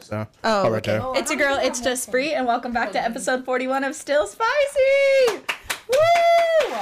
[0.00, 1.02] So, Oh, right there.
[1.14, 1.58] It's a girl.
[1.60, 5.42] It's just free, and welcome back to episode forty-one of Still Spicy.
[5.88, 6.76] Woo!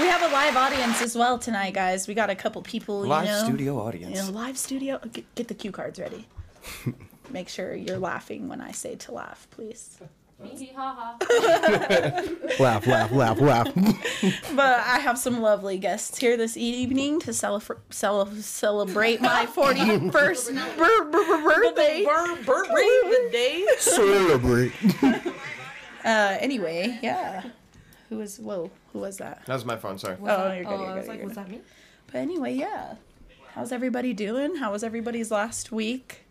[0.00, 2.08] We have a live audience as well tonight, guys.
[2.08, 3.00] We got a couple people.
[3.00, 4.10] Live you know, studio audience.
[4.14, 4.28] You audience.
[4.28, 5.00] know, live studio.
[5.12, 6.26] Get, get the cue cards ready.
[7.30, 9.98] Make sure you're laughing when I say to laugh, please.
[12.60, 13.68] Laugh, laugh, laugh, laugh.
[14.54, 20.76] But I have some lovely guests here this evening to celebr- cel- celebrate my 41st
[20.78, 23.64] bir- bir- birthday.
[23.78, 24.72] Celebrate.
[26.04, 27.44] Uh, anyway, yeah.
[28.08, 29.46] Who was, whoa, who was that?
[29.46, 30.00] That was my phone.
[30.00, 30.16] Sorry.
[30.20, 31.44] Oh, you're good, Oh, you're I good, was like, you're was good.
[31.46, 31.60] that me?
[32.08, 32.94] But anyway, yeah.
[33.54, 34.56] How's everybody doing?
[34.56, 36.22] How was everybody's last week?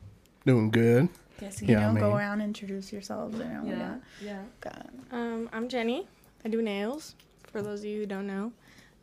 [0.46, 1.08] Doing good.
[1.42, 3.40] Guess you Yeah, I know, go mean- around, introduce yourselves.
[3.40, 3.76] And all Yeah.
[3.76, 4.02] that.
[4.22, 4.44] Yeah.
[4.62, 6.08] Got- Um, I'm Jenny.
[6.46, 7.16] I do nails.
[7.52, 8.54] For those of you who don't know,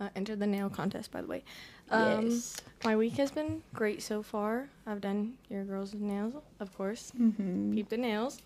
[0.01, 1.43] uh, enter the nail contest, by the way.
[1.91, 2.57] Um, yes.
[2.85, 4.69] My week has been great so far.
[4.87, 7.13] I've done your girls' nails, of course.
[7.19, 7.73] Mm-hmm.
[7.75, 8.41] Peep the nails.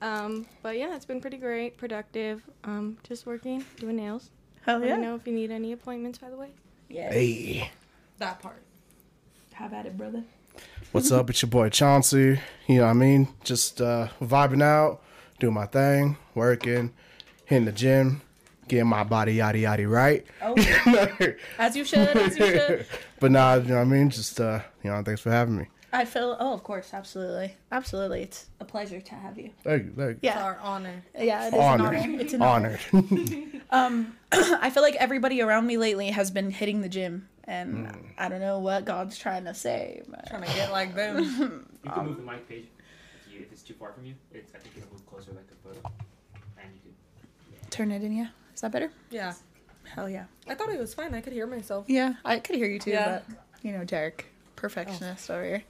[0.00, 2.42] Um, but yeah, it's been pretty great, productive.
[2.64, 4.30] Um, just working, doing nails.
[4.64, 4.96] Hell Let yeah.
[4.96, 6.50] me know if you need any appointments, by the way.
[6.88, 7.12] Yes.
[7.12, 7.70] Hey.
[8.18, 8.62] That part.
[9.52, 10.22] How about it, brother?
[10.92, 11.30] What's up?
[11.30, 12.38] It's your boy Chauncey.
[12.66, 13.28] You know what I mean?
[13.44, 15.00] Just uh, vibing out,
[15.40, 16.92] doing my thing, working,
[17.46, 18.20] hitting the gym,
[18.68, 20.26] getting my body yada yada right.
[20.42, 20.54] Oh,
[21.58, 22.86] as you should, as you should.
[23.20, 24.10] but nah, you know what I mean?
[24.10, 25.68] Just, uh, you know, thanks for having me.
[25.94, 27.56] I feel, oh, of course, absolutely.
[27.70, 28.22] Absolutely.
[28.22, 29.50] It's a pleasure to have you.
[29.64, 29.92] Thank you.
[29.96, 30.18] Thank you.
[30.22, 30.42] Yeah.
[30.42, 31.02] Our honor.
[31.18, 31.94] Yeah, it is Honored.
[31.94, 32.20] an honor.
[32.20, 32.78] It's an honor.
[32.92, 33.48] Honored.
[33.72, 37.96] Um, I feel like everybody around me lately has been hitting the gym, and Hmm.
[38.18, 40.02] I don't know what God's trying to say.
[40.08, 41.68] But Trying to get like them.
[41.84, 42.66] You can move the mic page
[43.26, 44.14] if, you, if it's too far from you.
[44.32, 45.80] It's I think it'll move closer like a photo.
[46.62, 46.92] And you
[47.60, 48.28] can turn it in, yeah.
[48.54, 48.90] Is that better?
[49.10, 49.34] Yeah.
[49.84, 50.24] Hell yeah.
[50.48, 51.12] I thought it was fine.
[51.14, 51.86] I could hear myself.
[51.88, 53.20] Yeah, I could hear you too, Yeah.
[53.26, 54.26] but you know, Derek,
[54.56, 55.62] perfectionist over here.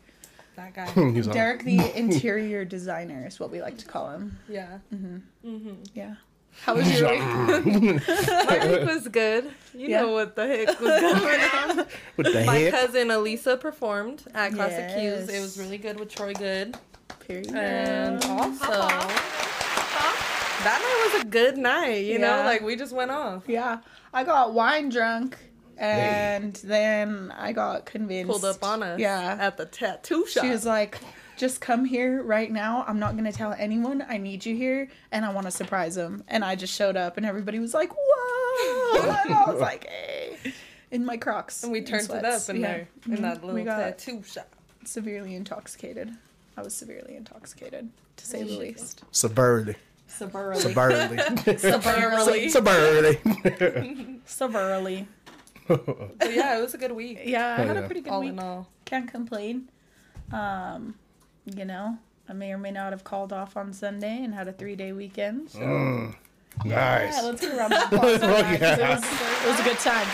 [0.57, 0.93] That guy.
[1.33, 4.39] Derek, the interior designer, is what we like to call him.
[4.51, 4.79] Yeah.
[4.95, 5.17] Mm-hmm.
[5.49, 5.75] Mm-hmm.
[5.95, 6.15] Yeah.
[6.61, 7.21] How was your week?
[8.09, 9.51] My week was good.
[9.75, 10.03] You Yeah.
[10.03, 11.87] know what the heck was going on.
[12.17, 12.73] with the My head.
[12.73, 15.27] cousin Elisa performed at Classic Yes.
[15.27, 15.29] Cues.
[15.37, 16.77] It was really good with Troy Good.
[17.27, 17.53] Period.
[17.55, 18.67] And also,
[20.65, 22.05] that night was a good night.
[22.05, 22.37] You Yeah.
[22.37, 23.45] know, like we just went off.
[23.49, 23.79] Yeah,
[24.13, 25.37] I got wine drunk,
[25.79, 28.31] and then I got convinced.
[28.31, 28.99] Pulled up on us.
[29.01, 29.37] Yeah.
[29.41, 30.45] At the tattoo shop.
[30.45, 30.99] She was like,
[31.37, 32.85] just come here right now.
[32.87, 34.05] I'm not going to tell anyone.
[34.09, 36.23] I need you here and I want to surprise them.
[36.29, 39.01] And I just showed up and everybody was like, whoa.
[39.25, 40.53] and I was like, hey.
[40.91, 41.63] In my Crocs.
[41.63, 42.49] and we and turned it sweats.
[42.49, 42.67] up in Yeah.
[42.73, 44.49] there in that We little got- tattoo shop.
[44.85, 46.11] Severely intoxicated.
[46.57, 49.03] I was severely intoxicated, to say the least.
[49.11, 49.77] Severely.
[50.07, 50.61] Severely.
[50.61, 51.17] Suburban.
[51.57, 52.51] Suburbanly.
[52.51, 54.21] Suburban.
[54.27, 55.09] Severely.
[55.69, 57.21] But yeah, it was a good week.
[57.25, 57.83] Yeah, I had yeah.
[57.83, 58.31] a pretty good All week.
[58.31, 58.69] in all.
[58.85, 59.69] Can't complain.
[60.33, 60.95] Um,
[61.45, 61.99] you know,
[62.29, 64.93] I may or may not have called off on Sunday and had a three day
[64.93, 65.51] weekend.
[65.51, 66.15] So Mm,
[66.65, 67.23] yeah, nice.
[67.23, 69.05] let's get around the applause for it, was,
[69.45, 70.07] it was a good time.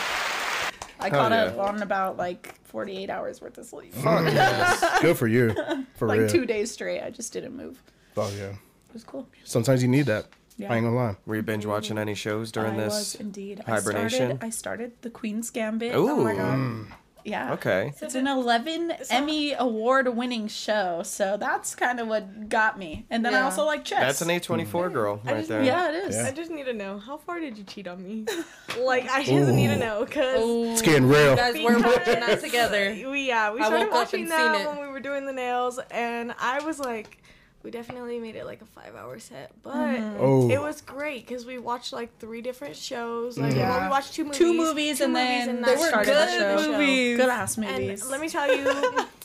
[1.01, 3.95] I Hell caught up on about like 48 hours worth of sleep.
[3.95, 5.01] Fuck mm, yes.
[5.01, 5.55] Good for you.
[5.97, 6.29] For like real.
[6.29, 7.03] two days straight.
[7.03, 7.83] I just didn't move.
[8.15, 8.49] Fuck yeah.
[8.49, 9.29] It was cool.
[9.45, 10.27] Sometimes you need that.
[10.57, 10.73] Yeah.
[10.73, 11.17] I ain't gonna lie.
[11.25, 12.03] Were you binge watching mm-hmm.
[12.03, 12.95] any shows during I this?
[12.95, 13.61] was indeed.
[13.61, 14.03] hibernation?
[14.03, 15.95] I started, I started the Queen's Gambit.
[15.95, 16.11] Ooh.
[16.11, 16.59] Oh my god.
[16.59, 16.87] Mm.
[17.25, 17.53] Yeah.
[17.55, 17.93] Okay.
[18.01, 23.07] It's an 11 Emmy award winning show, so that's kind of what got me.
[23.11, 24.01] And then I also like chess.
[24.01, 24.93] That's an A24 mm.
[24.93, 25.63] girl right just- there.
[25.63, 26.17] Yeah, it is.
[26.17, 26.27] Yeah.
[26.27, 28.25] I just need to know how far did you cheat on me?
[28.81, 30.41] like, I just need to know because.
[30.73, 31.31] It's getting real.
[31.31, 32.91] You guys were watching that together.
[33.11, 36.35] We yeah, we I started watching and that when we were doing the nails, and
[36.39, 37.23] I was like,
[37.63, 40.17] we definitely made it like a five-hour set, but mm-hmm.
[40.21, 40.49] Oh.
[40.51, 43.37] it was great because we watched like three different shows.
[43.37, 43.71] Like, Yeah.
[43.71, 46.07] well, we watched two movies, Two movies, two and movies, then and they were good
[46.07, 46.73] the show.
[46.73, 47.17] movies.
[47.17, 48.09] Good ass And movies.
[48.09, 48.65] let me tell you,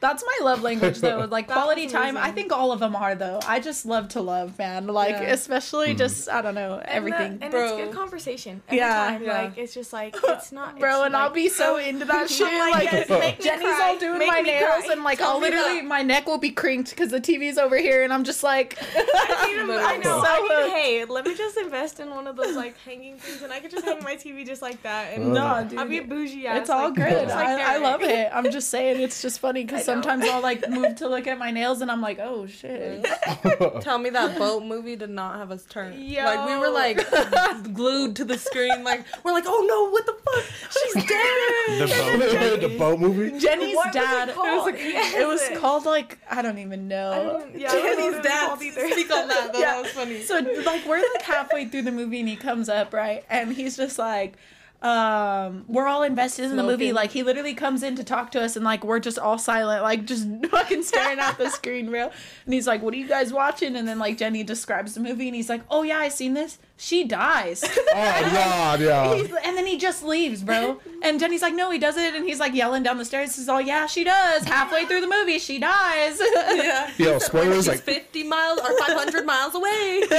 [0.00, 1.18] That's my love language, though.
[1.30, 2.16] Like quality was time.
[2.16, 3.40] I think all of them are, though.
[3.46, 4.86] I just love to love, man.
[4.86, 5.32] Like Yeah.
[5.32, 5.98] especially hmm.
[5.98, 7.64] just I don't know and the- everything, and, Bro.
[7.78, 8.62] it's good conversation.
[8.68, 8.94] Every Yeah.
[8.94, 9.22] time.
[9.24, 9.42] Yeah.
[9.42, 10.98] like it's just like it's not, bro.
[11.00, 12.46] it's And I'll be so oh, into that shit.
[12.46, 14.92] I'm Like, yes, make me Jenny's cry, all doing make my nails, cry.
[14.92, 15.84] and like Tell I'll literally that.
[15.86, 19.46] my neck will be crinked because the TV's over here, and I'm just like, I
[19.46, 20.02] need to, I know.
[20.02, 23.42] So I need, hey, let me just invest in one of those like hanging things,
[23.42, 25.78] and I could just hang my TV just like that, and no, dude.
[25.78, 26.46] I'll be a bougie.
[26.46, 27.10] Ass, It's all like, good.
[27.10, 28.30] just like I, I love it.
[28.32, 29.87] I'm just saying, it's just funny because I know.
[29.88, 33.04] Sometimes I'll like move to look at my nails and I'm like, oh shit.
[33.80, 35.94] Tell me that boat movie did not have us turn.
[36.00, 36.24] Yo.
[36.24, 36.98] Like we were like
[37.74, 38.84] glued to the screen.
[38.84, 40.44] Like we're like, oh no, what the fuck?
[40.70, 41.88] She's dead.
[41.88, 42.60] The boat.
[42.70, 43.38] the boat movie?
[43.38, 44.34] Jenny's What was it dad.
[44.34, 44.74] called?
[44.74, 47.38] It was called like I don't even know.
[47.40, 48.48] Don't- yeah, I don't know what Jenny's it was dad.
[48.48, 48.90] called either.
[48.90, 49.52] Speak on that.
[49.52, 49.58] Though.
[49.58, 49.66] Yeah.
[49.74, 50.22] That was funny.
[50.22, 53.76] So like we're like halfway through the movie and he comes up right and he's
[53.76, 54.34] just like,
[54.80, 56.92] um we're all invested in the movie.
[56.92, 59.82] Like he literally comes in to talk to us and like we're just all silent
[59.82, 62.12] like just fucking staring at the screen real.
[62.44, 63.74] And he's like what are you guys watching?
[63.74, 66.58] And then like jenny describes the movie and he's like oh yeah i seen this
[66.80, 69.14] she dies Oh God, yeah.
[69.16, 72.38] He's- and then he just leaves bro and jenny's like no he doesn't and he's
[72.38, 75.58] like yelling down the stairs he's all yeah she does halfway through the movie she
[75.58, 76.90] dies Yeah.
[76.98, 80.02] Yo, spoilers She's like 50 miles or 500 miles away.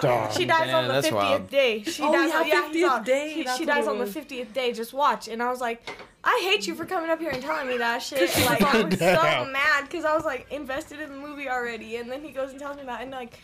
[0.00, 0.32] dog.
[0.32, 1.50] She dies Yeah, on the that's 50th wild.
[1.50, 1.82] day.
[1.82, 3.84] She Oh, dies yeah, on yeah, 50th he's on- day, She, that's she what dies
[3.86, 4.14] it on the was.
[4.14, 4.72] 50th day.
[4.72, 5.28] Just watch.
[5.28, 5.88] And I was like,
[6.24, 8.30] I hate you for coming up here and telling me that shit.
[8.30, 9.52] she Like I was so Damn.
[9.52, 12.58] mad because I was like invested in the movie already, and then he goes and
[12.58, 13.38] tells me that, and like.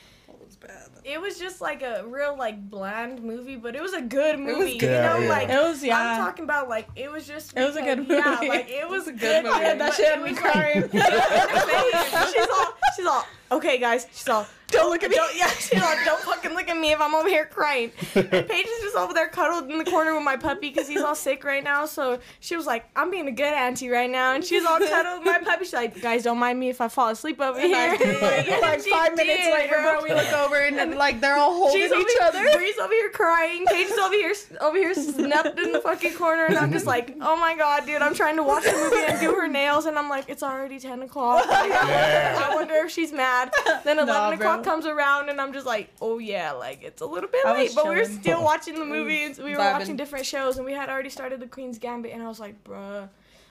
[1.05, 4.77] It was just like a real like bland movie, but it was a good movie.
[4.79, 4.87] good.
[4.87, 5.29] You Yeah, know, yeah.
[5.29, 8.07] like it was yeah I'm talking about like it was just It was a good
[8.09, 8.49] because- Yeah, movie.
[8.49, 9.45] like it was a good good.
[9.45, 9.61] movie.
[9.61, 10.83] yeah, that shit had me was, crying
[12.33, 15.17] she's all she's all okay guys she's all don't look at me.
[15.17, 17.91] don't yeah she's all don't fucking look at me if I'm over here crying.
[18.15, 21.01] And Paige is just over there cuddled in the corner with my puppy because he's
[21.01, 21.87] all sick right now.
[21.87, 24.35] So she was like I'm being a good auntie right now.
[24.35, 25.65] And she's all cuddled with my puppy.
[25.65, 27.93] She's like guys don't mind me if I fall asleep over here.
[27.93, 28.01] like,
[28.61, 31.55] like She five minutes did, later, bro, we look over and, then like they're all
[31.55, 32.53] holding She's each here, other.
[32.53, 33.65] Bree's over here crying.
[33.67, 37.17] Paige is over here, over here, snapped in the fucking corner, and I'm just like,
[37.23, 39.99] oh my god, dude, I'm trying to watch the movie and do her nails, and
[39.99, 41.47] I'm like, it's already ten o'clock.
[41.59, 43.38] Like, I wonder if she's mad.
[43.85, 44.73] Then eleven Nah, o'clock bro.
[44.73, 47.73] comes around, and I'm just like, oh yeah, like it's a little bit I late,
[47.75, 48.21] but we were chilling.
[48.21, 49.39] still watching the movies.
[49.39, 49.73] we were Vibing.
[49.81, 52.63] watching different shows, and we had already started the Queen's Gambit, and I was like,
[52.65, 53.09] bruh.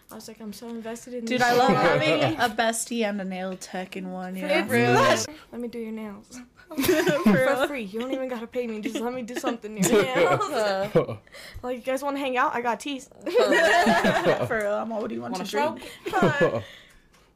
[0.10, 2.48] I was like, I'm so invested in Dude, this Dude, I love shit having a
[2.50, 4.38] bestie and a nail tech in one.
[4.38, 5.28] Yeah, It's nuts.
[5.52, 6.40] Let me do your nails.
[7.24, 7.84] For free.
[7.84, 8.80] You don't even gotta pay me.
[8.80, 10.50] Just let me do something to your nails.
[10.50, 11.16] Uh,
[11.62, 12.56] like, you guys wanna hang out?
[12.56, 13.10] I got teas.
[14.48, 16.64] For real, I'm all, what do you want Want to drink?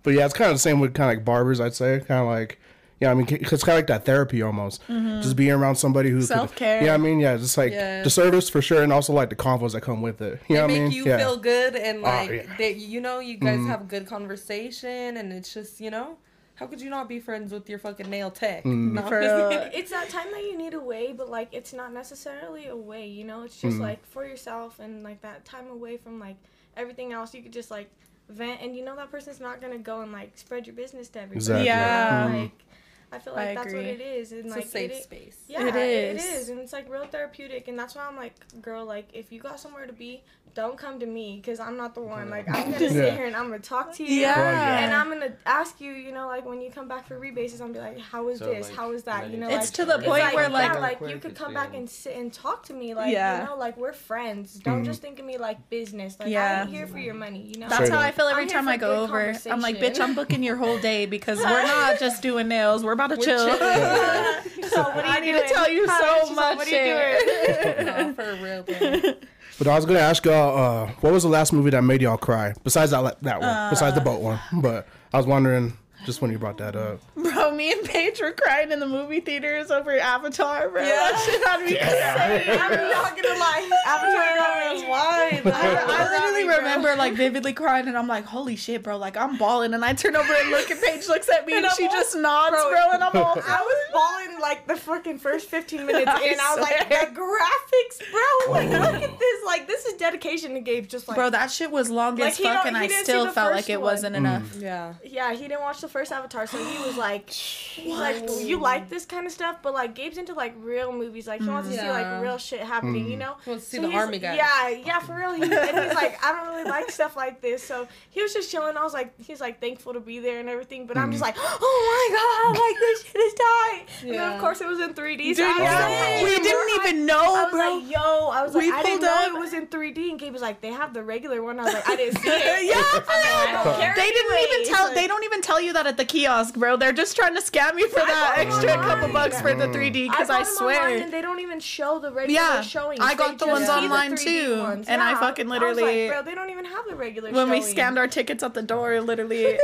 [0.02, 0.04] Stroke?
[0.04, 1.60] But yeah, it's kind of the same with kind of like barbers.
[1.60, 2.60] I'd say kind of like.
[3.00, 4.80] Yeah, I mean, it's kind of like that therapy almost.
[4.88, 6.84] Just being around somebody who could- Self-care.
[6.84, 8.04] Yeah, I mean, yeah, just like Yeah.
[8.04, 10.40] the service for sure, and also like the convos that come with it.
[10.48, 10.92] You know they what I make mean?
[10.92, 11.18] you yeah.
[11.18, 12.36] feel good and like yeah.
[12.44, 12.54] Mm-hmm.
[12.60, 16.18] they, you know you guys have a good conversation and it's just you know
[16.56, 18.92] how could you not be friends with your fucking nail tech Mm.
[18.92, 19.02] No.
[19.08, 19.50] For real.
[19.74, 23.42] it's that time that you need away, but like it's not necessarily away, you know?
[23.42, 26.36] It's just like for yourself and like that time away from like
[26.78, 27.34] everything else.
[27.34, 27.90] You could just like
[28.32, 31.20] vent and you know that person's not gonna go and like spread your business to
[31.20, 31.38] everybody.
[31.38, 31.66] Exactly.
[31.66, 32.26] Yeah.
[32.26, 32.71] Like mm-hmm.
[33.12, 34.32] I feel I like that's what it is.
[34.32, 36.26] And it's like a safe it, space Yeah, It it is.
[36.26, 36.50] is.
[36.50, 37.68] And it's like real therapeutic.
[37.68, 40.24] And that's why I'm like, girl, like, if you got somewhere to be,
[40.54, 42.30] don't come to me because I'm not the one.
[42.30, 44.20] Like, I'm going to sit here and I'm going to talk to you.
[44.22, 44.80] Yeah.
[44.84, 47.62] And I'm going to ask you, you know, like, when you come back for rebases,
[47.62, 48.68] I'm going to be like, how is So, this?
[48.68, 49.30] like, how is that?
[49.32, 51.54] You know, It's like, to the point like, where, yeah, like- like, you could come
[51.54, 52.94] back and sit and talk to me.
[52.94, 53.42] Like, Yeah.
[53.44, 54.56] you know, like, we're friends.
[54.56, 54.86] Don't Mm.
[54.86, 56.18] just think of me like business.
[56.20, 56.60] Like, Yeah.
[56.60, 57.70] I ain't here for your money, you know?
[57.70, 58.06] That's Straight how up.
[58.08, 59.34] I feel every I'm time I go over.
[59.50, 60.02] I'm like, bitch.
[60.02, 62.84] I'm booking your whole day because we're not just doing nails.
[62.84, 63.48] We're about to chill.
[64.70, 65.48] so, what are you I need doing?
[65.48, 66.26] to tell you Huh?
[66.26, 67.86] so much like, What are you doing?
[67.86, 69.14] no, for real bro.
[69.58, 72.18] But I was gonna ask y'all, uh, what was the last movie that made y'all
[72.18, 72.54] cry?
[72.64, 74.40] Besides that, that one, besides the boat one.
[74.54, 75.74] But I was wondering,
[76.06, 77.00] just when you brought that up.
[77.16, 80.82] Bro, me and Paige were crying in the movie theaters over Avatar, bro.
[80.82, 80.90] Yeah.
[80.90, 82.60] That shit had me crying.
[82.60, 83.70] I'm not gonna lie.
[83.86, 84.88] Avatar got me.
[84.88, 89.18] why I, I literally remember like vividly crying, and I'm like, "Holy shit, bro!" Like
[89.18, 91.76] I'm balling, and I turn over and look, and Paige looks at me, and, And
[91.76, 95.20] she all- just nods, bro, bro, and I'm all, I was balling like the fucking
[95.20, 96.40] first 15 minutes I in.
[96.40, 97.06] I was like, swear.
[97.06, 98.54] the graphics, bro.
[98.54, 99.18] Like, look at oh.
[99.20, 99.46] this.
[99.46, 100.88] Like, this is dedication to Gabe.
[100.88, 103.70] Just like, bro, that shit was long Like, as fuck, and I still felt like
[103.70, 103.92] it one.
[103.94, 104.20] wasn't mm.
[104.20, 104.56] enough.
[104.58, 108.60] yeah yeah, he didn't watch the first Avatar, so he was like, he's like, you
[108.60, 111.28] like this kind of stuff, but like, Gabe's into like real movies.
[111.28, 112.22] Like, he wants to see like mm.
[112.22, 113.20] real shit happening, you mm.
[113.20, 113.36] know?
[113.44, 114.38] He wants to see So the army guys.
[114.38, 115.34] Yeah, yeah, for real.
[115.34, 117.64] He, and he's like, I don't really like stuff like this.
[117.64, 118.78] So he was just chilling.
[118.78, 120.88] I was like, he's like thankful to be there and everything.
[120.88, 121.28] But I'm just mm.
[121.28, 123.86] like, oh my god, like this shit is tight.
[124.04, 125.18] And then of course it was in 3D.
[125.18, 126.86] Dude, so I was yeah, like, we didn't hyped.
[126.86, 127.78] even I know, was bro.
[127.78, 130.10] like, yo, I was like, We I didn't pulled know up- it was in 3D.
[130.12, 131.60] And Gabe was like, they have the regular one.
[131.60, 132.42] I was like, I didn't see it.
[132.72, 134.94] Yeah, I was like, I don't care They didn't even tell.
[134.94, 136.78] They don't even tell you that at the kiosk, bro.
[136.78, 139.54] They're just trying to scam you for I that bought them extra couple bucks for
[139.54, 139.74] the mm.
[139.74, 140.10] 3D.
[140.10, 143.00] Because I, bought them online swear, and they don't even show the regular Yeah, showings.
[143.02, 144.88] I They got the ones online 3D too, ones.
[144.88, 145.20] and I Yeah.
[145.20, 147.32] fucking was like, literally- bro, they don't even have the regular.
[147.32, 149.58] when we scanned our tickets at the door, literally,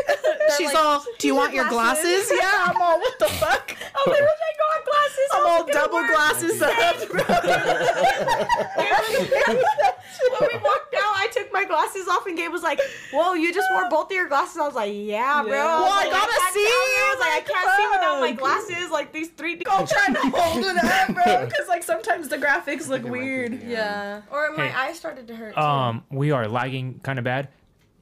[0.57, 3.75] she's like, all, "Do you want your glasses?" glasses." yeah, I'm all, "What the fuck?"
[3.95, 6.11] Oh, I was like, "Wish I got glasses." I'm How's all it gonna double work?"
[6.13, 7.23] glasses up, bro.
[10.39, 12.79] when we walked out, I took my glasses off, and Gabe was like,
[13.11, 15.79] "Whoa, you just wore both of your glasses." I was like, "Yeah, bro." Yeah.
[16.13, 17.03] I was Well, I like, gotta can't see, tell you.
[17.03, 19.55] I was like, "I can't see without my fuck." glasses." Like these three.
[19.55, 23.05] D- I'm trying to hold it up, bro, because like sometimes the graphics look It
[23.07, 23.63] might be weird.
[23.63, 24.73] yeah or my Hey.
[24.89, 25.55] eyes started to hurt.
[25.55, 25.61] Too.
[25.61, 27.49] Um, we are lagging kind of bad.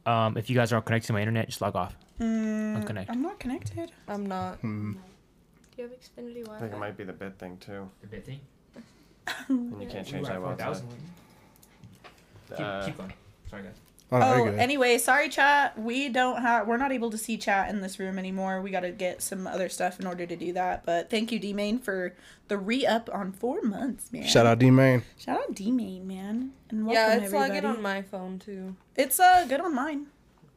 [0.05, 1.95] Um, if you guys are all connected to my internet, just log off.
[2.21, 3.07] Unconnect.
[3.09, 3.91] I'm not connected.
[4.07, 4.93] i'm not Hmm.
[4.93, 8.25] Do you have Xfinity I think it might be the bit thing too, The bit
[8.25, 8.39] thing.
[9.49, 10.87] and you can't change that at while it's 4,000.
[10.87, 10.95] on.
[12.57, 13.13] Keep, Uh, keep going.
[13.49, 13.73] Sorry, guys.
[14.11, 15.77] Oh, no, Oh, anyway, sorry, chat.
[15.79, 16.67] We don't have.
[16.67, 18.61] We're not able to see chat in this room anymore.
[18.61, 20.85] We got to get some other stuff in order to do that.
[20.85, 22.13] But thank you, D Main, for
[22.47, 24.27] the re up on four months, man.
[24.27, 25.01] Shout out D Main.
[25.17, 26.51] Shout out D Main, man.
[26.69, 27.51] And welcome Yeah, it's everybody.
[27.53, 28.75] lagging on my phone too.
[28.95, 30.05] It's uh good on mine.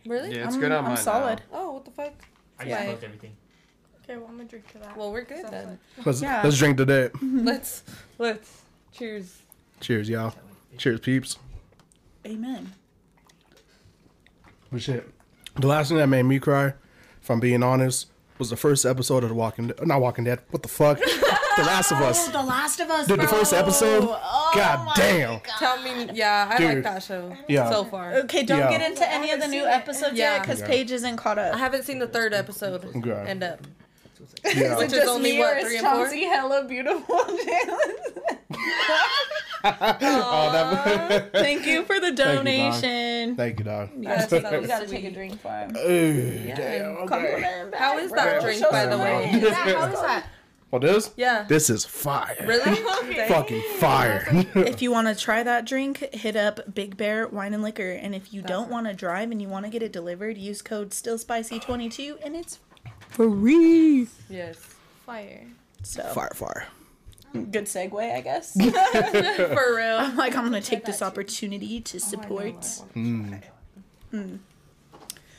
[0.06, 0.36] Really?
[0.36, 0.96] Yeah, it's I'm, good on I'm mine.
[0.98, 1.42] solid.
[1.52, 2.12] Oh, what the fuck?
[2.58, 2.90] I just Yeah.
[3.02, 3.34] everything.
[4.04, 4.96] Okay, well, I'm gonna drink to that.
[4.96, 5.78] Well, we're good So then.
[6.04, 6.42] Let's Yeah.
[6.44, 7.12] let's drink to that.
[7.22, 7.82] let's
[8.18, 8.62] let's
[8.92, 9.38] cheers.
[9.80, 10.34] Cheers, y'all.
[10.76, 11.38] Cheers, peeps.
[12.26, 12.72] Amen.
[14.70, 15.08] But shit,
[15.56, 16.75] the last thing that made me cry,
[17.22, 18.06] if I'm being honest,
[18.38, 19.87] was the first episode of The Walking Dead.
[19.87, 20.40] Not Walking Dead.
[20.50, 20.98] What the fuck?
[21.56, 22.28] the Last of Us.
[22.28, 23.06] The Last of Us.
[23.08, 24.04] Dude, the first episode.
[24.08, 25.40] Oh God damn.
[25.58, 26.75] Tell me, yeah, I Dude.
[26.75, 27.34] like that show.
[27.48, 27.68] Yeah.
[27.70, 28.70] So far, Okay, don't Yeah.
[28.70, 30.38] get into any of the new episodes yet Yeah.
[30.40, 30.66] because Yeah.
[30.68, 31.54] Paige isn't caught up.
[31.54, 33.10] I haven't seen the third episode Okay.
[33.26, 33.60] end up.
[34.54, 34.76] Yeah.
[34.78, 36.06] Which is only what three and four.
[36.06, 37.20] hella beautiful.
[39.64, 41.32] Oh, that.
[41.32, 43.36] Thank you for the donation.
[43.36, 43.90] Thank you, dog.
[43.96, 45.76] You gotta, take, you gotta take a drink for him.
[45.76, 46.96] Ooh, damn.
[46.98, 47.06] Okay.
[47.06, 48.22] Compliment back, How is bro.
[48.22, 49.42] that drink, by the some way?
[49.42, 49.52] love.
[49.54, 50.26] How is that?
[50.70, 51.10] What this?
[51.16, 51.46] Yeah.
[51.48, 52.36] This is fire.
[52.44, 52.74] Really?
[53.28, 54.26] Fucking fire.
[54.54, 57.92] If you want to try that drink, hit up Big Bear Wine and Liquor.
[57.92, 60.60] And if you don't want to drive and you want to get it delivered, use
[60.60, 62.58] code StillSpicy22 and it's
[63.08, 64.08] free.
[64.28, 64.58] Yes.
[65.06, 65.46] Fire.
[65.84, 66.66] So fire, fire.
[67.32, 68.52] Good segue, I guess.
[68.54, 69.97] For real.
[69.99, 72.64] I'm like, I'm gonna take this opportunity to oh, support.
[72.94, 73.35] Hmm.
[74.11, 74.37] Hmm.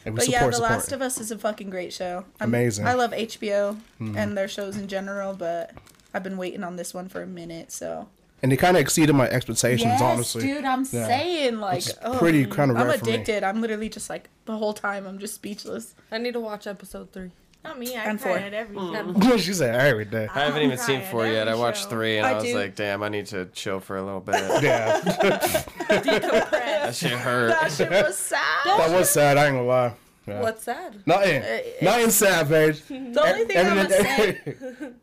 [0.06, 0.72] And we But support, yeah, The support.
[0.72, 2.26] Last of Us is a fucking great show.
[2.40, 2.88] I'm- Amazing.
[2.88, 4.18] I love HBO hmm.
[4.18, 5.72] and their shows in general, but
[6.14, 8.08] I've been waiting on this one for a minute, so.
[8.42, 10.42] and it kind of exceeded my expectations, honestly.
[10.44, 11.08] dude, I'm Yeah.
[11.08, 13.14] saying like, It's oh, pretty kind of I'm rare for me.
[13.14, 13.44] addicted.
[13.44, 15.06] I'm literally just like the whole time.
[15.06, 15.94] I'm just speechless.
[16.12, 17.32] I need to watch episode three.
[17.64, 17.96] Not me.
[17.98, 18.40] I And cry four.
[18.40, 19.38] at everything.
[19.40, 20.28] she said every day.
[20.34, 21.48] I haven't even seen four yet.
[21.50, 21.90] I watched show.
[21.90, 22.56] three and I I, was do.
[22.58, 24.36] like, damn, I need to chill for a little bit.
[24.64, 25.00] Yeah,
[25.90, 27.50] that shit hurt.
[27.50, 28.40] That shit was sad.
[28.66, 29.38] that was sad.
[29.38, 29.94] I ain't gonna lie.
[30.28, 30.42] Yeah.
[30.42, 31.02] What's sad?
[31.06, 31.44] Nothing.
[31.82, 32.82] Nothing sad, Paige.
[32.88, 34.42] The only thing I'm gonna say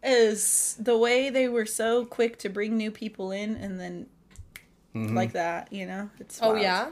[0.05, 4.07] is the way they were so quick to bring new people in and then
[4.95, 5.15] Mm-hmm.
[5.15, 6.09] like that, you know?
[6.21, 6.63] It's Oh wild.
[6.63, 6.89] yeah.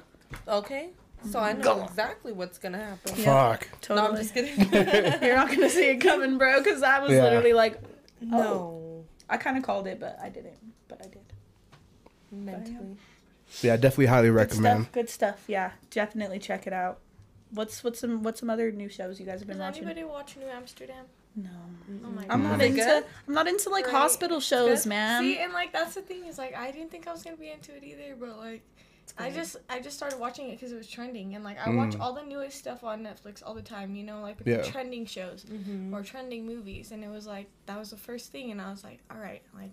[0.47, 0.91] Okay.
[1.31, 3.15] So I know exactly what's gonna happen.
[3.17, 3.69] Fuck.
[3.81, 4.01] Totally.
[4.01, 4.59] No, I'm just kidding.
[5.23, 7.23] You're not gonna see it coming, bro, because I was Yeah.
[7.25, 7.81] literally like,
[8.21, 8.39] no.
[8.43, 9.05] Oh.
[9.29, 10.59] I kind of called it, but I didn't.
[10.89, 11.23] But I did.
[12.31, 12.97] Mentally.
[13.63, 14.83] Yeah, definitely highly Good recommend.
[14.85, 14.93] stuff.
[14.93, 15.45] Good stuff.
[15.47, 16.99] Yeah, definitely check it out.
[17.51, 19.83] What's what's some what's some other new shows you guys have been watching?
[19.85, 19.99] Does watching?
[19.99, 21.05] anybody watch New Amsterdam?
[21.37, 21.51] No,
[22.05, 22.31] Oh my God.
[22.31, 22.77] I'm not into.
[22.83, 23.05] good?
[23.29, 23.95] I'm not into like Great.
[23.95, 24.89] hospital shows, Good.
[24.89, 25.23] man.
[25.23, 27.51] See, and like that's the thing is like I didn't think I was gonna be
[27.51, 28.63] into it either, but like
[29.19, 31.95] I just I just started watching it because it was trending, and like I watch
[32.01, 33.95] all the newest stuff on Netflix all the time.
[33.95, 34.63] You know, like Yeah.
[34.63, 35.95] trending shows Mm-hmm.
[35.95, 38.83] or trending movies, and it was like that was the first thing, and I was
[38.85, 39.71] like, all right, like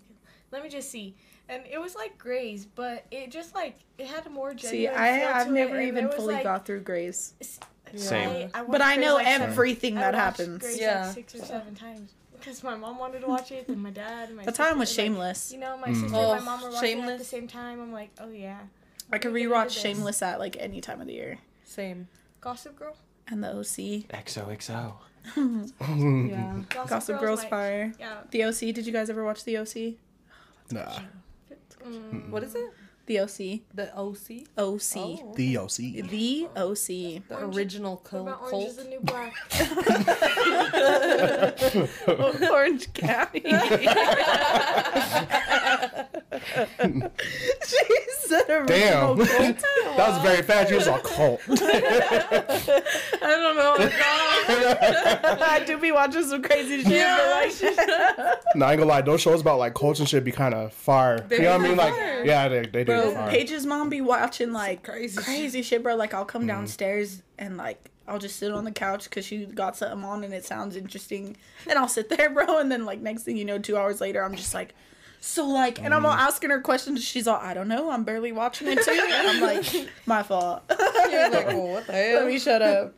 [0.52, 1.14] let me just see,
[1.48, 4.96] and it was like Grey's, but it just like it had a more See, genuine.
[4.98, 7.34] I I've never it, even fully like, got through Grey's,
[7.94, 8.28] Same.
[8.28, 10.58] I, I but watched I know like, everything I that watched happens.
[10.62, 11.06] Grey's, Yeah.
[11.06, 14.28] like six or seven times because my mom wanted to watch it, and my dad,
[14.28, 15.52] and my That time was sister, like, Shameless.
[15.52, 17.80] you know, my sister Oh, and my mom were watching it at the same time.
[17.80, 18.58] I'm like, oh yeah.
[19.12, 19.70] I could we can rewatch.
[19.80, 22.08] Shameless at like any time of the year, Same.
[22.40, 22.96] Gossip Girl.
[23.28, 24.08] and the OC.
[24.08, 24.94] XOXO.
[25.80, 26.62] Yeah.
[26.68, 27.92] Gossip Girl's Girls my- fire.
[28.00, 28.22] Yeah.
[28.30, 28.58] The OC.
[28.74, 29.94] Did you guys ever watch the OC?
[30.72, 30.98] Nah.
[31.86, 32.70] Mm, What is it?
[33.06, 33.36] The OC.
[33.74, 34.46] The OC.
[34.56, 34.96] OC.
[34.96, 35.76] Oh, The OC.
[36.08, 36.86] The OC.
[36.86, 38.28] the Orange- original what cult.
[38.28, 38.68] about Orange cult.
[38.68, 39.32] is the New Black?
[42.52, 43.40] Orange County.
[47.66, 47.78] she
[48.20, 49.16] said original Damn.
[49.16, 49.18] cult.
[49.28, 50.70] that was very fast.
[50.70, 51.40] You was a cult.
[51.50, 51.54] I
[53.20, 53.74] don't know.
[55.44, 57.54] I do be watching some crazy shit, but like,
[58.56, 59.02] no, I ain't gonna lie.
[59.02, 61.18] Those shows about like cults and shit be kind of fire.
[61.20, 61.76] They you know what I be mean?
[61.78, 62.24] Like, fire.
[62.24, 62.91] yeah, they, they do.
[63.00, 63.30] Bro, fire.
[63.30, 65.66] Paige's mom be watching like Crazy crazy, shit.
[65.66, 65.82] shit.
[65.82, 65.96] bro.
[65.96, 66.48] Like, I'll come mm.
[66.48, 70.34] downstairs and like I'll just sit on the couch because she got something on and
[70.34, 71.36] it sounds interesting,
[71.68, 72.58] and I'll sit there, bro.
[72.58, 74.74] And then like next thing you know, two hours later, I'm just like.
[75.24, 76.18] So like, and I'm all mm.
[76.18, 77.04] asking her questions.
[77.04, 77.92] She's all, I don't know.
[77.92, 78.90] I'm barely watching it too.
[78.90, 80.64] And I'm like, my fault.
[81.12, 82.94] You're like, oh, what the Let me shut up.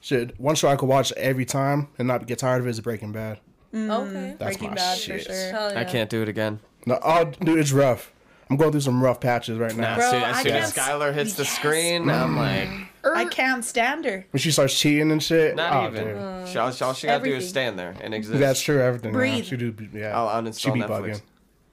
[0.00, 2.80] Shit, one show I could watch every time and not get tired of it is
[2.80, 3.40] Breaking Bad.
[3.74, 3.90] Mm.
[3.90, 4.36] Okay.
[4.38, 5.22] That's Breaking my Bad shit.
[5.22, 5.36] for sure.
[5.36, 5.72] Yeah.
[5.76, 6.60] I can't do it again.
[6.86, 8.10] No, oh, dude, it's rough.
[8.50, 9.90] I'm going through some rough patches right now.
[9.90, 11.56] Nah, Bro, as soon, as, I soon as can't- Skyler hits the Yes.
[11.56, 12.68] screen, I'm like,
[13.04, 14.26] I can't stand her.
[14.30, 15.56] When she starts cheating and shit.
[15.56, 16.04] not oh, even.
[16.44, 16.48] dude.
[16.48, 18.38] She, all, all she gotta do is stand there and exist.
[18.38, 18.80] That's true.
[18.80, 19.12] Everything.
[19.12, 19.18] yeah.
[19.18, 19.44] Breathe.
[19.46, 19.74] She do.
[19.92, 20.16] Yeah.
[20.18, 20.88] I'll uninstall she be Netflix.
[21.16, 21.22] bugging.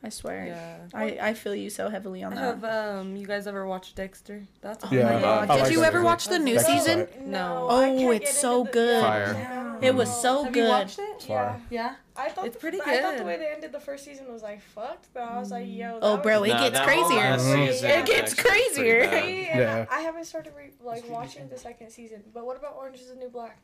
[0.04, 0.46] I swear.
[0.48, 0.78] Yeah.
[0.96, 2.40] I, I feel you so heavily on that.
[2.60, 4.42] Have um you guys ever watched Dexter?
[4.62, 5.48] That's a Yeah, Oh my God.
[5.50, 5.88] Did like you that.
[5.88, 7.00] ever watch the new That's season?
[7.01, 7.22] right.
[7.28, 7.68] No.
[7.70, 9.04] Oh, it's so the- good.
[9.04, 9.34] Fire.
[9.82, 9.90] Yeah.
[9.90, 10.64] It was so Have good.
[10.64, 11.26] you watched it?
[11.30, 11.60] Yeah.
[11.70, 11.96] Yeah.
[12.16, 12.88] I thought It's the, pretty good.
[12.88, 15.50] I thought the way they ended the first season was like fucked, but I was
[15.52, 15.98] like, yo.
[16.02, 17.18] Oh, bro, it Nah, gets crazier.
[17.18, 17.68] last Mhm.
[17.72, 19.02] season It gets crazier.
[19.02, 19.24] bad.
[19.24, 19.86] See, and Yeah.
[19.90, 22.24] I, I haven't started re- like watching the second season.
[22.34, 23.58] But what about Orange is the New Black?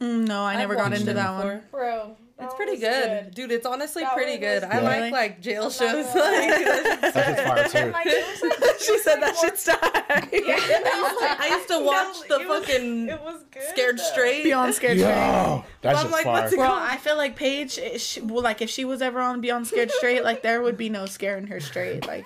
[0.00, 1.56] Mm, no, I I've never got into it that one.
[1.58, 1.62] before.
[1.70, 3.34] Bro, that It's pretty was good.
[3.34, 3.52] dude.
[3.52, 4.64] It's honestly That pretty one good.
[4.64, 4.82] I good.
[4.84, 6.06] like like jail I'm shows.
[6.06, 7.78] Like, That shit's fire too.
[7.78, 9.78] And, like, it was, like, she said that like, shit's die.
[9.78, 13.62] I used to watch No, the was- fucking It was good.
[13.70, 14.02] Scared though.
[14.02, 14.42] Straight.
[14.44, 15.62] Beyond Scared Straight.
[15.82, 16.32] That's I'm like, fire.
[16.42, 16.82] what's it Bro, called?
[16.82, 19.92] I feel like Paige, eh, she, well, like if she was ever on Beyond Scared
[19.92, 22.04] Straight, like there would be no scaring her straight.
[22.06, 22.24] Like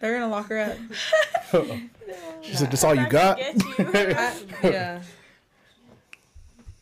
[0.00, 0.76] they're gonna lock her up.
[2.42, 3.54] She said, "That's all you got." you.
[3.78, 4.32] I,
[4.62, 5.02] yeah.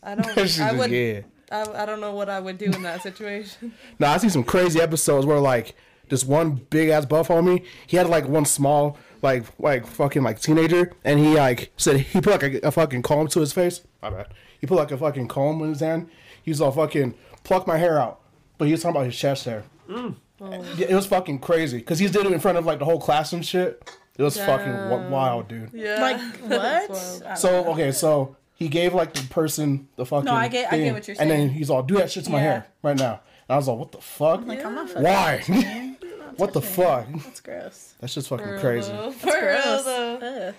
[0.06, 0.26] I don't.
[0.38, 0.90] I just, would.
[0.90, 1.20] yeah.
[1.50, 3.72] I, I don't know what I would do in that situation.
[3.98, 5.74] Now I see some crazy episodes where like
[6.08, 10.40] this one big ass buff homie, he had like one small like like fucking like
[10.40, 13.82] teenager, and he like said he put like a, a fucking comb to his face.
[14.02, 14.28] My bad.
[14.60, 16.08] He put like a fucking comb in his hand.
[16.42, 18.20] He's all fucking pluck my hair out,
[18.58, 19.64] but he was talking about his chest hair.
[19.88, 20.16] Mm.
[20.40, 20.64] Oh.
[20.76, 23.00] Yeah, it was fucking crazy because he did it in front of like the whole
[23.00, 23.90] class and shit.
[24.18, 25.70] It was fucking wild, dude.
[25.72, 26.00] Yeah.
[26.00, 26.50] Like what?
[26.90, 27.22] wild.
[27.22, 30.24] I don't So okay, so he gave like the person the fucking.
[30.24, 31.30] No, I get- I get thing, what you're saying.
[31.30, 32.42] And then he's all, "Do that shit to my Yeah.
[32.44, 34.44] hair right now." And I was like, "What the fuck?
[34.46, 35.42] like I'm not Why?
[35.48, 37.06] Not what the fuck?
[37.24, 37.94] That's gross.
[38.00, 39.84] That's just fucking For crazy." real, That's For real, gross.
[39.84, 40.54] though.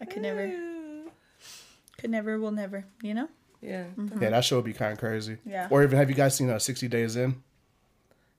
[0.00, 0.52] I could never,
[1.98, 2.84] could never, will never.
[3.02, 3.28] You know?
[3.60, 3.84] Yeah.
[4.20, 5.36] Yeah, that show would be kind of crazy.
[5.46, 5.68] Yeah.
[5.70, 7.42] Or even have you guys seen uh, 60 Days In?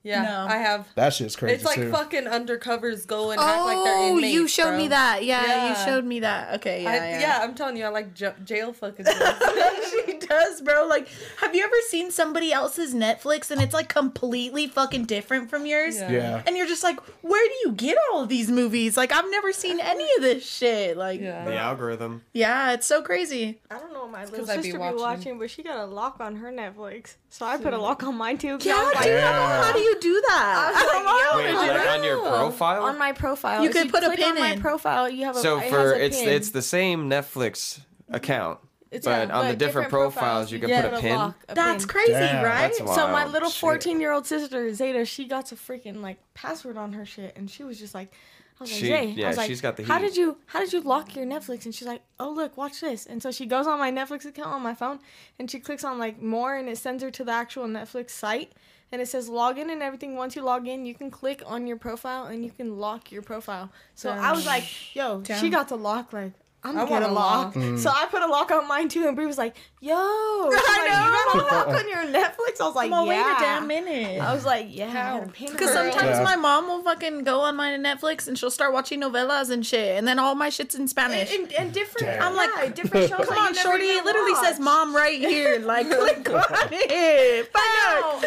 [0.03, 0.23] Yeah.
[0.23, 0.45] No.
[0.49, 0.87] I have.
[0.95, 1.89] That shit's crazy It's like too.
[1.91, 4.77] fucking undercovers go and act like they're Oh, inmates, you showed bro.
[4.77, 5.23] me that.
[5.23, 5.69] Yeah, Yeah.
[5.69, 6.55] you showed me that.
[6.55, 7.19] Okay, yeah, I, yeah.
[7.21, 7.39] yeah.
[7.41, 9.05] I'm telling you, I like j- jail fucking.
[10.07, 10.87] she does, bro.
[10.87, 11.07] Like,
[11.39, 15.95] have you ever seen somebody else's Netflix and it's like completely fucking different from yours?
[15.97, 16.11] Yeah.
[16.11, 16.43] yeah.
[16.47, 18.97] And you're just like, where do you get all of these movies?
[18.97, 20.97] Like, I've never seen any of this shit.
[20.97, 21.45] Like, yeah, yeah.
[21.45, 22.23] The algorithm.
[22.33, 23.59] Yeah, it's so crazy.
[23.71, 24.99] I don't know what my little 'cause I be sister be watching.
[24.99, 25.39] watching.
[25.39, 28.37] but she got a lock on her Netflix, so I put a lock on mine
[28.37, 28.57] too.
[28.57, 29.13] 'cause I Yeah, was like, dude.
[29.13, 29.63] Damn.
[29.63, 30.73] How do you do that?
[30.75, 32.83] I was like, yo, Wait, I like on your profile?
[32.83, 34.61] On my profile, You If could put a click pin on my in.
[34.61, 35.09] profile.
[35.09, 36.29] You have a So it has for a it's pin.
[36.29, 38.15] it's the same Netflix mm-hmm.
[38.15, 38.59] account,
[38.91, 40.81] It's- but yeah, on the but different, profiles, you can Yeah.
[40.89, 41.15] put a pin.
[41.15, 41.89] lock, a That's pin.
[41.93, 42.61] crazy, Damn, right?
[42.77, 43.59] that's So my little shit.
[43.61, 47.49] 14 year old sister Zeta, she got a freaking like password on her shit, and
[47.49, 48.11] she was just like,
[48.59, 50.09] I was like, She- Zay, yeah, I was like, she's got the How heat.
[50.09, 51.65] did you how did you lock your Netflix?
[51.65, 53.05] And she's like, Oh look, watch this.
[53.07, 54.99] And so she goes on my Netflix account on my phone,
[55.39, 58.51] and she clicks on like more, and it sends her to the actual Netflix site.
[58.91, 60.15] And it says login and everything.
[60.15, 63.23] Once you log in, you can click on your profile and you can lock your
[63.23, 63.71] profile.
[63.95, 65.39] So I was like, "Yo, Damn.
[65.39, 66.13] she got to lock.
[66.13, 67.53] Like, I'm I want get a a lock." lock.
[67.55, 67.77] Mm.
[67.79, 69.93] So I put a lock on mine too, and Bree was like, "Yo,
[70.51, 73.27] She's like, you got a lock on your Netflix." I was like, Come on, "Yeah."
[73.27, 74.21] wait a damn minute.
[74.21, 76.23] I was like, "Yeah." I had a pain in Because sometimes Yeah.
[76.23, 79.97] my mom will fucking go on my Netflix and she'll start watching novelas and shit,
[79.97, 81.33] and then all my shit's in Spanish.
[81.33, 82.07] and, and different.
[82.07, 82.21] Damn.
[82.23, 83.25] I'm like, yeah, different shows.
[83.25, 83.85] Come that on, never shorty.
[83.85, 85.59] even It literally says mom right here.
[85.73, 87.47] Like, click on it.
[87.51, 88.23] Fuck.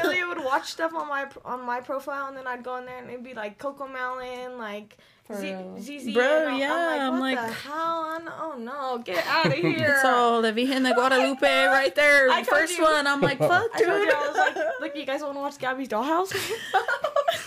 [0.00, 2.98] Amelia would watch stuff on my on my profile, and then I'd go in there
[2.98, 6.14] and it'd be like Cocomelon, like For Z- ZZ.
[6.14, 7.74] Bro, and I'm- yeah, I'm I'm like, like- what the hell?
[7.76, 9.98] I know- Oh no, get out of here.
[10.02, 12.30] So, the Virgen de Guadalupe right there.
[12.30, 12.84] I First you.
[12.84, 13.06] one.
[13.06, 13.86] I'm like, fuck, dude.
[13.88, 16.32] told you I was like, look, you guys want to watch Gabby's Dollhouse?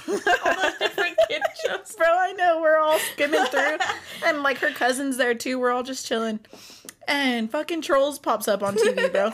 [0.07, 2.07] all those different kid shows, bro.
[2.07, 3.77] I know we're all skimming through,
[4.25, 5.57] and like her cousins there too.
[5.59, 6.39] We're all just chilling,
[7.07, 9.31] and fucking Trolls pops up on TV, bro.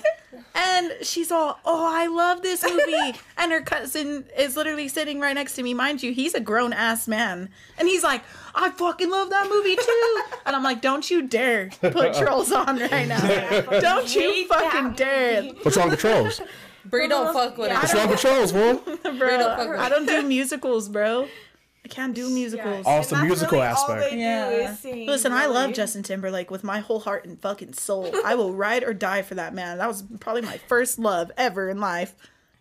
[0.57, 5.33] And she's all, "Oh, I love this movie," and her cousin is literally sitting right
[5.35, 5.73] next to me.
[5.73, 8.21] Mind you, he's a grown ass man, and he's like,
[8.55, 12.79] "I fucking love that movie too," and I'm like, "Don't you dare put Trolls on
[12.79, 13.19] right now!
[13.81, 16.41] Don't you fucking dare!" What's wrong with trolls?
[16.85, 17.81] Bree don't fuck with Yeah, it.
[17.81, 18.73] What's wrong with trolls, bro?
[18.77, 18.91] bro.
[19.01, 21.27] don't fuck with I don't do musicals, bro.
[21.85, 22.83] I can't do musicals.
[22.87, 24.01] Oh, it's the musical really all aspect.
[24.01, 24.49] they do Yeah.
[24.71, 25.71] is sing, Listen, I love.
[25.73, 28.11] Justin Timberlake with my whole heart and fucking soul.
[28.25, 29.77] I will ride or die for that man.
[29.77, 32.15] That was probably my first love ever in life.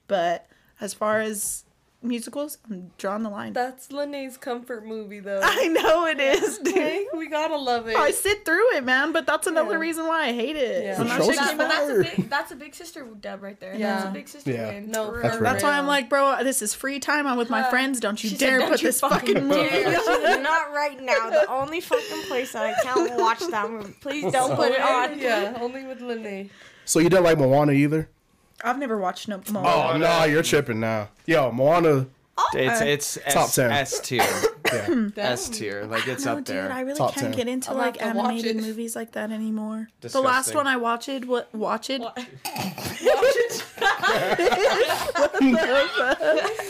[0.08, 0.46] But
[0.78, 1.64] as far as
[2.04, 3.52] musicals, I'm drawing the line.
[3.54, 5.40] That's Lene's comfort movie though.
[5.44, 6.76] I know it is, dude.
[6.76, 7.96] Like, we gotta love it.
[7.96, 9.78] I sit through it, man, but that's another Yeah.
[9.78, 10.84] reason why I hate it.
[10.84, 10.98] Yeah.
[10.98, 13.58] When that Show shit That- but that's a big that's a big sister dub right
[13.58, 13.74] there.
[13.74, 13.94] Yeah.
[13.96, 14.68] That's a big sister Yeah.
[14.68, 14.90] win.
[14.90, 15.32] No, That's real.
[15.32, 15.42] real.
[15.52, 17.26] That's why I'm like, bro, this is free time.
[17.26, 17.70] I'm with my Huh.
[17.70, 18.00] friends.
[18.00, 19.92] Don't you She said, dare "Don't put you this fucking movie on.
[19.94, 21.30] She said, Not right now.
[21.30, 23.94] The only fucking place that I can't watch that movie.
[24.00, 25.18] Please don't put it on.
[25.18, 26.50] Yeah, only with Lene.
[26.84, 28.10] So you do not like Moana either?
[28.64, 29.68] I've never watched no oh, Moana.
[29.68, 31.08] Oh no, you're tripping now.
[31.26, 32.06] Yo, Moana.
[32.54, 32.84] It's oh.
[32.84, 33.70] it's Top S, 10.
[33.72, 34.24] S tier.
[34.74, 35.08] Yeah.
[35.16, 35.84] S tier.
[35.84, 36.72] Like it's no, up dude, there.
[36.72, 37.36] I really Top can't 10.
[37.36, 38.62] get into I'll like have to watch animated it.
[38.62, 39.88] movies like that anymore.
[40.00, 40.26] The Disgusting.
[40.28, 42.02] last one I watched, what watched it?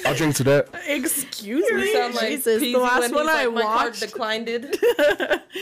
[0.04, 0.68] I'll drink to that.
[0.86, 2.62] Excuse You me, sound like Jesus.
[2.62, 4.00] Peasy The last when one he's I like, my card watched.
[4.00, 5.42] declined it.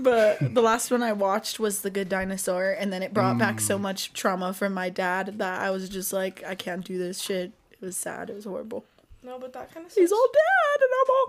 [0.00, 3.60] But the last one I watched was The Good Dinosaur, and then it brought back
[3.60, 3.80] so mm.
[3.80, 7.50] much trauma from my dad that I was just like, I can't do this shit.
[7.72, 8.30] It was sad.
[8.30, 8.84] It was horrible.
[9.22, 11.28] No, but that kind of He's all dead, and I'm all.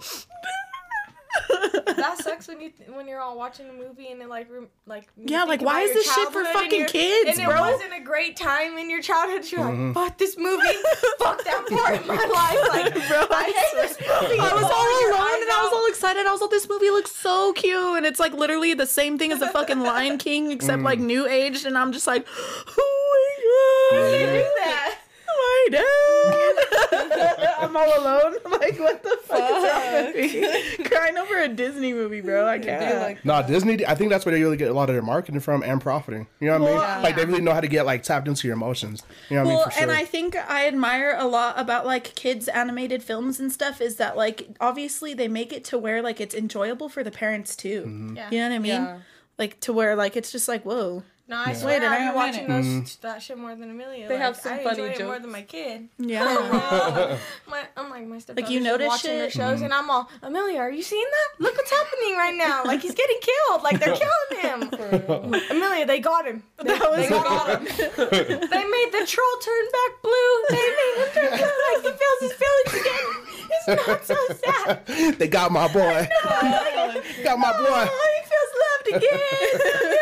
[1.95, 5.07] that sucks when you when you're all watching a movie and it like rem- like
[5.15, 7.55] Yeah, like, why is this shit for childhood and fucking kids, and bro?
[7.55, 9.49] it wasn't a great time in your childhood.
[9.51, 9.93] You're like, mm-hmm.
[9.93, 10.63] fuck this movie,
[11.19, 12.69] fuck that part of my life.
[12.69, 14.39] Like, Bro, I hate this movie.
[14.39, 16.25] I was all alone eyes and I was all excited.
[16.25, 17.97] I was like, this movie looks so cute.
[17.97, 21.05] And it's like literally the same thing as the fucking Lion King, except like mm.
[21.05, 21.65] new aged.
[21.65, 22.25] And I'm just like,
[22.77, 24.98] oh my They do that.
[25.59, 27.55] My dad.
[27.59, 28.35] I'm all alone.
[28.45, 30.15] I'm Like, what the fuck is wrong with
[30.77, 30.83] me?
[30.89, 32.45] Crying over a Disney movie, bro.
[32.45, 32.99] I can't.
[32.99, 33.85] like, No, Disney.
[33.85, 36.27] I think that's where they really get a lot of their marketing from and profiting.
[36.39, 36.77] You know what I mean?
[36.77, 39.03] Well, Like they really know how to get like tapped into your emotions.
[39.29, 39.65] You know what well, I mean?
[39.65, 39.83] For sure.
[39.83, 43.95] and I think I admire a lot about like kids animated films and stuff is
[43.95, 47.81] that like obviously they make it to where like it's enjoyable for the parents too.
[47.81, 48.17] Mm-hmm.
[48.17, 48.29] Yeah.
[48.31, 48.71] You know what I mean?
[48.71, 48.99] Yeah.
[49.37, 51.03] Like to where like it's just like whoa.
[51.29, 53.01] No, I Wait swear a I've minute, been watching those Mm-hmm.
[53.07, 54.07] that shit more than Amelia.
[54.07, 55.21] They like, have some I funny enjoy it more jokes.
[55.21, 55.87] than my kid.
[55.99, 56.25] Yeah.
[57.47, 59.33] My, I'm like my stepdaughter's you just notice watching their shit?
[59.39, 59.65] shows, Mm-hmm.
[59.65, 60.57] and I'm all Amelia.
[60.59, 61.43] Are you seeing that?
[61.43, 62.63] Look what's happening right now.
[62.65, 63.61] Like he's getting killed.
[63.61, 65.43] Like they're killing him.
[65.51, 66.41] Amelia, they got him.
[66.57, 67.65] They, That was they got him.
[67.65, 70.33] they made the troll turn back blue.
[70.49, 73.05] They made him turn blue like he feels his feelings again.
[73.51, 74.85] It's not so sad.
[75.19, 76.07] they got my boy.
[77.23, 77.87] got my boy.
[77.89, 79.19] Oh, he feels loved again.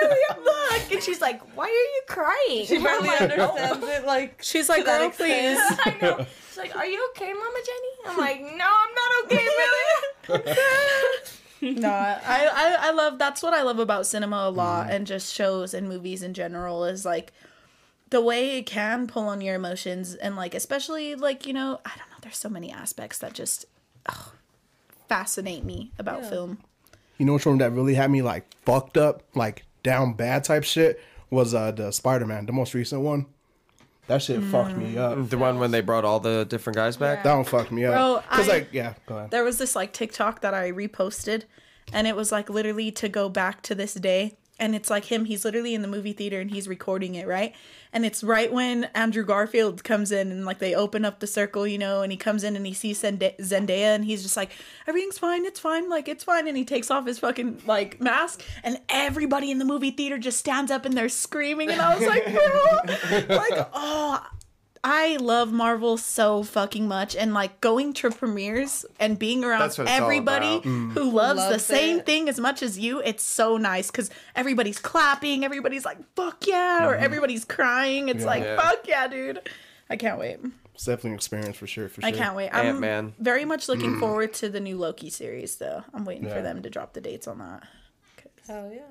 [0.01, 0.91] Amelia, look.
[0.91, 4.05] And she's like, "Why are you crying?" she I'm barely like, understands it.
[4.05, 5.57] Like, She's like, to girl, please.
[5.85, 6.25] I know.
[6.49, 9.47] She's like, "Are you okay, Mama Jenny?" I'm like, "No, I'm not okay,
[10.31, 14.91] Amelia." no, I, I I love that's what I love about cinema a lot mm.
[14.91, 17.33] and just shows and movies in general is like
[18.09, 21.89] the way it can pull on your emotions and like especially like you know I
[21.89, 23.65] don't know there's so many aspects that just
[24.05, 24.31] ugh,
[25.07, 26.29] fascinate me about Yeah.
[26.29, 26.57] film.
[27.17, 30.63] You know which one that really had me like fucked up, like down bad type
[30.65, 33.25] shit was uh the Spider Man, the most recent one.
[34.07, 34.77] That shit fucked Mm.
[34.77, 35.29] me up.
[35.29, 37.23] The one when they brought all the different guys back.
[37.23, 37.93] That one fucked me up.
[37.93, 39.31] Bro, Cause I- like yeah, go ahead.
[39.31, 41.43] There was this like TikTok that I reposted
[41.93, 45.25] and it was like literally to go back to this day and it's like him
[45.25, 47.53] he's literally in the movie theater and he's recording it right?
[47.93, 51.65] And it's right when andrew garfield comes in and like they open up the circle
[51.65, 54.51] you know and he comes in and he sees zendaya and he's just like
[54.87, 56.47] everything's fine it's fine like it's fine.
[56.47, 60.37] And he takes off his fucking like mask and everybody in the movie theater just
[60.37, 64.25] stands up and they're screaming and i was like bro like oh
[64.89, 69.77] I love Marvel so fucking much, and like going to premieres and being around That's
[69.77, 70.63] what it's all everybody about.
[70.63, 70.91] Mm.
[70.93, 72.05] who loves the same it.
[72.05, 73.01] thing as much as you.
[73.01, 77.03] It's so nice because everybody's clapping, everybody's like "fuck yeah," or mm-hmm.
[77.03, 78.07] everybody's crying.
[78.07, 78.55] It's like Yeah.
[78.61, 79.49] "fuck yeah, dude."
[79.89, 80.39] I can't wait.
[80.73, 81.89] It's definitely an experience for sure.
[81.89, 82.07] For sure.
[82.07, 82.49] I can't wait.
[82.53, 83.13] I'm Ant-Man.
[83.19, 83.99] very much looking mm.
[83.99, 85.83] forward to the new Loki series, though.
[85.93, 87.63] I'm waiting for them to drop the dates on that.
[88.47, 88.81] Hell yeah.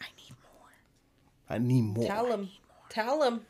[0.00, 0.70] I need more.
[1.50, 2.06] I need more.
[2.06, 2.50] Tell them.
[2.90, 3.40] Tell him.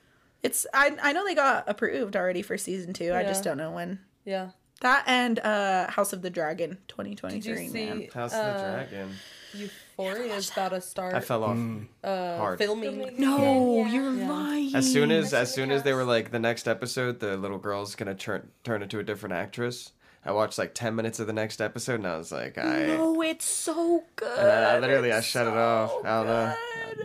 [0.43, 3.15] It's I I know they got approved already for season two.
[3.15, 4.01] I just don't know when.
[4.25, 4.51] Yeah.
[4.81, 8.09] That and uh House of the Dragon Did 2023, you see man.
[8.13, 9.15] How's uh, the dragon?
[9.55, 11.59] Euphoria is about to start I fell off
[12.03, 12.59] uh, hard.
[12.59, 13.15] filming.
[13.19, 13.93] No, Yeah.
[13.93, 14.29] you're Yeah.
[14.31, 14.75] lying.
[14.75, 17.95] As soon as as soon as they were like the next episode, the little girl's
[17.95, 19.93] gonna turn turn into a different actress.
[20.25, 23.23] I watched like ten minutes of the next episode and I was like, I No,
[23.23, 24.39] it's so good.
[24.39, 25.93] and I, I literally I It's shut it off.
[26.05, 26.55] I don't know.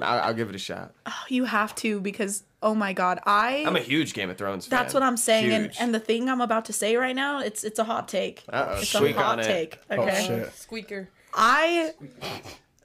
[0.02, 0.94] I'll, I'll give it a shot.
[1.06, 4.66] Oh, you have to because oh my god, I I'm a huge Game of Thrones
[4.68, 4.80] fan.
[4.80, 5.78] That's what I'm saying, and, Huge.
[5.80, 8.44] and the thing I'm about to say right now, it's it's a hot take.
[8.52, 9.44] Uh-oh, It's squeak a hot on it.
[9.48, 9.80] take.
[9.92, 10.54] Oh Okay, shit.
[10.54, 11.10] Squeaker.
[11.34, 11.92] I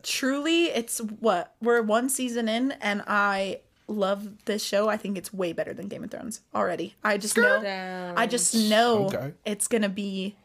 [0.02, 4.88] truly, it's what we're one season in, and I love this show.
[4.88, 6.94] I think it's way better than Game of Thrones already.
[7.04, 8.14] I just know, Down.
[8.16, 9.32] I just know Okay.
[9.44, 10.36] it's gonna be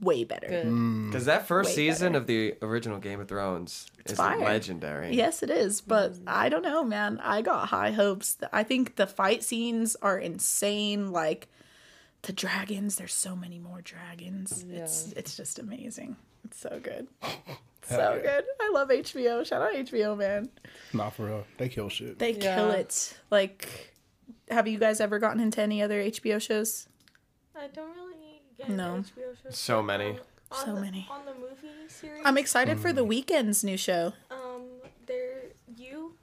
[0.00, 0.48] way better.
[0.48, 1.26] Because mm.
[1.26, 2.22] that first Way season better.
[2.22, 4.38] of the original Game of Thrones is fire.
[4.38, 5.14] legendary.
[5.14, 6.22] Yes, it is, but mm.
[6.26, 7.20] I don't know, man.
[7.22, 8.36] I got high hopes.
[8.52, 11.12] I think the fight scenes are insane.
[11.12, 11.48] Like
[12.22, 14.64] the dragons, there's so many more dragons.
[14.68, 16.16] It's it's just amazing.
[16.44, 17.08] It's so good.
[17.82, 18.22] so yeah.
[18.22, 18.44] good.
[18.60, 19.44] I love HBO.
[19.44, 20.48] Shout out HBO, man.
[20.92, 21.44] Not for real.
[21.58, 22.18] They kill shit.
[22.18, 23.16] They kill it.
[23.30, 23.94] Like,
[24.50, 26.88] have you guys ever gotten into any other HBO shows?
[27.54, 28.11] I don't really get
[28.68, 29.02] No.
[29.16, 29.56] HBO shows.
[29.56, 30.10] So many.
[30.10, 30.16] Um,
[30.52, 31.08] on So the, many.
[31.10, 32.22] on the movie series.
[32.24, 32.94] I'm excited for Mm.
[32.96, 34.12] the Weeknd's new show.
[34.30, 34.62] um,
[35.06, 35.44] there
[35.76, 36.14] you,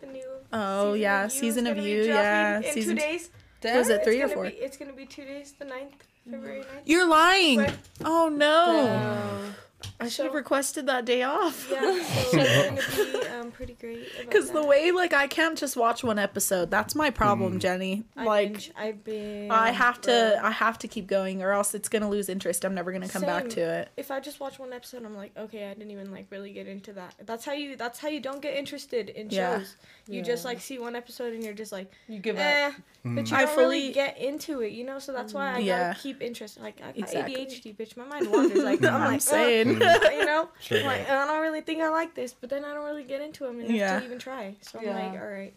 [0.00, 0.24] the new.
[0.52, 3.30] Oh, season yeah, of You Season of You, yeah, in season- two days.
[3.64, 4.04] Was it Damn.
[4.04, 4.44] three or four?
[4.44, 5.52] Be, it's gonna be two days.
[5.58, 5.92] The 9th,
[6.28, 6.66] February 9th.
[6.84, 7.58] You're lying.
[7.60, 7.74] Right.
[8.04, 8.86] Oh no.
[8.86, 9.54] Damn.
[10.02, 11.68] I should have requested that day off.
[11.70, 11.88] Yeah, so
[12.38, 14.06] it's gonna be um, pretty great.
[14.20, 16.70] Because the way, like, I can't just watch one episode.
[16.70, 18.04] That's my problem, Jenny.
[18.16, 19.50] I Like, binge, I binge.
[19.50, 20.48] I have to, bro.
[20.48, 22.64] I have to keep going, or else it's gonna lose interest.
[22.64, 23.88] I'm never gonna come back to it.
[23.96, 26.66] If I just watch one episode, I'm like, okay, I didn't even like really get
[26.66, 27.14] into that.
[27.24, 27.76] That's how you.
[27.76, 29.58] That's how you don't get interested in Yeah.
[29.58, 29.76] shows.
[30.08, 32.42] You just like see one episode and you're just like, You give up.
[32.42, 32.72] eh.
[33.04, 34.98] But you I don't fully- really get into it, you know.
[34.98, 35.88] So that's why I Yeah.
[35.92, 36.60] gotta keep interest.
[36.60, 37.34] Like I got Exactly.
[37.36, 37.96] ADHD, bitch.
[37.96, 38.62] My mind wanders.
[38.62, 39.78] Like I'm, I'm like, saying.
[40.12, 40.48] you know.
[40.60, 43.04] Sure, I'm like, I don't really think I like this, but then I don't really
[43.04, 43.98] get into them enough Yeah.
[44.00, 44.56] to even try.
[44.60, 44.94] So I'm Yeah.
[45.12, 45.54] like, all right.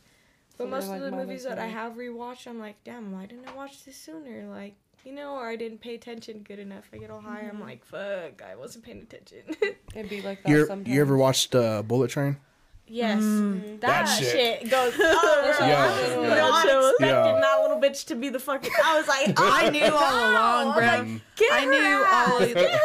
[0.57, 1.71] But So most you're of like the movies that I friend.
[1.73, 4.47] have rewatched, I'm like, damn, why didn't I watch this sooner?
[4.47, 6.89] Like, you know, or I didn't pay attention good enough.
[6.93, 7.41] I get all high.
[7.41, 9.41] I'm like, fuck, I wasn't paying attention.
[9.95, 10.87] It'd be like that You sometimes.
[10.95, 12.37] you ever watched uh, Bullet Train?
[12.87, 13.79] Yes, Mm.
[13.81, 14.31] that, That shit.
[14.61, 14.69] shit.
[14.69, 14.93] goes.
[14.99, 15.83] Oh, bro, Yeah.
[15.83, 16.35] I was Yeah.
[16.35, 16.89] not Yeah.
[16.89, 18.71] expecting that little bitch to be the fucking.
[18.83, 20.83] I was like, oh, I knew all along, bro.
[20.85, 22.79] I'm like, get I her knew ass, all- Get her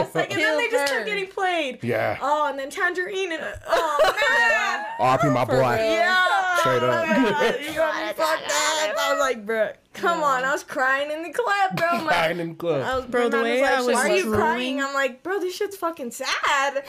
[0.00, 0.14] ass.
[0.14, 0.96] Like, and then they Kill just her.
[0.98, 1.84] kept getting played.
[1.84, 2.18] Yeah.
[2.20, 3.98] Oh, and then Tangerine and oh
[4.38, 4.84] man.
[5.18, 5.54] RP my boy.
[5.56, 6.56] Yeah.
[6.58, 7.06] Straight up.
[7.08, 8.96] Oh you got me fucked up.
[8.98, 10.26] I was like, bro, come Yeah.
[10.26, 10.44] on.
[10.44, 11.86] I was crying in the club, bro.
[11.88, 12.82] I'm like, Crying in the club.
[12.82, 14.82] I was, Bro, the man way was I was why are you crying?
[14.82, 16.84] I'm like, bro, this shit's fucking sad.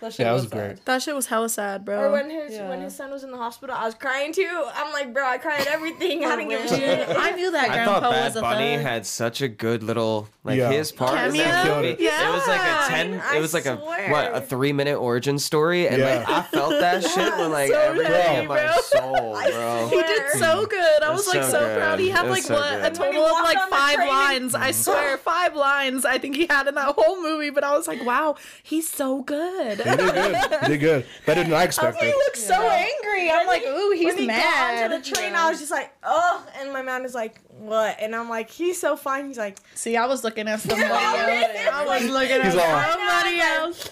[0.00, 0.50] That shit Yeah, that was sad.
[0.52, 0.84] great.
[0.84, 1.98] That shit was hella sad, bro.
[1.98, 2.68] Or when his Yeah.
[2.68, 4.64] when his son was in the hospital, I was crying too.
[4.74, 6.24] I'm like, bro, I cried at everything.
[6.24, 6.74] I didn't give a real.
[6.78, 7.08] shit.
[7.16, 8.84] I knew that I grandpa thought Bad was a Bunny thug.
[8.84, 10.70] had such a good little like Yeah.
[10.70, 11.96] his part in that movie.
[11.98, 12.28] Yeah.
[12.28, 13.20] It was like a ten.
[13.24, 16.18] I it was like a what a three minute origin story, and Yeah.
[16.18, 19.88] like I felt that shit with like So everything heavy, in my soul, bro.
[19.88, 21.02] He did so good.
[21.02, 21.98] I was was like so so, proud.
[21.98, 22.82] He had like so what a good.
[22.82, 24.54] When total of like five lines.
[24.54, 26.04] I swear, five lines.
[26.04, 27.50] I think he had in that whole movie.
[27.50, 29.80] But I was like, wow, he's so good.
[29.98, 30.36] He did good.
[30.62, 31.06] He did good.
[31.26, 32.02] Better than I expected.
[32.02, 32.16] he expected.
[32.26, 33.30] looks so angry.
[33.30, 34.92] I'm like, ooh, he's when he got mad.
[34.92, 37.96] onto the train, I was just like, oh, and my man is like, what?
[38.00, 39.28] And I'm like, he's so fine.
[39.28, 41.68] He's like, See, I was looking at somebody else.
[41.72, 43.90] I was looking at He's all- somebody else.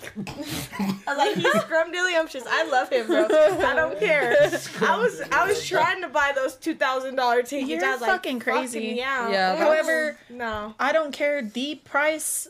[1.07, 2.43] I was like, he's scrumdiddlyumptious.
[2.49, 3.25] I love him, bro.
[3.25, 4.37] I don't care.
[4.81, 7.71] I was I was trying to buy those two thousand dollar tickets.
[7.71, 8.95] You're I was like, fucking crazy.
[8.97, 9.31] yeah.
[9.31, 10.75] Yeah, However, no.
[10.79, 12.49] I don't care the price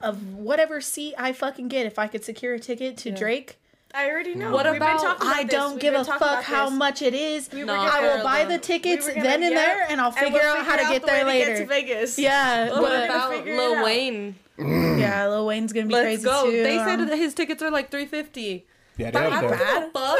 [0.00, 3.58] of whatever seat I fucking get if I could secure a ticket to Drake.
[3.94, 4.52] I already know.
[4.52, 6.74] What We've been about- talking about I don't We've give a fuck how this.
[6.78, 7.48] much it is.
[7.50, 8.48] We were I will buy them.
[8.52, 10.72] the tickets We then gonna and get- there, and I'll and figure we'll out how
[10.76, 11.52] to figure get the there way to later.
[11.54, 12.18] Get to Vegas.
[12.18, 13.84] Yeah, What But- about figure Lil out.
[13.84, 14.34] Wayne?
[14.58, 16.44] yeah, Lil Wayne's gonna be Let's crazy go.
[16.50, 16.62] too.
[16.62, 18.66] They said um, that his tickets are like three fifty.
[18.98, 19.50] Yeah, they up there.
[19.94, 20.18] Bad.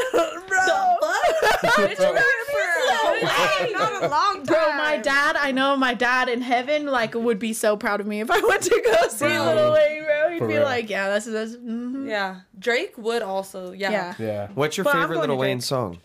[3.73, 4.45] Not a long time.
[4.47, 8.07] Bro, my dad, I know my dad in heaven, like, would be so proud of
[8.07, 9.45] me if I went to go see Bro.
[9.55, 10.31] Lil Wayne, bro.
[10.31, 10.63] He'd For be real.
[10.65, 11.57] like, yeah, this is this.
[11.61, 12.09] mhm.
[12.09, 13.73] Yeah, Drake would also.
[13.73, 13.91] Yeah.
[13.91, 14.15] Yeah.
[14.19, 14.49] Yeah.
[14.55, 15.65] What's your But favorite Little Wayne Drake.
[15.65, 15.99] song?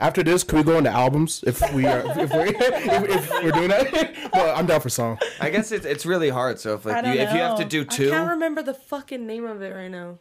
[0.00, 3.52] After this, can we go into albums if we are if we're if, if we're
[3.52, 4.30] doing that?
[4.32, 5.18] well, I'm down for song.
[5.40, 6.58] I guess it's it's really hard.
[6.58, 8.72] So if like don't you if you have to do two, I can't remember the
[8.72, 10.18] fucking name of it right now.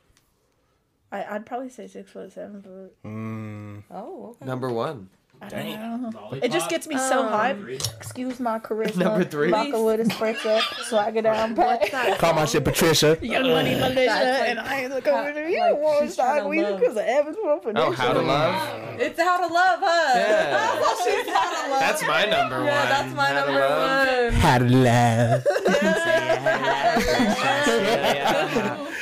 [1.12, 3.04] I, I'd probably say six foot, seven foot.
[3.04, 3.84] Mm.
[3.92, 4.46] Oh, okay.
[4.46, 5.10] number one.
[5.42, 6.10] I don't know.
[6.20, 6.44] Lollipop.
[6.44, 7.62] It just gets me so Um, hyped.
[7.62, 7.76] Three.
[7.76, 8.98] Excuse my charisma.
[8.98, 9.50] Number three.
[9.52, 11.90] Vodka with espresso, swagger down pat.
[12.20, 13.18] Call my shit Patricia.
[13.22, 15.62] Young money militia, That's like- and I look over to you.
[15.62, 16.80] like want she's to start tryna with you love.
[16.80, 19.00] because of Evans for Oh, How to Love.
[19.00, 20.12] It's How to Love, huh?
[20.16, 20.84] Yeah.
[21.06, 21.80] She's How to Love.
[21.80, 22.66] That's my number one.
[22.66, 24.34] Yeah, that's my How to number Love.
[24.34, 24.42] one.
[24.42, 25.46] How to love.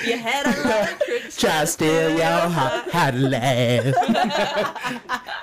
[0.05, 0.53] Your head on
[1.37, 2.89] Try to steal your heart.
[2.91, 3.95] How to laugh.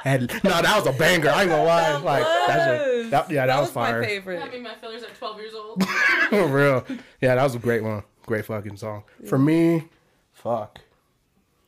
[0.05, 1.31] And- no, that was a banger.
[1.31, 1.97] I ain't gonna lie.
[1.99, 4.05] Like that's a, that, yeah, that, That was, was my fire.
[4.05, 4.43] favorite.
[4.43, 5.85] Having my fillers at 12 years old.
[6.31, 6.85] For real.
[7.21, 8.03] Yeah, that was a great one.
[8.27, 9.05] Great fucking song.
[9.29, 9.89] For me,
[10.33, 10.79] fuck.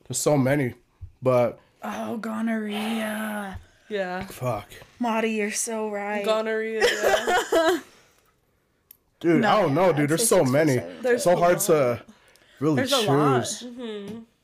[0.07, 0.73] There's so many,
[1.21, 3.59] but Oh, gonorrhea.
[3.89, 4.25] Yeah.
[4.25, 4.67] fuck,
[4.99, 6.25] Marty, you're so right.
[6.25, 6.83] Gonorrhea.
[6.83, 7.79] Yeah.
[9.19, 9.41] dude.
[9.41, 10.09] No, I don't know, dude.
[10.09, 10.75] There's so many.
[10.75, 10.97] seven.
[11.05, 12.01] It's so hard to
[12.59, 13.07] really There's a choose.
[13.07, 13.43] lot.
[13.43, 13.81] Mm-hmm.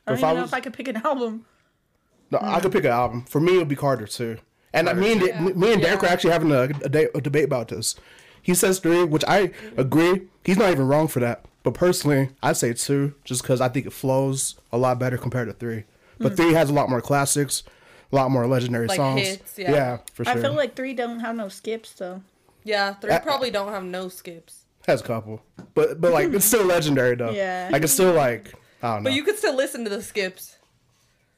[0.08, 1.46] I don't If even I know was- if I could pick an album.
[2.32, 3.26] No, I could pick an album.
[3.26, 4.38] For me, it would be Carter Two.
[4.74, 7.46] And uh, me and me and Derek are actually having a, a, day, a debate
[7.46, 7.96] about this.
[8.42, 10.24] He says three, which I agree.
[10.44, 11.46] He's not even wrong for that.
[11.64, 15.48] But personally, I say two, just because I think it flows a lot better compared
[15.48, 15.86] to three.
[16.20, 16.36] But Hmm.
[16.36, 17.64] three has a lot more classics,
[18.12, 19.22] a lot more legendary Like songs.
[19.22, 20.00] hits, yeah.
[20.14, 20.34] for sure.
[20.34, 22.22] I feel like three don't have no skips though.
[22.66, 24.66] Yeah, three probably don't have no skips.
[24.88, 25.42] has a couple,
[25.74, 27.32] but but like it's still legendary though.
[27.44, 27.70] Yeah.
[27.72, 29.10] like it's still like I don't know.
[29.10, 30.58] But you could still listen to the skips.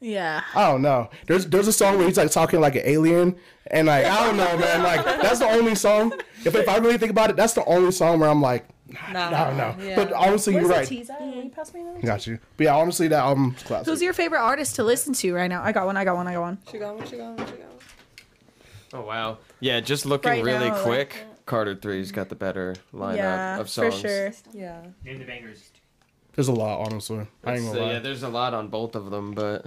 [0.06, 0.42] Yeah.
[0.54, 1.10] I don't know.
[1.26, 3.34] There's there's a song where he's like talking like an alien,
[3.68, 4.82] and like I don't know, man.
[4.82, 6.12] Like that's the only song.
[6.44, 9.28] If, if I really think about it, that's the only song where I'm like, Nah,
[9.28, 9.74] I don't know.
[9.84, 9.96] Yeah.
[9.96, 10.86] But honestly, Where's you're right.
[10.86, 11.20] tease at?
[11.20, 12.00] Will you pass me that?
[12.04, 12.38] Got you.
[12.56, 13.86] But yeah, honestly, that album's classic.
[13.86, 15.60] Who's your favorite artist to listen to right now?
[15.62, 15.96] I got one.
[15.96, 16.28] I got one.
[16.28, 16.58] I got one.
[16.70, 17.80] she got one, she got one, she got one.
[18.92, 19.38] Oh wow.
[19.58, 21.16] Yeah, just looking Right really now, like- quick.
[21.46, 24.00] Carter Three's got the better lineup yeah, of for songs.
[24.00, 24.32] sure.
[24.52, 24.82] Yeah.
[25.04, 25.70] Name the bangers.
[26.34, 27.26] There's a lot, honestly.
[27.44, 27.92] I ain't gonna uh, lie.
[27.92, 29.66] yeah, there's a lot on both of them, but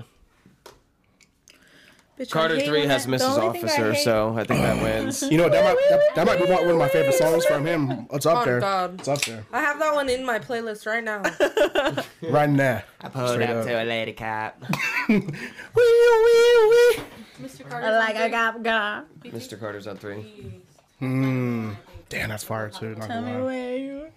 [2.19, 3.37] Bitch, Carter Three has that- Mrs.
[3.39, 5.21] only thing I Officer, so I think that wins.
[5.23, 7.65] You know that might that, that might be one one of my favorite songs from
[7.65, 8.07] him.
[8.11, 8.59] It's up Oh, there.
[8.59, 8.99] God.
[8.99, 9.45] It's up there.
[9.53, 11.23] I have that one in my playlist right now.
[12.29, 12.81] Right now.
[13.01, 13.65] I pulled Straight up.
[13.65, 14.61] a lady cop.
[15.09, 17.03] Wee, wee, wee.
[17.41, 17.71] Mr.
[17.71, 19.05] I like I got got.
[19.23, 19.57] Mr.
[19.57, 20.61] Carter's on three.
[20.99, 21.71] Hmm.
[22.09, 22.95] Damn, that's fire too.
[22.95, 23.41] Not Tell me lie.
[23.41, 24.07] where you.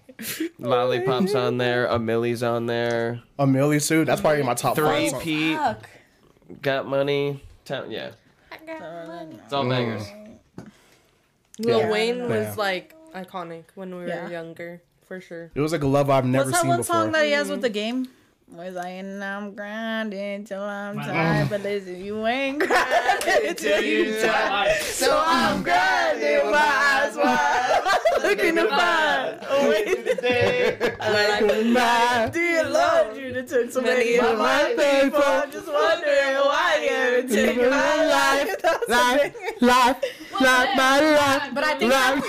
[0.58, 1.86] Lollipop's on there.
[1.86, 3.20] A Milli's on there.
[3.38, 4.04] A Milli too.
[4.04, 5.10] That's probably in my top Three five.
[5.10, 5.22] songs.
[5.22, 5.58] Pete.
[6.62, 7.40] Got money.
[7.64, 7.90] Town.
[7.90, 8.10] Yeah.
[8.66, 10.04] It's all bangers.
[11.58, 11.90] Lil Yeah.
[11.90, 12.54] Wayne was Yeah.
[12.56, 14.28] like iconic when we were Yeah.
[14.28, 15.50] younger, for sure.
[15.54, 16.94] It was like a love I've never What's that seen one before.
[16.96, 18.08] song that he has with the game?
[18.50, 24.20] Was I and I'm grinding till I'm tired, but listen, you ain't grinding till you
[24.20, 24.82] tired.
[24.82, 30.94] So I'm grinding my eyes wide, looking to find a way to day.
[31.72, 34.84] My- Dear Lord, you done took so Many many of of my my people.
[35.02, 35.22] people.
[35.24, 38.56] I'm just wondering why you haven't taken my life.
[38.62, 39.96] That's a life, big- life,
[40.40, 41.50] life, my life.
[41.54, 42.24] But I think life.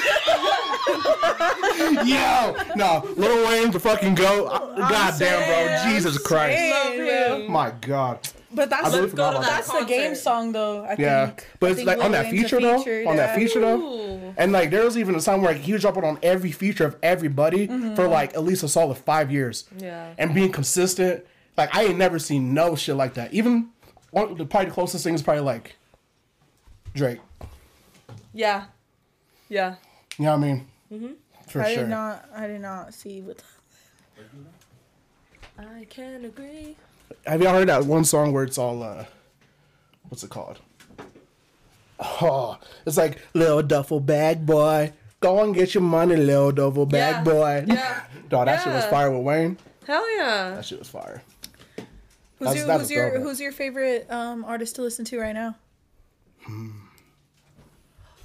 [2.06, 4.50] Yo, no, Lil Wayne's the fucking goat.
[4.78, 6.62] God damn, bro, Jesus Christ.
[6.72, 6.94] Love
[7.42, 7.52] him.
[7.52, 8.20] My God.
[8.56, 9.80] But that's I really the, forgot about that's that.
[9.82, 10.84] the game song though.
[10.84, 11.48] I Yeah, think.
[11.60, 12.78] but I it's think like on that feature though.
[12.80, 14.34] feature, On that feature though.
[14.38, 16.86] And like there was even a time where like, he was dropping on every feature
[16.86, 17.96] of everybody Mm-hmm.
[17.96, 19.66] for like at least a solid five years.
[19.78, 20.14] Yeah.
[20.18, 21.26] And being consistent.
[21.58, 23.34] Like I ain't never seen no shit like that.
[23.34, 23.70] Even
[24.12, 25.76] one the probably the closest thing is probably like
[26.96, 27.20] Drake.
[28.34, 28.66] Yeah.
[29.50, 29.76] Yeah.
[30.18, 30.68] You know what I mean?
[30.92, 31.08] Mm-hmm.
[31.48, 31.84] For I sure.
[31.84, 32.26] did not.
[32.36, 33.42] I did not see what.
[35.58, 36.76] I can agree.
[37.26, 39.06] Have y'all heard that one song where it's all uh
[40.10, 40.60] what's it called?
[42.00, 44.92] Oh, it's like little duffel bag boy.
[45.20, 47.34] Go and get your money, little duffel bag Yeah.
[47.34, 47.66] boy.
[47.68, 48.04] Yeah.
[48.30, 48.90] Dog, that shit was Yeah.
[48.90, 49.58] fire with Wayne.
[49.88, 50.56] Hell yeah.
[50.56, 51.22] That shit was fire.
[52.40, 53.24] Who's That's- your that's Who's a your throwback.
[53.28, 55.56] Who's your favorite um artist to listen to right now?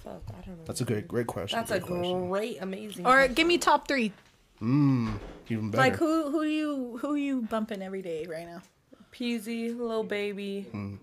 [0.04, 0.64] Fuck, I don't know.
[0.66, 1.58] That's a good, great question.
[1.58, 2.28] That's a great question.
[2.30, 3.06] great, amazing.
[3.06, 4.12] Or give me top three.
[4.60, 5.18] Even
[5.50, 5.76] better.
[5.76, 8.62] Like who who you who you bumping every day right now?
[9.12, 10.66] Peasy, Lil Baby.
[10.70, 10.94] Hmm.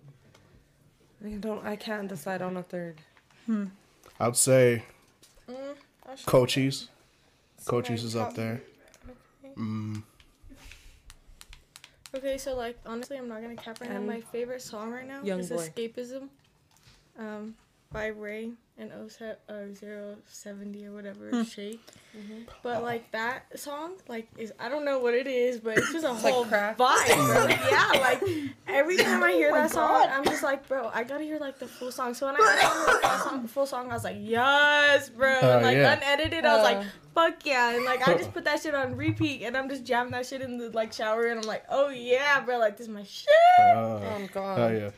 [1.24, 1.66] I don't.
[1.66, 3.02] I can't decide on a third.
[3.46, 3.66] Hmm.
[4.20, 4.84] I'd say
[5.50, 5.76] Mm,
[6.26, 6.90] Cochise.
[7.66, 8.62] Cochise is up there.
[12.16, 13.98] Okay, so like honestly, I'm not gonna cap right now.
[13.98, 15.58] And My favorite song right now Young is Boy.
[15.58, 16.30] "Escapism,"
[17.20, 17.56] um,
[17.92, 21.44] by RAYE and 07 uh, 070 or whatever Hmm.
[21.44, 21.80] Shake.
[22.62, 26.06] But like that song, like is I don't know what it is, but it's just
[26.06, 26.78] a like whole crack.
[26.78, 27.48] vibe, bro.
[27.72, 28.22] yeah, like
[28.68, 30.10] every time I hear Oh my that song, God.
[30.10, 32.14] I'm just like, bro, I gotta hear like the full song.
[32.14, 35.40] So when I heard the full song, full song, I was like, yes, bro.
[35.40, 35.94] And, like yeah.
[35.94, 36.78] unedited, I was Uh.
[36.80, 37.76] like, fuck yeah.
[37.76, 40.42] And like I just put that shit on repeat, and I'm just jamming that shit
[40.42, 43.28] in the like shower, and I'm like, oh yeah, bro, like this is my shit.
[43.60, 44.60] Uh, Oh god.
[44.60, 44.90] oh yeah.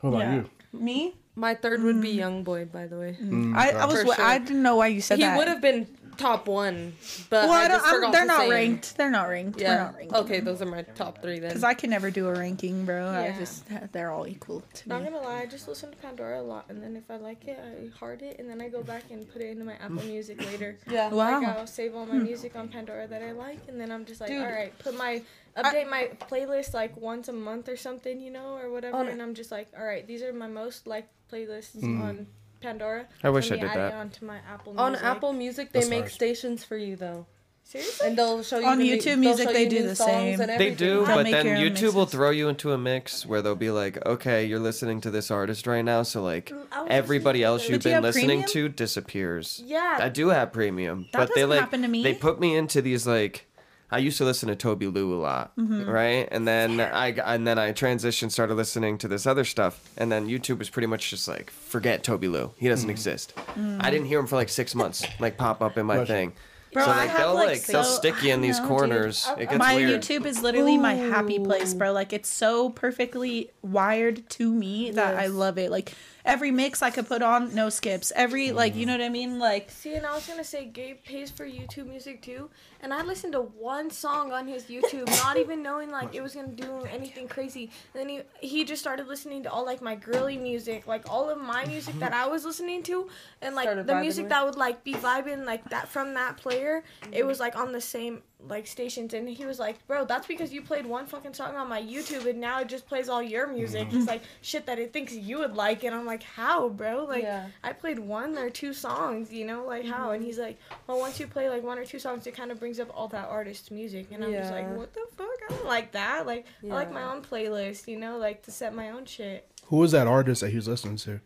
[0.00, 0.34] What about Yeah.
[0.36, 0.50] you?
[0.80, 1.14] Me?
[1.36, 2.22] My third would be mm.
[2.22, 3.16] Young Boy, by the way.
[3.20, 4.14] Mm, I, I was sure.
[4.18, 5.34] I didn't know why you said He that.
[5.34, 6.94] He would have been top one,
[7.30, 8.96] but Well, I I don't, forgot they're not ranked.
[8.96, 9.56] They're not ranked.
[9.58, 9.76] We're Yeah.
[9.76, 10.14] not ranked.
[10.14, 11.50] Okay, those are my top three then.
[11.50, 13.06] Because I can never do a ranking, bro.
[13.08, 13.38] I Yeah.
[13.38, 14.94] just they're all equal to me.
[14.94, 17.46] Not gonna lie, I just listen to Pandora a lot, and then if I like
[17.48, 20.04] it, I heart it, and then I go back and put it into my Apple
[20.04, 20.78] Music later.
[20.90, 21.08] yeah.
[21.10, 21.40] Wow.
[21.40, 24.20] Like I'll save all my music on Pandora that I like, and then I'm just
[24.20, 24.42] like, Dude.
[24.44, 25.22] all right, put my
[25.56, 29.34] update my playlist like once a month or something, you know, or whatever, and I'm
[29.34, 32.02] just like, all right, these are my most liked playlists Mm.
[32.02, 32.26] on
[32.64, 33.06] Pandora.
[33.22, 33.92] I wish I did that.
[33.92, 36.12] It onto my Apple On Apple Music, they That's make ours.
[36.12, 37.26] stations for you though,
[37.62, 38.08] Seriously?
[38.08, 40.38] and they'll show you On the YouTube they'll Music, they you do the same.
[40.38, 42.12] They do, They'll but make then your own YouTube will mixes.
[42.12, 45.66] throw you into a mix where they'll be like, okay, you're listening to this artist
[45.66, 47.94] right now, so like mm, I was everybody listening else to you've But do you
[47.96, 48.48] been have listening premium?
[48.50, 49.62] to disappears.
[49.64, 49.98] Yeah.
[50.00, 52.02] I do have premium, That but they doesn't like happen to me.
[52.02, 53.46] they put me into these like
[53.90, 55.88] I used to listen to Tobi Lou a lot, Mm-hmm.
[55.88, 56.28] right?
[56.30, 60.26] And then I and then I transitioned, started listening to this other stuff, and then
[60.26, 62.92] YouTube was pretty much just like forget Tobi Lou, he doesn't mm.
[62.92, 63.34] exist.
[63.54, 63.78] Mm.
[63.84, 66.32] I didn't hear him for like six months, like pop up in my Bless thing.
[66.72, 68.64] Bro, so I like have, they'll like, like they'll so- stick you in these know,
[68.64, 68.68] dude.
[68.68, 69.28] corners.
[69.38, 70.02] It gets my weird.
[70.02, 71.92] YouTube is literally my happy place, bro.
[71.92, 75.70] Like it's so perfectly wired to me that I love it.
[75.70, 75.92] Like
[76.24, 78.12] every mix I could put on, no skips.
[78.16, 78.86] Every like you mm.
[78.88, 79.38] know what I mean?
[79.38, 82.50] Like See, and I was gonna say Gabe pays for YouTube Music too,
[82.84, 86.34] and I listened to one song on his YouTube, not even knowing like it was
[86.34, 87.70] gonna do anything crazy.
[87.94, 91.30] And then he he just started listening to all like my girly music, like all
[91.30, 93.08] of my music that I was listening to,
[93.40, 94.30] and like Started the music with.
[94.30, 96.84] that would like be vibing like that from that player.
[97.10, 100.52] It was like on the same like stations and he was like, "Bro, that's because
[100.52, 103.46] you played one fucking song on my YouTube and now it just plays all your
[103.46, 103.88] music.
[103.90, 107.04] It's like shit that it thinks you would like." And I'm like, "How, bro?
[107.04, 107.46] Like Yeah.
[107.62, 109.64] I played one or two songs, you know?
[109.64, 112.36] Like how?" And he's like, "Well, once you play like one or two songs, it
[112.36, 115.26] kind of brings up all that artist's music." And I'm just like, "What the fuck?
[115.48, 116.26] I don't like that.
[116.26, 119.76] Like I like my own playlist, you know, like to set my own shit." Who
[119.78, 121.20] was that artist that he was listening to?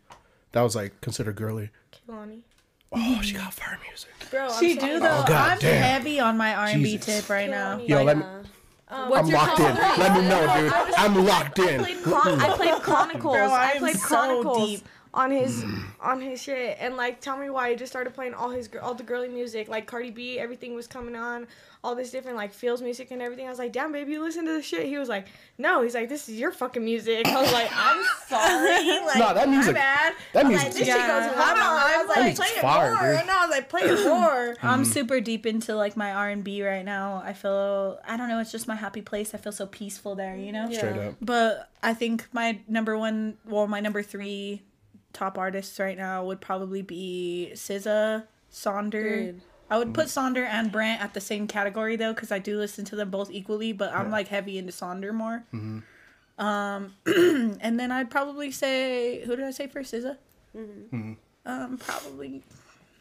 [0.53, 1.69] That was like considered girly.
[1.91, 2.41] Kehlani.
[2.91, 4.09] Oh, she got fire music.
[4.31, 5.21] Bro, I'm She so- do though.
[5.23, 5.83] Oh, God I'm damn.
[5.83, 7.05] heavy on my R&B Jesus.
[7.21, 7.77] tip right now.
[7.77, 7.87] Kehlani.
[7.89, 8.23] Yo, let me.
[8.91, 9.75] Um, What's I'm your locked in.
[9.75, 9.97] top?
[9.99, 10.93] Let me know, dude.
[10.97, 11.79] I'm locked I in.
[11.83, 13.35] played, Chron- I played Chronicles.
[13.35, 14.87] Bro, I I played so Chronicles deep.
[15.13, 15.83] On his mm.
[16.01, 18.81] on his shit, and like, tell me why I just started playing all his gir-
[18.81, 20.39] all the girly music, like Cardi B.
[20.39, 21.47] Everything was coming on,
[21.83, 23.47] all this different like feels music and everything.
[23.47, 24.85] I was like, damn, baby, you listen to this shit.
[24.85, 25.81] He was like, no.
[25.81, 27.25] He's like, this is your fucking music.
[27.25, 28.99] I was like, I'm sorry.
[29.09, 30.13] Like, Nah, that music- My bad.
[30.33, 30.97] that I was Like, this Yeah.
[30.97, 31.57] shit goes hard.
[31.57, 33.11] I was like, music's play it fire, more.
[33.11, 33.21] dude.
[33.21, 34.55] And I was like, play it more.
[34.61, 34.85] I'm mm.
[34.85, 37.21] super deep into like my R&B right now.
[37.25, 39.33] I feel I don't know, it's just my happy place.
[39.33, 40.69] I feel so peaceful there, you know?
[40.71, 41.15] Straight up.
[41.21, 44.61] But I think my number one, well, my number three
[45.13, 49.25] top artists right now would probably be SZA, Sonder.
[49.25, 49.41] Good.
[49.71, 52.85] I would put Sonder and Brent at the same category though, because I do listen
[52.85, 53.71] to them both equally.
[53.71, 55.43] But I'm like heavy into Sonder more.
[56.39, 59.93] Um, and then I'd probably say, who did I say first?
[59.93, 60.17] SZA.
[61.45, 62.43] Um, probably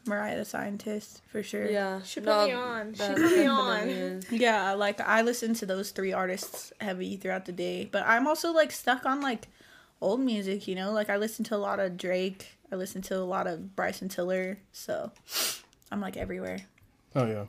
[0.07, 1.71] Mariah the Scientist for sure.
[1.71, 2.03] Yeah.
[2.03, 2.95] She put no, me on.
[2.95, 4.23] She put me on.
[4.31, 8.53] Yeah, like I listen to those three artists heavy throughout the day, but I'm also
[8.53, 9.49] like stuck on like
[10.01, 10.93] old music, you know?
[10.93, 14.09] Like I listen to a lot of Drake, I listen to a lot of Bryson
[14.09, 15.11] Tiller, so
[15.93, 16.59] I'm like everywhere.
[17.17, 17.45] Oh yeah.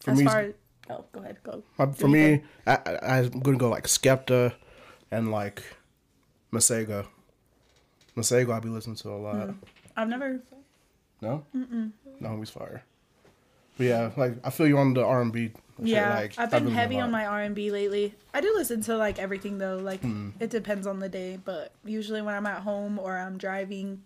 [0.00, 0.54] For as me, far as
[0.90, 1.62] Oh, go ahead, go.
[1.78, 4.54] uh, for me, I, I, I'm gonna go like Skepta,
[5.10, 5.62] and like
[6.50, 7.06] Masego.
[8.16, 9.50] Masego, I'll be listening to a lot.
[9.96, 10.40] I've never
[11.20, 11.92] No, Mm-mm.
[12.20, 12.84] no, he's fire.
[13.76, 15.50] But yeah, like I feel you on the R and B.
[15.80, 18.14] Yeah, like, I've been listened to a heavy on my R&B lately.
[18.34, 20.30] I do listen to like everything though, like Hmm.
[20.40, 24.02] it depends on the day, but usually when I'm at home or I'm driving,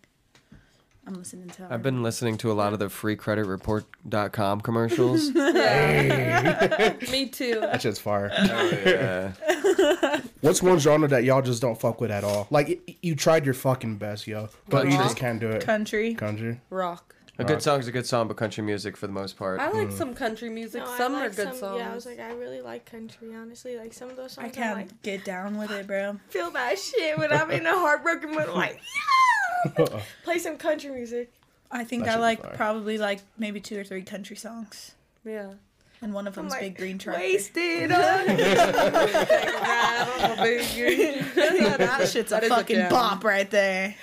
[1.07, 5.31] I'm listening to I've been listening to a lot of the freecreditreport.com commercials.
[5.35, 7.59] Me too.
[7.61, 8.31] That shit's fire.
[8.87, 10.20] yeah.
[10.43, 12.47] What's one genre that y'all just don't fuck with at all?
[12.51, 15.64] Like you tried your fucking best, yo, but you just can't do it.
[15.64, 16.14] country.
[16.14, 16.61] Country.
[16.70, 17.14] Rock.
[17.43, 19.61] A good song's a good song, but country music for the most part.
[19.61, 19.97] I like hmm.
[19.97, 20.82] some country music.
[20.82, 21.78] No, I some like are good some- songs.
[21.80, 23.76] Yeah, I was like, I really like country, honestly.
[23.76, 26.18] Like some of those songs, I I'm can't like, get down with it, bro.
[26.28, 28.49] feel that shit when I'm in a heartbroken mood.
[28.49, 28.80] I'm like,
[29.78, 30.01] yeah!
[30.24, 31.32] Play some country music.
[31.70, 34.93] I think That I should be like probably like maybe two or three country songs,
[35.24, 35.53] yeah.
[36.03, 37.20] and one of I'm them's like, Big Green Tractor.
[37.22, 38.26] wasted on
[41.78, 42.90] that shit's That a is a fucking jam.
[42.90, 43.95] bop right there.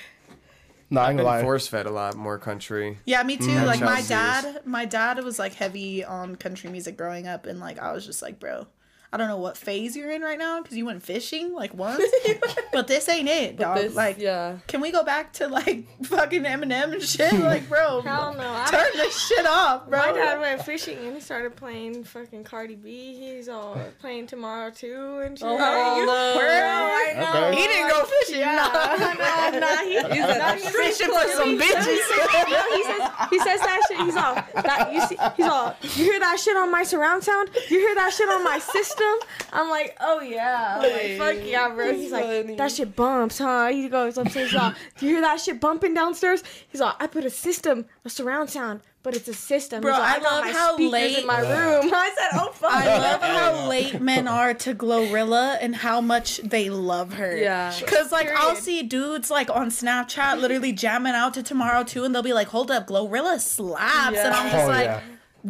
[0.90, 1.42] No, I I've been lie.
[1.42, 2.98] force fed a lot more country.
[3.06, 3.46] Yeah, me too.
[3.46, 3.66] Mm.
[3.66, 7.80] Like my dad, my dad was like heavy on country music growing up, and like
[7.80, 8.68] I was just like, bro,
[9.12, 12.04] I don't know what phase you're in right now because you went fishing like once,
[12.72, 13.78] but this ain't it, dog.
[13.78, 14.58] This, like, yeah.
[14.68, 17.34] can we go back to like fucking Eminem and shit?
[17.50, 18.44] Like, bro, Hell no.
[18.44, 19.98] I, turn this shit off, bro.
[19.98, 23.16] my dad went fishing and he started playing fucking Cardi B.
[23.18, 25.48] He's all playing Tomorrow too and shit.
[25.48, 26.36] Oh, you no.
[26.38, 27.48] Bro, I know.
[27.48, 27.62] Okay.
[27.62, 28.40] He didn't go fishing.
[28.42, 31.84] Yeah, no, no, he, He's no, a he- Fishing for some he bitches.
[31.84, 33.98] says, he says that shit.
[34.02, 35.18] He's all that you see.
[35.38, 37.50] He's all you hear that shit on my surround sound.
[37.70, 38.99] You hear that shit on my system.
[39.52, 41.94] I'm like, oh yeah, I'm like, fuck yeah, bro.
[41.94, 43.68] He's like, that shit bumps, huh?
[43.68, 44.52] He goes upstairs.
[44.52, 46.44] He's all, do you hear that shit bumping downstairs?
[46.70, 49.82] He's all, I put a system, a surround sound, but it's a system.
[49.82, 51.90] Bro, He's all, I love my how late- in my room.
[51.94, 52.72] I said, oh fuck.
[52.72, 57.36] I love how late men are to Glorilla and how much they love her.
[57.38, 57.74] Yeah.
[57.88, 62.14] Cause like I'll see dudes like on Snapchat literally jamming out to tomorrow too, and
[62.14, 65.02] they'll be like, "Hold up, Glorilla slaps," and I'm just Oh like, yeah.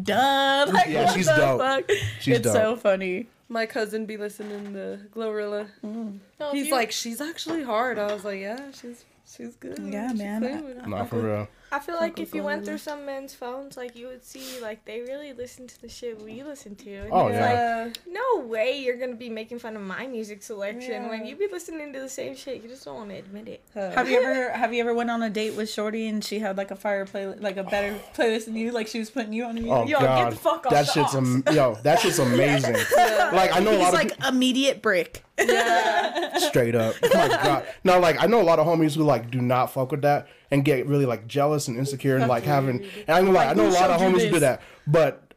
[0.04, 1.60] "Duh!" Like, Yeah, what she's the dope.
[1.60, 1.92] fuck?
[2.20, 2.54] She's it's dope.
[2.56, 3.28] so funny.
[3.52, 5.68] My cousin be listening to Glorilla.
[5.82, 7.98] No, if He's you- like, she's actually hard.
[7.98, 9.80] I was like, yeah, she's she's good.
[9.80, 10.42] Yeah, She's man.
[10.42, 10.88] playing with it.
[10.88, 11.48] Nah, for real.
[11.72, 14.86] I feel like if you went through some men's phones, like you would see, like
[14.86, 16.96] they really listen to the shit we listen to.
[16.96, 17.84] And Oh, it's yeah.
[17.86, 21.10] Like, no way you're gonna be making fun of my music selection Yeah.
[21.10, 22.64] when you be listening to the same shit.
[22.64, 23.64] You just don't want to admit it.
[23.76, 23.92] Yeah.
[23.92, 26.58] Have you ever have you ever went on a date with Shorty and she had
[26.58, 28.18] like a fire play like a better oh.
[28.18, 28.72] playlist than you?
[28.72, 29.72] Like she was putting you on oh, music.
[29.72, 31.18] Oh Yo, get god, the fuck off that the shit's aux.
[31.18, 32.74] am- yo, that shit's amazing.
[32.74, 35.24] Like I know a lot of like immediate brick.
[35.48, 36.38] Yeah.
[36.38, 36.96] straight up.
[37.04, 37.68] Oh my god.
[37.84, 40.28] No, like I know a lot of homies who like do not fuck with that
[40.52, 42.84] and get really like jealous and insecure and like having.
[43.08, 45.34] And I'm like, I know a lot of showed you homies who do that, but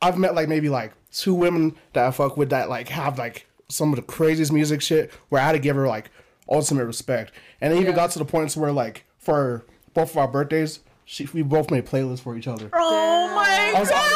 [0.00, 3.46] I've met like maybe like two women that I fuck with that like have like
[3.68, 6.10] some of the craziest music shit where I had to give her like
[6.48, 7.96] ultimate respect, and it even Yeah.
[7.96, 11.86] got to the points where like for both of our birthdays, she, we both made
[11.86, 12.68] playlists for each other.
[12.72, 14.10] Oh my I was, god!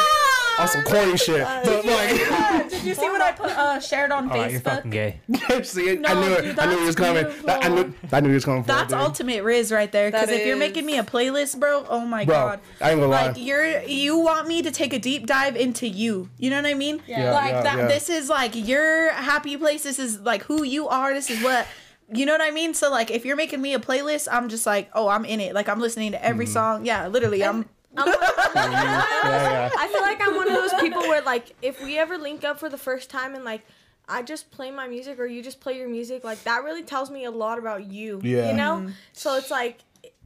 [0.59, 1.43] On some corny shit.
[1.43, 4.91] But like, Did you see what I put uh, shared on Oh, you're fucking Facebook?
[4.91, 5.63] gay.
[5.63, 6.41] see, No, I knew it.
[6.43, 7.23] dude, I knew he was that's coming.
[7.25, 7.49] beautiful.
[7.51, 7.93] I knew.
[8.11, 8.63] I knew he was coming.
[8.63, 9.01] For it, That's dude.
[9.01, 10.09] ultimate Riz right there.
[10.11, 12.59] Because That if you're is- making me a playlist, bro, oh my Bro, god.
[12.81, 13.27] I ain't gonna lie.
[13.27, 16.29] Like you're you want me to take a deep dive into you.
[16.37, 17.01] You know what I mean?
[17.07, 17.87] Yeah, like yeah, that yeah.
[17.87, 19.83] this is like your happy place.
[19.83, 21.13] This is like who you are.
[21.13, 21.67] This is what
[22.13, 22.73] you know what I mean?
[22.73, 25.53] So like if you're making me a playlist, I'm just like, oh, I'm in it.
[25.53, 26.53] Like I'm listening to every Mm-hmm.
[26.53, 26.85] song.
[26.85, 27.43] Yeah, literally.
[27.43, 28.17] I'm I'm one-
[28.55, 29.69] yeah, yeah.
[29.77, 32.59] I feel like I'm one of those people where like if we ever link up
[32.59, 33.61] for the first time and like
[34.09, 37.09] I just play my music or you just play your music, like that really tells
[37.11, 38.19] me a lot about you.
[38.23, 38.49] Yeah.
[38.51, 38.87] You know?
[39.13, 39.79] So it's like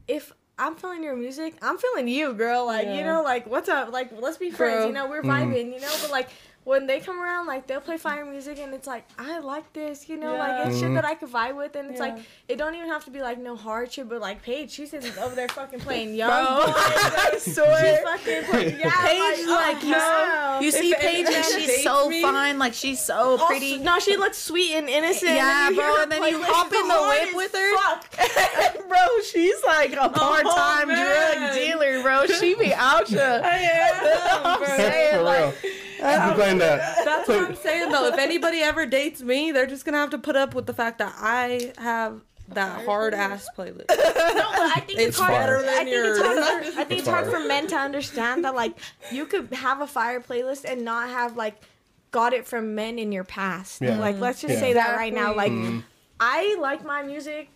[0.08, 2.66] if I'm feeling your music, I'm feeling you, girl.
[2.68, 3.92] Like, you know, like what's up?
[3.92, 4.88] Like let's be friends, Bro.
[4.88, 5.52] you know, we're Mm-hmm.
[5.54, 6.30] vibing, you know, but like
[6.64, 10.08] when they come around, like they'll play fire music, and it's like I like this,
[10.08, 10.86] you know, like it's Mm-hmm.
[10.88, 12.14] shit that I could vibe with, and it's Yeah.
[12.14, 14.92] like it don't even have to be like no hard shit, but like Paige, she's
[14.92, 16.30] sitting over there fucking playing young.
[16.30, 18.02] Bro, Boy, I She's swear.
[18.04, 20.60] fucking playing, yeah, Paige, like, oh, you, no.
[20.62, 23.80] you see If Paige and she's so me- fine, like she's so Also- pretty.
[23.80, 25.32] no, she looks sweet and innocent.
[25.34, 27.36] Yeah, and bro, hear and then her you playlist, hop it's in the hard whip
[27.36, 27.78] with her.
[27.78, 28.88] fuck.
[28.88, 32.28] bro, she's like a part-time drug dealer, bro.
[32.28, 33.20] She be out ya.
[33.42, 34.66] Yeah, bro.
[34.68, 35.56] saying, like,
[36.02, 36.28] real.
[36.30, 37.06] You playing that?
[37.06, 38.08] That's what I'm saying though.
[38.08, 40.98] If anybody ever dates me, they're just gonna have to put up with the fact
[41.00, 43.86] that I have that hard ass playlist.
[43.90, 45.32] No, but I think it's, It's hard.
[45.32, 46.20] better I than think it's yours.
[46.20, 46.66] hard.
[46.66, 47.40] For, I think it's hard fire.
[47.42, 48.78] for men to understand that like
[49.12, 51.62] you could have a fire playlist and not have like
[52.12, 53.82] got it from men in your past.
[53.82, 53.98] Yeah.
[54.00, 54.60] Like let's just Yeah.
[54.60, 55.34] say that right now.
[55.34, 55.80] Like Mm-hmm.
[56.20, 57.48] I like my music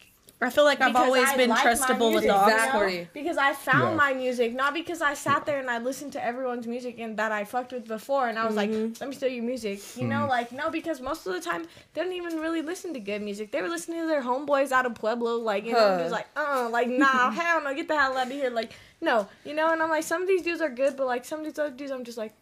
[0.46, 2.54] I feel like I've always I been like trustable with music, the aux you.
[2.54, 3.08] Exactly.
[3.14, 3.96] Because I found Yeah.
[3.96, 7.32] my music, not because I sat there and I listened to everyone's music and that
[7.32, 9.80] I fucked with before, and I was like, let me steal your music.
[9.96, 10.10] You Mm-hmm.
[10.10, 13.22] know, like no, because most of the time they don't even really listen to good
[13.22, 13.52] music.
[13.52, 16.00] They were listening to their homeboys out of Pueblo, like you know, Huh.
[16.00, 18.72] just like uh, like nah, hell no, get the hell out of here, like
[19.02, 19.72] no, you know.
[19.72, 21.72] And I'm like, some of these dudes are good, but like some of these other
[21.76, 22.34] dudes, I'm just like.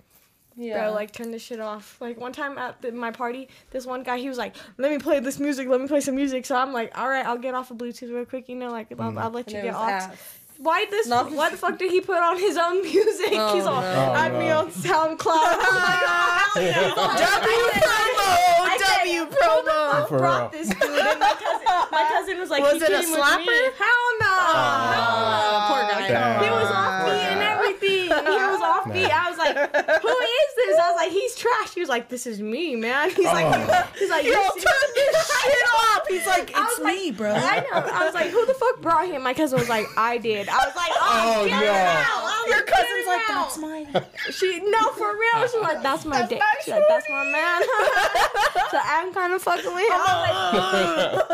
[0.56, 0.82] Yeah.
[0.86, 1.97] Bro, like turn this shit off.
[1.99, 4.99] Like one time at the, my party, this one guy he was like, "Let me
[4.99, 5.68] play this music.
[5.68, 8.14] Let me play some music." So I'm like, "All right, I'll get off of Bluetooth
[8.14, 8.47] real quick.
[8.49, 9.18] You know, like I'll, mm-hmm.
[9.18, 10.39] I'll let and you get off." ass.
[10.60, 11.08] Why this?
[11.08, 11.24] No.
[11.26, 13.30] Why the fuck did he put on his own music?
[13.34, 14.12] Oh, He's all no.
[14.12, 14.60] Oh, add me no.
[14.60, 15.18] on SoundCloud.
[15.26, 17.04] I'm like, oh, hell no.
[17.18, 19.91] W I promo, said, W Who the promo.
[19.91, 20.62] fuck For brought real.
[20.64, 20.84] this dude?
[20.84, 23.16] And my cousin, my cousin was like, Was he it a came with me.
[23.18, 23.62] slapper?
[23.82, 24.38] Hell no.
[24.54, 26.08] Oh, poor guy.
[26.08, 26.43] Damn.
[26.43, 28.04] He was off beat and everything.
[28.14, 29.10] He was off beat.
[29.12, 29.58] I was like,
[30.01, 30.14] "Who
[30.50, 33.26] is this?" I was like, "He's trash." He was like, "This is me, man." He's
[33.26, 33.88] like, Oh.
[33.98, 36.08] "He's like, Yo, "You're turn this shit off.
[36.08, 37.32] He's like, it's was like- me, bro.
[37.32, 37.80] I know.
[37.94, 40.58] I was like, "Who the fuck brought him?" My cousin was like, "I did." I
[40.66, 41.64] was like, "Oh, Oh, get no.
[41.66, 44.06] it out." I Your like, cousin's like, out." that's mine.
[44.32, 45.48] She no for real.
[45.48, 47.62] She's like, "That's my dick." She's like, "That's my man."
[48.72, 50.00] so I'm kind of fucking with him.
[50.04, 51.26] I'm like,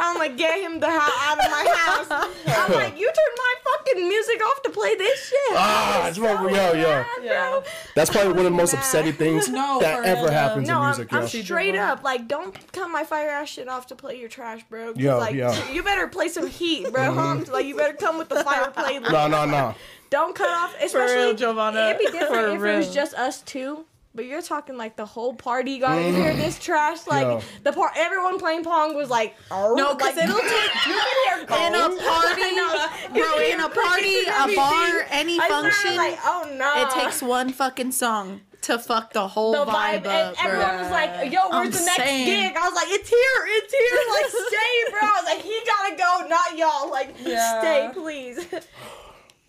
[0.00, 2.30] I'm like, get him the hell out of my house.
[2.46, 5.38] I'm like, you turned my fucking music off to play this shit.
[5.52, 6.88] Ah, it's was what yo, yo.
[6.88, 7.62] mad, bro.
[7.94, 8.80] That's probably one of the most Mad.
[8.80, 12.26] upsetting things No, that ever real, happens No, in I'm, music, I'm straight up like,
[12.28, 14.92] don't cut my fire ass shit off to play your trash, bro.
[14.92, 15.52] 'Cause, Yo, like, yo.
[15.72, 17.02] you better play some heat, bro.
[17.10, 17.44] Mm-hmm.
[17.44, 17.52] huh?
[17.52, 19.12] Like, you better come with the fire playlist.
[19.12, 19.74] No, no, no.
[20.10, 21.14] Don't cut off, For especially.
[21.16, 21.90] real, Giovanna.
[21.90, 23.84] It'd be different For if it was just us two.
[24.12, 26.30] But you're talking like the whole party got in here.
[26.32, 26.40] Mm-hmm.
[26.40, 27.42] This trash, like Yo.
[27.62, 30.50] the part, everyone playing pong was like, oh, No, 'cause like, it'll take-
[30.86, 31.00] you
[31.48, 31.66] oh.
[31.66, 36.82] In a party, bro, in a party, a bar, any I function, like, oh no,
[36.82, 40.68] it takes one fucking song to fuck the whole the vibe, vibe, up, and everyone
[40.68, 40.82] bro.
[40.82, 42.26] was like, "Yo, where's I'm the next saying.
[42.26, 45.60] gig?" I was like, "It's here, it's here, like stay, bro." I was like, "He
[45.64, 46.90] gotta go, not y'all.
[46.90, 47.60] Like, Yeah.
[47.60, 48.46] stay, please."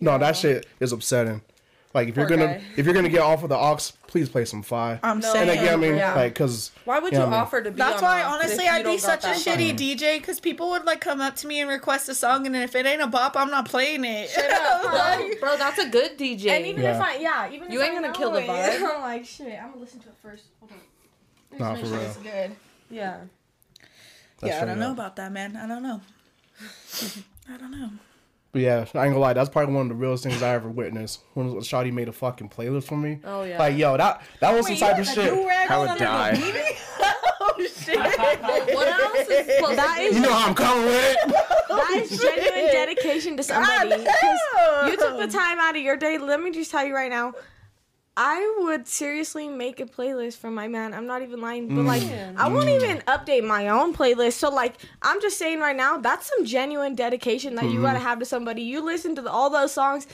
[0.00, 1.42] No, that shit is upsetting.
[1.94, 2.62] Like if you're Poor gonna guy.
[2.76, 3.76] if you're gonna get off of the aux,
[4.06, 4.98] please play some fi.
[5.02, 5.30] I'm No.
[5.32, 5.48] saying.
[5.48, 6.14] And like, yeah, I mean, Yeah.
[6.14, 8.26] like, cause Why would Yeah, you I mean- offer to be That's on why, that
[8.32, 9.76] honestly, you I'd be don't got such a that shitty?
[9.76, 12.74] DJ because people would like come up to me and request a song, and if
[12.74, 14.30] it ain't a bop, I'm not playing it.
[14.82, 16.48] Bro, bro, that's a good DJ.
[16.48, 16.96] And even Yeah.
[16.96, 18.94] if I, yeah, even You ain't I gonna know kill the it, vibe.
[18.94, 20.44] I'm like, shit, I'm gonna listen to it first.
[20.60, 21.58] Hold on.
[21.58, 22.14] nah, for real.
[22.22, 22.56] good.
[22.90, 23.16] yeah.
[24.40, 24.92] That's yeah, I straight don't know up.
[24.94, 25.56] about that, man.
[25.56, 26.00] I don't know.
[27.52, 27.90] I don't know.
[28.52, 30.68] But yeah, I ain't gonna lie, that's probably one of the realest things I ever
[30.68, 31.20] witnessed.
[31.32, 33.18] When Shotty made a fucking playlist for me.
[33.24, 33.58] Oh, yeah.
[33.58, 35.32] Like yo, that that was some type of shit.
[35.32, 36.38] I would die.
[37.40, 37.96] oh shit!
[37.98, 41.34] What else is well, that is You know how I'm coming with it.
[41.68, 43.88] That is genuine dedication to somebody.
[43.88, 46.18] You took the time out of your day.
[46.18, 47.32] Let me just tell you right now.
[48.16, 50.92] I would seriously make a playlist for my man.
[50.92, 52.36] I'm not even lying, but like mm.
[52.36, 52.76] I won't mm.
[52.76, 54.34] even update my own playlist.
[54.34, 57.82] So like I'm just saying right now, that's some genuine dedication that you mm-hmm.
[57.82, 58.62] gotta have to somebody.
[58.62, 60.06] You listen to the, all those songs,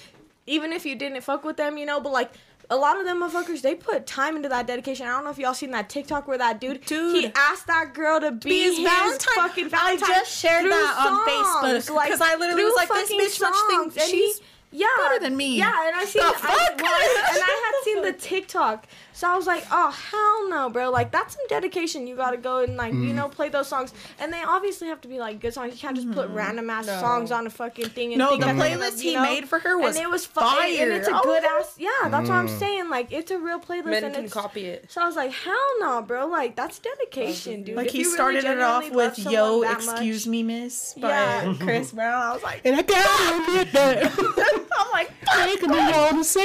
[0.46, 1.98] even if you didn't fuck with them, you know.
[1.98, 2.30] But like
[2.70, 5.08] a lot of them motherfuckers, they put time into that dedication.
[5.08, 7.16] I don't know if y'all seen that TikTok where that dude, Dude.
[7.16, 9.34] he asked that girl to be, his his, Valentine.
[9.34, 13.10] fucking I just shared through that on songs, Facebook, 'cause I literally was like, this
[13.10, 13.94] bitch much songs.
[13.94, 15.56] think And she's- he- Yeah, Better than me.
[15.56, 18.86] Yeah, and I seen, I, well, I- and I had seen the TikTok,
[19.18, 20.90] so I was like, oh hell no, bro!
[20.90, 22.06] Like that's some dedication.
[22.06, 23.06] You gotta go and like Mm.
[23.08, 25.72] you know play those songs, and they obviously have to be like good songs.
[25.74, 27.00] You can't just put random ass No.
[27.00, 28.12] songs on a fucking thing.
[28.12, 29.22] And No, think the that they're gonna, playlist you he know?
[29.22, 30.82] made for her was and it was fu- fire.
[30.84, 31.74] and it's a I good was ass.
[31.78, 32.58] Yeah, that's what I'm Mm.
[32.58, 32.90] saying.
[32.90, 34.32] Like it's a real playlist, Men and can it's.
[34.32, 34.86] copy it.
[34.88, 36.26] So I was like, hell no, bro!
[36.28, 37.76] Like that's dedication, dude.
[37.76, 40.26] Like If he you really started it off genuinely love with someone "Yo, that excuse
[40.26, 41.54] much- me, miss" by Yeah.
[41.60, 42.22] Chris Brown.
[42.22, 44.64] I was like, And I gotta admit that.
[44.78, 45.10] I'm like,
[45.44, 46.40] Making me want to say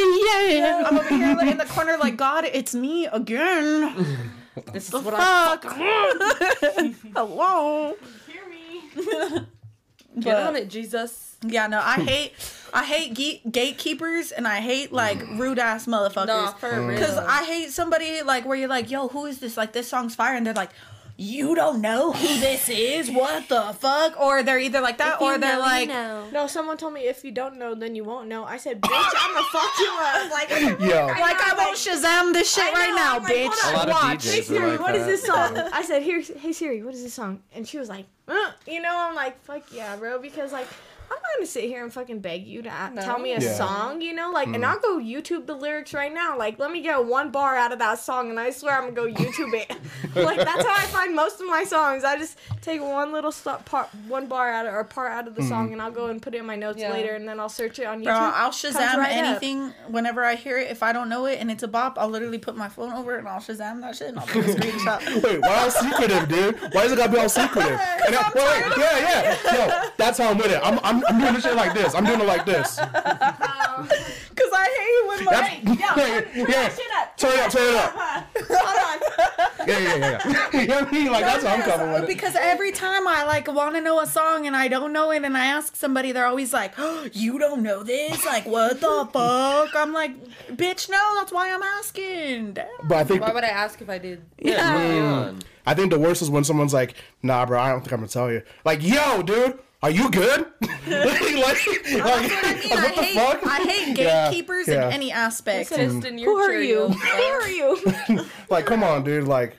[0.58, 0.84] yeah.
[0.86, 4.30] I'm over here in the corner like, God, it's me again.
[4.72, 5.64] This is The what I fuck?
[7.16, 7.96] Hello.
[8.28, 9.48] Hear me.
[10.20, 11.38] get on it, Jesus.
[11.44, 12.34] Yeah, no, I hate,
[12.72, 15.40] I hate ge- gatekeepers and I hate like mm.
[15.40, 16.28] rude ass motherfuckers.
[16.28, 16.90] Nah, for real.
[16.90, 19.58] Because I hate somebody like where you're like, yo, who is this?
[19.58, 20.70] Like this song's fire, and they're like,
[21.16, 23.10] you don't know who this is?
[23.12, 24.20] What the fuck?
[24.20, 27.58] Or they're either like that, or they're like, No, someone told me if you don't
[27.58, 28.44] know, then you won't know.
[28.46, 28.90] I said, bitch,
[29.20, 30.32] I'm gonna fuck you up.
[30.32, 30.50] Like,
[30.80, 31.06] Yo.
[31.08, 33.50] like I won't Shazam this shit I right now, like, bitch.
[33.62, 34.20] hold A lot of Watch.
[34.26, 35.08] DJs Hey are Siri, like what is that.
[35.08, 35.58] this song?
[35.74, 38.82] I said, "Here, hey Siri, what is this song?" And she was like, uh, "You
[38.82, 40.68] know," I'm like, "Fuck yeah, bro," because like.
[41.10, 43.02] I'm not gonna sit here and fucking beg you to No.
[43.02, 43.54] tell me a Yeah.
[43.54, 44.66] song, you know, like, and mm.
[44.66, 46.38] I'll go YouTube the lyrics right now.
[46.38, 49.14] Like, let me get one bar out of that song, and I swear I'm gonna
[49.14, 49.72] go YouTube it.
[50.16, 52.04] like, that's how I find most of my songs.
[52.04, 55.36] I just take one little st- part, one bar out of, or part out of
[55.36, 55.50] the mm.
[55.50, 56.92] song, and I'll go and put it in my notes Yeah.
[56.92, 58.06] later, and then I'll search it on YouTube.
[58.06, 59.26] Bro, I'll Shazam right up.
[59.26, 60.70] anything whenever I hear it.
[60.70, 63.16] If I don't know it and it's a bop, I'll literally put my phone over
[63.16, 65.24] it and I'll Shazam that shit and I'll take a screenshot.
[65.24, 66.56] Wait, why all secretive, dude?
[66.74, 67.80] Why is it gotta be all secretive?
[68.06, 69.84] And I, wait, wait, yeah, yeah.
[69.84, 70.60] Yo, that's how I'm with it.
[70.64, 71.94] I'm, I'm, I'm doing this shit like this.
[71.96, 72.78] I'm doing it like this.
[72.78, 76.70] Cause I hate when That's, my yeah, yeah.
[77.18, 78.28] Turn it up, turn it up.
[79.66, 80.50] Yeah, yeah, yeah, yeah.
[80.62, 81.12] You know what I mean?
[81.12, 84.06] Like, that's how I'm coming with because every time I like want to know a
[84.06, 87.40] song and I don't know it and I ask somebody, they're always like, oh, "You
[87.40, 88.26] don't know this?
[88.26, 90.12] Like, what the fuck?" I'm like,
[90.50, 92.68] "Bitch, no, that's why I'm asking." Damn.
[92.84, 94.22] But I think Why would I ask if I did?
[94.40, 95.34] Yeah.
[95.66, 98.10] I think the worst is when someone's like, "Nah, bro, I don't think I'm gonna
[98.10, 100.46] tell you." Like, yo, dude, are you good?
[100.88, 102.72] like, like, like, what I mean.
[102.72, 103.46] I what the hate, fuck?
[103.46, 104.88] I hate gatekeepers yeah.
[104.88, 105.70] in any aspect.
[105.72, 106.88] Pissed in your Who are you?
[106.88, 108.26] Who are you?
[108.50, 109.26] Like, come on, dude.
[109.26, 109.58] Like,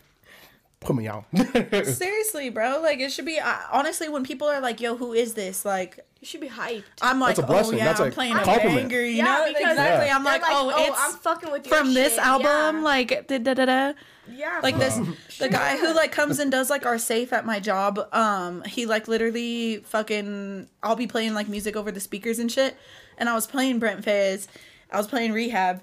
[0.84, 1.24] put me out.
[1.84, 2.80] Seriously, bro.
[2.82, 3.38] Like, it should be.
[3.40, 6.84] I honestly, when people are like, "Yo, who is this?" Like, You should be hyped.
[7.02, 7.74] I'm like, That's a blessing.
[7.74, 8.88] "Oh yeah, That's I'm a playing a compliment.
[8.88, 9.44] banger," you Yeah, know?
[9.48, 10.06] because exactly.
[10.06, 10.16] Yeah.
[10.16, 12.82] I'm They're like, "Oh, it's I'm fucking with your from this album." Yeah.
[12.82, 13.92] Like, da da da da.
[14.30, 15.14] yeah, like this bro.
[15.38, 18.86] the guy who like comes and does like our safe at my job um he
[18.86, 22.74] like literally fucking i'll be playing like music over the speakers and shit
[23.18, 24.46] and i was playing brent faiyaz
[24.90, 25.82] i was playing rehab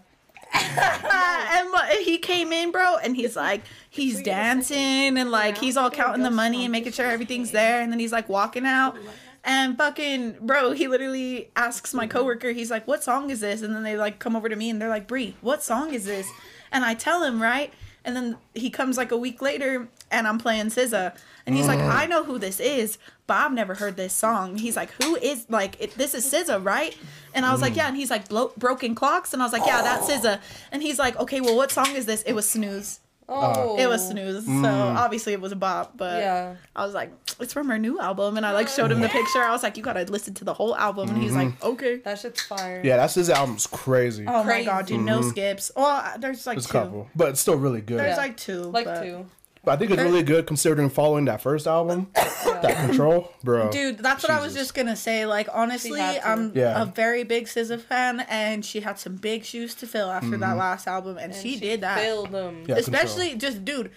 [0.54, 6.24] and he came in bro and he's like he's dancing and like he's all counting
[6.24, 8.98] the money and making sure everything's there and then he's like walking out
[9.44, 13.76] and fucking bro, he literally asks my coworker, he's like, "What song is this?" And
[13.76, 16.30] then they like come over to me and they're like, "Bree, what song is this?"
[16.72, 17.74] And I tell him, right?
[18.04, 21.16] And then he comes like a week later and I'm playing SZA.
[21.46, 22.10] And he's like, I mm.
[22.10, 22.98] know who this is,
[23.28, 24.58] but I've never heard this song.
[24.58, 26.96] He's like, Who is like it, this is SZA, right?
[27.34, 27.78] And I was like, mm.
[27.78, 27.88] Yeah.
[27.88, 29.34] And he's like, Broken Clocks.
[29.34, 30.40] And I was like, Yeah, that's SZA.
[30.72, 32.22] And he's like, Okay, well, what song is this?
[32.24, 33.00] It was Snooze.
[33.32, 34.46] Oh, It was Snooze.
[34.46, 34.96] So mm.
[34.96, 36.56] obviously it was a bop, but Yeah.
[36.76, 38.38] I was like, It's from her new album.
[38.38, 39.40] And I like showed him the picture.
[39.40, 41.10] I was like, You gotta listen to the whole album.
[41.10, 41.68] And he's like, mm-hmm.
[41.68, 41.96] Okay.
[41.98, 42.82] That shit's fire.
[42.84, 44.26] yeah, that's his album's crazy.
[44.28, 45.30] Oh my god, dude, no mm-hmm.
[45.30, 45.72] skips.
[45.76, 46.74] Well, there's like There's a two.
[46.74, 48.00] couple, but it's still really good.
[48.00, 48.24] There's Yeah.
[48.24, 48.64] like two.
[48.64, 49.26] Like but- two.
[49.64, 53.70] But I think it's really good considering following that first album, that Control, bro.
[53.70, 54.68] Dude, that's what I was Jesus.
[54.68, 55.28] just gonna say.
[55.28, 56.28] Like honestly, had to.
[56.28, 56.82] I'm Yeah.
[56.82, 60.40] a very big SZA fan, and she had some big shoes to fill after that
[60.40, 60.60] mm-hmm.
[60.60, 62.00] last album, and, she, did that.
[62.00, 62.64] Filled them.
[62.68, 63.92] Yeah, Especially just, dude.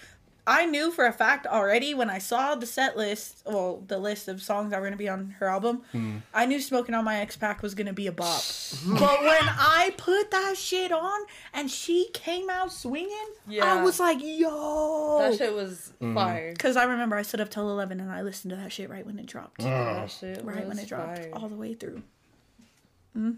[0.47, 4.28] I knew for a fact already when I saw the set list, well, the list
[4.28, 5.82] of songs that were gonna be on her album.
[5.92, 6.16] Hmm.
[6.34, 8.42] I knew "Smoking on My Ex Pack" was gonna be a bop.
[8.86, 11.20] but when I put that shit on
[11.55, 13.26] and she came out swinging,
[13.62, 16.12] I was like, "Yo!" That shit was Mm.
[16.14, 16.53] fire.
[16.53, 19.07] Because I remember I stood up till eleven and I listened to that shit right
[19.07, 19.62] when it dropped.
[19.62, 21.30] That shit Right when it dropped, fire.
[21.32, 22.03] all the way through.
[23.14, 23.28] Nah,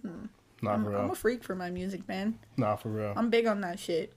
[0.62, 1.12] for I'm real.
[1.12, 2.38] a freak for my music, man.
[2.56, 3.12] Nah, for real.
[3.16, 4.12] I'm big on that shit.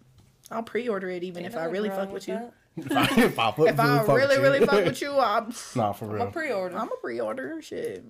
[0.52, 2.34] I'll pre-order it even if I really wrong fuck with you.
[2.36, 2.54] that.
[2.86, 6.22] If I, if I, If I really, really fuck with you, I'm, Nah, for real.
[6.24, 6.78] I'm a pre-order.
[6.78, 7.62] I'm a pre-order.
[7.62, 8.06] Shit,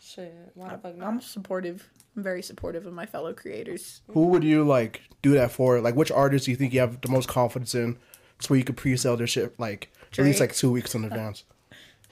[0.00, 0.34] Shit.
[0.54, 1.90] Why the fuck I'm supportive.
[2.16, 4.02] I'm very supportive of my fellow creators.
[4.12, 5.80] Who would you like do that for?
[5.80, 7.98] Like, which artist do you think you have the most confidence in,
[8.40, 11.44] so you could pre-sell their shit like at least like two weeks in advance?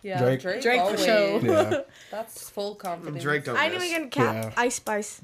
[0.05, 0.41] Yeah, Drake?
[0.41, 0.63] Drake.
[0.63, 1.41] Drake for sure.
[1.45, 3.23] Yeah, That's full confidence.
[3.23, 3.85] Drake don't I ain't miss.
[3.85, 4.61] even gonna cap Yeah.
[4.61, 5.21] Ice Spice.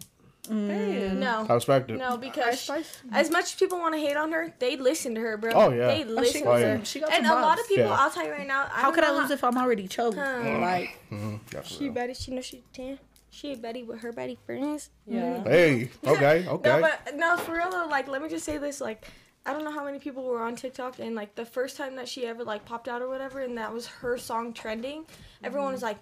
[0.49, 1.15] Period.
[1.15, 1.47] No.
[1.49, 1.99] I respect it.
[1.99, 2.71] No, because
[3.13, 5.53] as much as people want to hate on her, they listen to her, bro.
[5.55, 5.89] Oh, yeah.
[5.89, 6.85] They Oh, listen she, to Oh, her.
[6.85, 7.97] she got And a lot of people, Yeah.
[7.99, 8.67] I'll tell you right now.
[8.71, 10.17] How could I don't know lose if I'm already choked?
[10.17, 10.41] Huh.
[10.61, 11.15] Like, mm-hmm.
[11.15, 11.37] Mm-hmm.
[11.51, 11.87] Definitely.
[11.87, 12.15] She better.
[12.15, 12.99] She knows she ten.
[13.31, 14.91] she a Betty with her Betty friends.
[15.07, 15.23] Yeah.
[15.23, 15.49] Mm-hmm.
[15.49, 16.69] Hey, okay, okay.
[16.69, 17.87] No, but no, for real though.
[17.91, 18.81] Like, let me just say this.
[18.81, 19.07] Like,
[19.47, 22.09] I don't know how many people were on TikTok, and like the first time that
[22.09, 25.05] she ever like popped out or whatever, and that was her song trending.
[25.43, 25.73] Everyone mm.
[25.73, 25.99] was like,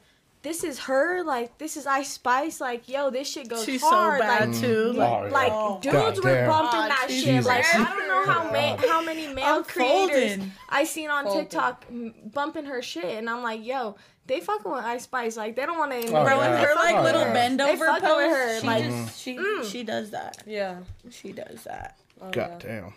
[0.46, 1.24] "This is her.
[1.24, 2.60] Like, this is Ice Spice.
[2.60, 4.20] Like, yo, this shit goes She's hard.
[4.20, 4.92] so bad like, too.
[4.94, 5.28] Oh, Like, yeah.
[5.32, 5.78] like Oh.
[5.82, 6.48] dudes were Goddamn.
[6.48, 7.24] bumping God, that Jesus.
[7.24, 7.44] shit.
[7.44, 10.52] Like I don't know how ma- how many male I'm creators folding.
[10.68, 11.40] I seen on Folding.
[11.42, 11.84] TikTok
[12.32, 13.96] bumping her shit, and I'm like, yo,
[14.28, 15.36] they fucking with Ice Spice.
[15.36, 16.06] Like they don't want to.
[16.14, 16.64] Oh, bro, and yeah.
[16.64, 17.32] her like Oh, little yeah.
[17.32, 18.02] bend over pose.
[18.02, 19.64] with her, she like, just she mm.
[19.70, 20.44] she does that.
[20.46, 20.78] Yeah.
[21.10, 21.98] She does that.
[22.22, 22.94] Oh, God damn.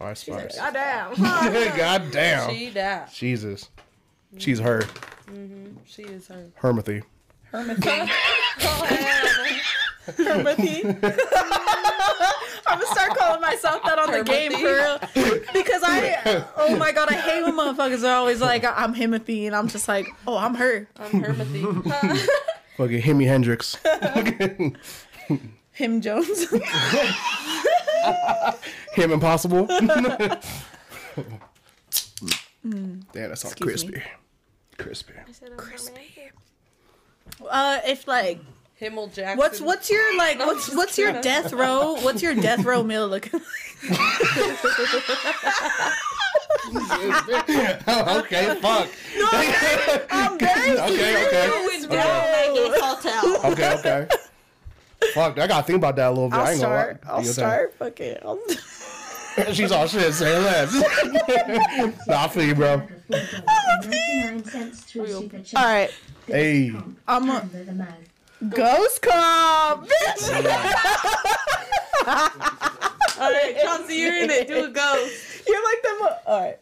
[0.00, 0.56] All right, Spice.
[0.56, 1.14] Goddamn.
[1.76, 2.50] God damn.
[2.50, 3.12] She that.
[3.12, 3.68] Jesus.
[4.38, 4.84] She's her.
[5.32, 5.76] Mm-hmm.
[5.86, 6.46] She is her.
[6.60, 7.02] Hermathy.
[7.52, 8.08] Hermathy.
[10.06, 10.84] Hermathy.
[12.66, 14.98] I'm gonna start calling myself that on the game for real.
[15.52, 19.54] Because I, oh my god, I hate when motherfuckers are always like, I'm Himothy, and
[19.54, 20.88] I'm just like, oh, I'm her.
[20.98, 21.62] I'm Hermathy.
[22.76, 23.76] Fucking Himi Hendrix.
[25.72, 26.50] Him Jones.
[28.94, 29.66] Him Impossible.
[32.64, 33.02] Mm.
[33.12, 33.98] Damn, that's all Excuse crispy.
[33.98, 34.02] me.
[34.82, 35.14] Crispy.
[35.56, 36.30] Crispy.
[37.48, 38.40] Uh, if like,
[38.76, 39.38] Himmel Jackson.
[39.38, 41.94] what's what's your like, No, what's what's your death row?
[42.00, 43.40] What's your death row meal looking?
[43.40, 43.48] like?
[48.18, 48.88] okay, fuck.
[49.16, 49.28] No,
[50.10, 51.48] I'm very okay, okay.
[51.50, 53.50] serious, bro.
[53.52, 54.08] Okay, okay.
[55.14, 56.38] Fuck, I gotta think about that a little bit.
[56.38, 56.82] I I'll ain't gonna lie.
[56.82, 57.00] start.
[57.06, 57.74] I'll You know start.
[57.74, 58.16] Fucking.
[58.24, 58.38] I'll...
[59.36, 59.54] what I'm saying?
[59.54, 60.72] She's all shit saying less.
[62.06, 62.82] nah, I feel you, bro.
[65.56, 65.90] All right.
[66.26, 66.72] Hey.
[67.08, 67.48] I'm a
[68.48, 70.32] ghost cop, bitch.
[73.20, 74.48] All right, Chauncey, you're in it.
[74.48, 75.46] Do a ghost.
[75.46, 75.98] You're like them.
[76.26, 76.58] All right.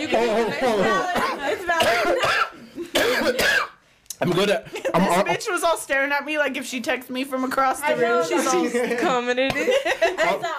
[0.00, 0.62] You can do the next
[3.52, 3.66] one.
[4.20, 4.66] I'm good at.
[4.94, 7.44] I'm, This I'm, bitch was all staring at me like if she texted me from
[7.44, 8.28] across the I know, room.
[8.28, 8.96] She's all.
[8.98, 10.56] Commented it.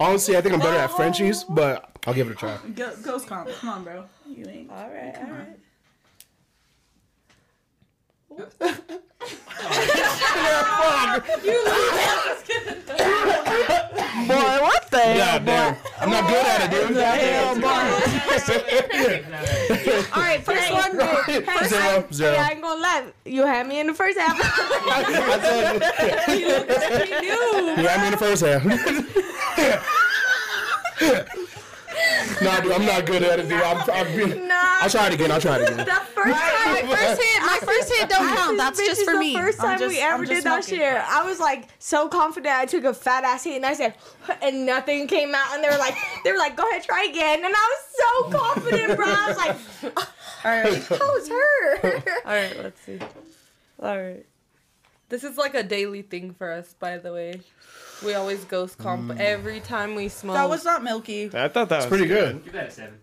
[0.00, 1.54] honestly, I think I'm better at Frenchies, oh.
[1.54, 2.58] but I'll give it a try.
[2.74, 3.48] Go- Ghost comp.
[3.50, 4.04] Come on, bro.
[4.26, 4.70] You ain't.
[4.70, 5.14] All right,
[8.40, 8.46] all
[8.80, 9.00] right.
[14.28, 15.76] Boy, what the God damn.
[16.00, 16.96] I'm not good at it, dude.
[16.96, 17.68] hell, boy?
[20.14, 20.92] All right, first one.
[21.68, 22.32] Zero, zero.
[22.32, 23.04] Hey, I ain't gonna lie.
[23.24, 24.36] You had me in the first half.
[24.40, 26.46] I told you.
[27.82, 28.62] Yeah, I'm in the first half.
[32.42, 33.60] Nah, dude, I'm not good at it, dude.
[33.60, 34.54] I'm, I'm, nah.
[34.80, 35.30] I'll try it again.
[35.30, 35.76] I'll try it again.
[35.78, 36.86] The first time.
[36.88, 37.42] My first hit.
[37.42, 38.56] My first hit don't count.
[38.56, 39.34] That's just is for the me.
[39.34, 40.84] first time just- we ever I'm did that smoking.
[40.84, 40.94] shit.
[40.96, 42.54] I was like so confident.
[42.54, 43.94] I took a fat ass hit and I said,
[44.42, 45.54] and nothing came out.
[45.54, 47.44] And they were like, they were like, go ahead, try again.
[47.44, 49.06] And I was so confident, bro.
[49.08, 49.56] I was like,
[50.44, 50.72] All right.
[50.88, 52.02] that was her.
[52.24, 52.98] All right, let's see.
[53.80, 54.24] All right.
[55.08, 57.40] This is like a daily thing for us, by the way.
[58.04, 59.18] We always ghost comp mm.
[59.18, 60.36] every time we smoke.
[60.36, 61.30] That was not milky.
[61.34, 62.44] I thought that was Pretty good.
[62.44, 62.98] Give that a seven.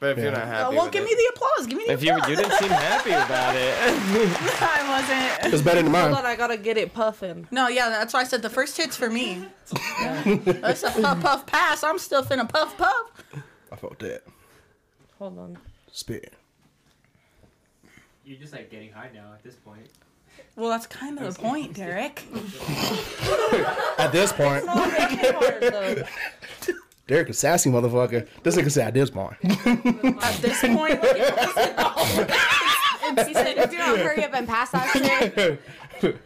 [0.00, 1.66] But if you're not happy, well, with give it, me the applause.
[1.66, 2.30] Give me the if you applause.
[2.30, 3.74] you didn't seem happy about it.
[4.62, 5.52] I wasn't.
[5.52, 6.14] It's better than Hold mine.
[6.14, 7.48] on, I gotta get it puffing.
[7.50, 9.44] No, yeah, that's why I said the first hit's for me.
[9.98, 11.82] That's a puff puff pass.
[11.82, 13.24] I'm still finna puff puff.
[13.72, 14.22] I felt that.
[15.18, 15.58] Hold on.
[15.92, 16.32] Spit.
[18.24, 19.88] You're just like getting high now at this point.
[20.58, 22.24] Well, that's kind of the point, Derek.
[23.98, 24.66] At this point,
[27.06, 28.26] Derek a sassy motherfucker.
[28.42, 29.36] This nigga said at this point.
[29.44, 31.16] At this point, like,
[33.28, 35.62] he said, if you don't hurry up and pass that shit.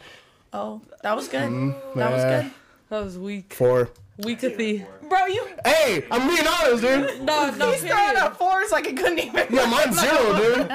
[0.53, 1.51] oh, that was good.
[1.51, 1.99] Mm-hmm.
[1.99, 2.51] That was good.
[2.89, 3.53] That was weak.
[3.53, 3.91] Four.
[4.19, 4.83] Weakathy.
[5.07, 7.21] Bro, you Hey, I'm being honest, dude.
[7.21, 8.17] No, no, he's throwing period.
[8.17, 9.45] up fours like it couldn't even.
[9.51, 10.71] Yeah, mine's zero, dude.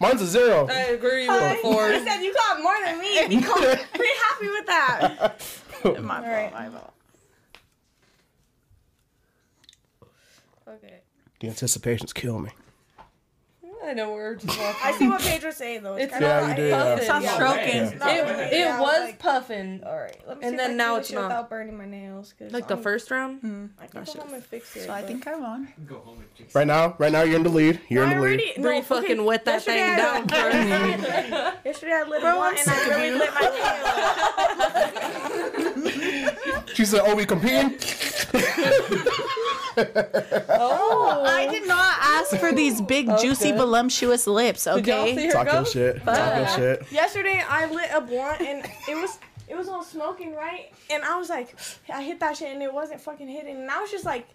[0.00, 0.66] Mine's a zero.
[0.68, 1.90] I agree with four.
[1.92, 3.26] He said, you got more than me.
[3.34, 3.58] You got-
[3.94, 5.40] Pretty happy with that.
[6.02, 6.52] My fault.
[6.52, 6.92] My fault.
[10.68, 11.00] Okay.
[11.40, 12.50] The anticipations kill me.
[13.86, 15.94] I know we're just I see what Pedro's saying though.
[15.96, 16.94] It's kinda Yeah, like- you do, yeah.
[16.96, 17.34] It sounds Yeah.
[17.34, 17.84] stroking.
[17.84, 17.94] Yeah.
[17.98, 18.30] Not really.
[18.44, 19.82] It, it Yeah, was like- puffing.
[19.84, 21.22] All right, let me And see then now it's not.
[21.24, 22.32] without burning my nails.
[22.38, 23.40] 'cause Like the I'm- first round?
[23.40, 23.66] Hmm.
[23.80, 24.86] I can come home and fix it.
[24.86, 25.68] So I think I won.
[25.86, 27.80] Go home and fix Right now, right now you're in the lead.
[27.88, 28.22] You're in the lead.
[28.22, 30.28] already Bree no, fucking okay, wet that thing yesterday I- down
[31.52, 31.64] first.
[31.64, 33.50] Yesterday I lit a Bro, blunt I'm and I really lit my nail.
[36.74, 37.78] She said, "Oh, we competing."
[39.76, 43.58] Oh, I did not ask for these big, juicy, Okay.
[43.74, 44.64] Voluptuous lips.
[44.64, 45.26] Did y'all see Okay.
[45.26, 45.64] her Talking go?
[45.64, 46.04] shit.
[46.04, 46.92] Talking shit.
[46.92, 49.18] Yesterday I lit a blunt and it was
[49.48, 51.54] it was all smoking right, and I was like,
[51.92, 54.26] I hit that shit and it wasn't fucking hitting, and I was just like,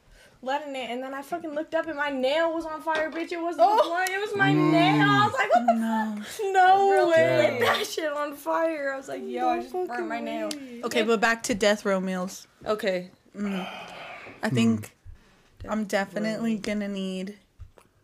[0.43, 3.31] letting it, and then I fucking looked up and my nail was on fire, bitch.
[3.31, 3.89] It wasn't the oh.
[3.89, 4.71] blunt, it was my mm.
[4.71, 5.07] nail.
[5.09, 6.21] I was like, what the No.
[6.21, 6.45] fuck?
[6.53, 7.11] No Really?
[7.11, 7.51] way.
[7.51, 8.93] Lit that shit on fire.
[8.93, 10.49] I was like, yo, I just burned my nail.
[10.85, 12.47] Okay, but back to death row meals.
[12.65, 13.09] Okay.
[13.35, 13.67] Mm.
[14.43, 14.95] I think
[15.63, 15.71] mm.
[15.71, 17.37] I'm definitely gonna need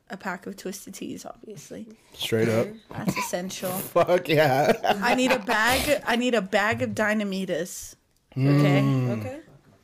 [0.09, 1.25] a pack of twisted teas.
[1.25, 2.67] Obviously, Straight up.
[2.89, 3.71] that's essential.
[3.71, 4.73] Fuck yeah.
[5.01, 6.01] I need a bag.
[6.05, 7.95] I need a bag of Dynamitas.
[8.37, 8.81] Okay.
[9.11, 9.39] Okay.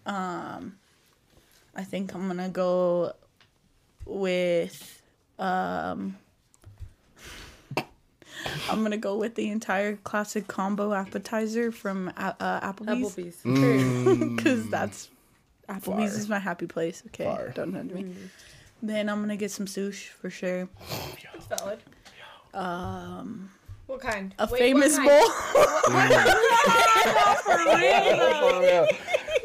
[0.06, 0.78] Um,
[1.76, 3.14] I think I'm gonna go
[4.06, 5.02] with
[5.40, 6.18] um.
[8.70, 14.36] I'm gonna go with the entire classic combo appetizer from uh, uh, Applebee's Applebee's.
[14.36, 15.10] because that's
[15.70, 16.20] Applebee's Fire.
[16.20, 17.04] is my happy place.
[17.08, 17.52] Okay, Fire.
[17.56, 18.16] don't judge me.
[18.82, 20.68] Then I'm gonna get some sushi for sure.
[21.50, 21.80] Valid.
[22.54, 23.50] Um,
[23.88, 24.34] What kind?
[24.40, 25.10] a Wait, what famous kind?
[25.10, 25.28] bowl.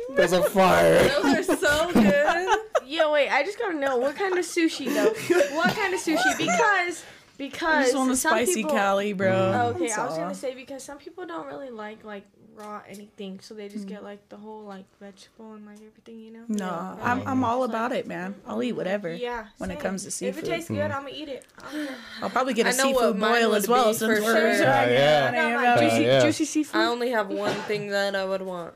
[0.17, 1.09] There's a fire.
[1.09, 2.59] Those are so good.
[2.87, 5.13] Yo, wait, I just gotta know what kind of sushi though.
[5.57, 6.39] what kind of sushi?
[6.39, 7.05] Because
[7.37, 9.73] because I because just want a some spicy people, Cali, bro.
[9.75, 10.21] Okay, That's I was all.
[10.21, 12.25] gonna say because some people don't really like like
[12.57, 14.05] raw anything, so they just get hmm.
[14.05, 16.45] like the whole like vegetable and like everything, you know.
[16.49, 16.97] No, Yeah.
[17.03, 18.35] I'm I'm all about it, man.
[18.35, 18.51] Mm-hmm.
[18.51, 19.13] I'll eat whatever.
[19.15, 19.47] Yeah.
[19.59, 20.97] when it comes to seafood, If it tastes good, hmm.
[20.97, 21.45] I'm gonna eat it.
[21.59, 21.97] I don't care.
[22.23, 24.53] I'll probably get a seafood boil as well since for we're sure.
[24.53, 25.33] Yeah, yeah.
[25.33, 25.89] Yeah, like, yeah.
[25.89, 26.21] juicy, yeah.
[26.23, 26.81] juicy seafood.
[26.81, 28.75] I only have one thing that I would want.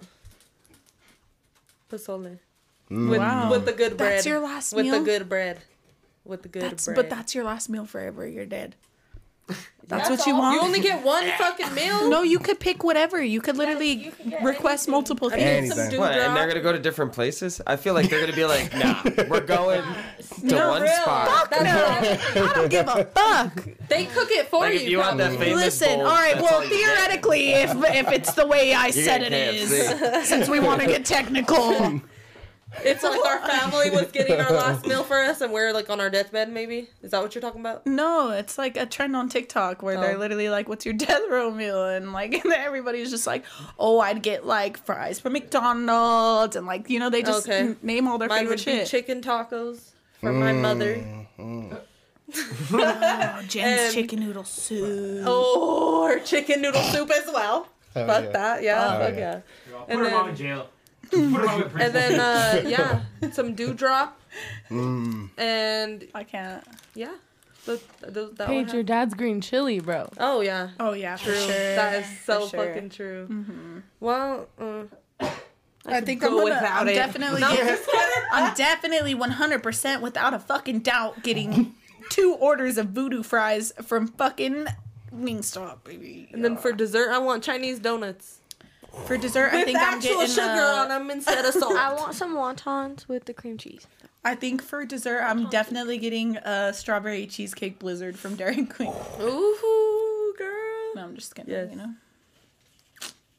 [1.91, 2.39] Pozole.
[2.91, 3.11] Mm.
[3.11, 3.51] With, Wow.
[3.51, 4.13] with the good bread.
[4.19, 4.99] That's your last with meal?
[4.99, 5.59] the good bread.
[6.25, 6.97] With the good That's bread.
[6.97, 8.27] but that's your last meal forever.
[8.27, 8.77] You're dead.
[9.91, 10.41] That's, That's what you all?
[10.43, 10.55] want.
[10.55, 12.09] You only get one fucking meal.
[12.09, 13.21] no, you could pick whatever.
[13.21, 14.93] You could literally you can get request anything.
[14.93, 15.73] multiple things.
[15.77, 15.99] Anything.
[15.99, 16.13] What?
[16.13, 17.61] And they're gonna go to different places.
[17.67, 20.93] I feel like they're gonna be like, nah, we're going to No, one Real.
[20.93, 21.51] spot.
[21.51, 22.45] That's all.
[22.45, 23.65] I don't give a fuck.
[23.89, 24.81] They cook it for Like you.
[24.81, 26.37] if you want that famous Listen, bowl, all right.
[26.37, 30.61] Well, all theoretically, if if it's the way I said it get is, since we
[30.61, 32.01] want to get technical,
[32.85, 36.01] It's like our family was getting our last meal for us, and we're like on
[36.01, 36.53] our deathbed.
[36.53, 37.87] Maybe is that what you're talking about?
[37.87, 40.19] no, it's like a trend on TikTok where they're Oh.
[40.21, 43.45] literally like, "What's your death row meal?" and like and everybody's just like,
[43.79, 47.59] "Oh, I'd get like fries from McDonald's," and like you know they just Okay.
[47.61, 48.87] n- name all their Mine favorite would be shit.
[48.89, 49.91] chicken tacos
[50.21, 51.05] from my mother.
[51.39, 51.81] Oh,
[53.49, 55.25] Jen's And- chicken noodle soup.
[55.27, 57.67] Oh, or chicken noodle soup as well.
[57.95, 58.31] Hell Fuck yeah.
[58.31, 59.19] that, yeah, Oh, fuck yeah.
[59.19, 59.79] yeah.
[59.81, 60.69] Put And her then- mom in jail.
[61.11, 61.81] Put her mom in prison.
[61.81, 64.19] And then uh, yeah, some dewdrop,
[64.71, 65.31] Mm.
[65.39, 66.65] and I can't.
[66.95, 67.15] yeah,
[67.67, 70.09] the, the, that Paige, your had- dad's green chili, bro.
[70.19, 71.33] Oh yeah, Oh yeah, true.
[71.35, 71.75] for sure.
[71.77, 72.67] That is so sure.
[72.67, 73.83] fucking true.
[73.99, 74.85] Well, uh,
[75.87, 76.95] I, think go I'm, gonna, without I'm it.
[76.95, 77.41] definitely.
[77.41, 78.25] No, getting- just kidding.
[78.33, 81.75] I'm definitely 100% without a fucking doubt getting
[82.11, 84.67] two orders of voodoo fries from fucking
[85.15, 86.29] Wingstop, baby.
[86.33, 88.40] And then for dessert, I want Chinese donuts
[89.07, 90.35] For dessert, I think I'm actual getting.
[90.35, 91.75] sugar uh, on them instead of salt.
[91.75, 93.87] I want some wontons with the cream cheese.
[94.25, 98.93] I think for dessert, I'm definitely getting a strawberry cheesecake blizzard from Dairy Queen.
[99.21, 100.93] Ooh, girl.
[100.95, 101.69] No, I'm just gonna, Yes.
[101.71, 101.95] you know,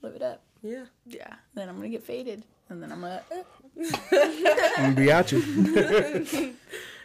[0.02, 0.42] live it up.
[0.64, 0.86] Yeah.
[1.06, 1.36] Yeah.
[1.54, 3.22] Then I'm gonna get faded, and then I'm gonna,
[3.80, 5.42] I'm gonna be at you.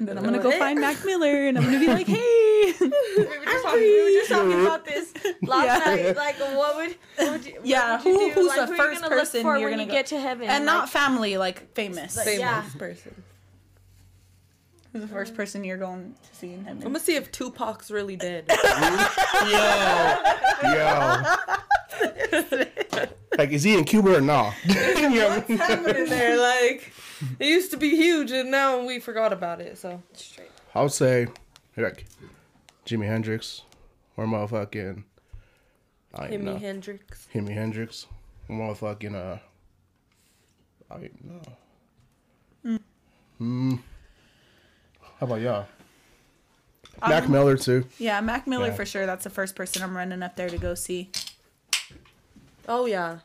[0.00, 2.74] then I'm gonna go find Mac Miller, and I'm gonna be like, hey.
[2.80, 5.12] We were just, talking, we were just talking about this
[5.42, 5.94] last Yeah.
[5.94, 6.16] night.
[6.16, 8.76] Like, what would, what would you, Yeah, what would you who- who's like, the who
[8.76, 10.48] first you person look for you're when gonna you go- get to heaven?
[10.48, 12.16] and Like, not family, like famous.
[12.22, 12.62] Famous Yeah.
[12.78, 13.22] person.
[14.92, 16.78] Who's the first person you're going to see in heaven?
[16.82, 18.46] I'm gonna see if Tupac's really dead.
[19.42, 21.22] Yo, yo.
[23.38, 24.54] like, is he in Cuba or not?
[24.64, 25.28] you know?
[25.30, 26.38] What's happening there?
[26.38, 26.92] Like,
[27.38, 29.78] it used to be huge, and now we forgot about it.
[29.78, 30.02] So
[30.74, 31.26] I would say,
[31.76, 32.06] like,
[32.86, 33.62] Jimi Hendrix
[34.16, 35.04] or motherfucking.
[36.14, 36.56] I don't Jimi know.
[36.58, 37.28] Hendrix.
[37.34, 38.06] Jimi Hendrix.
[38.48, 39.38] Motherfucking, uh.
[40.90, 41.24] I don't
[42.64, 42.78] know.
[43.38, 43.74] Hmm.
[45.18, 45.66] How about y'all?
[47.06, 47.84] Mac Miller, too.
[47.98, 48.74] Yeah, Mac Miller Yeah.
[48.74, 49.04] for sure.
[49.04, 51.10] That's the first person I'm running up there to go see.
[52.68, 53.18] Oh yeah.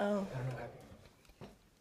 [0.00, 0.26] Oh.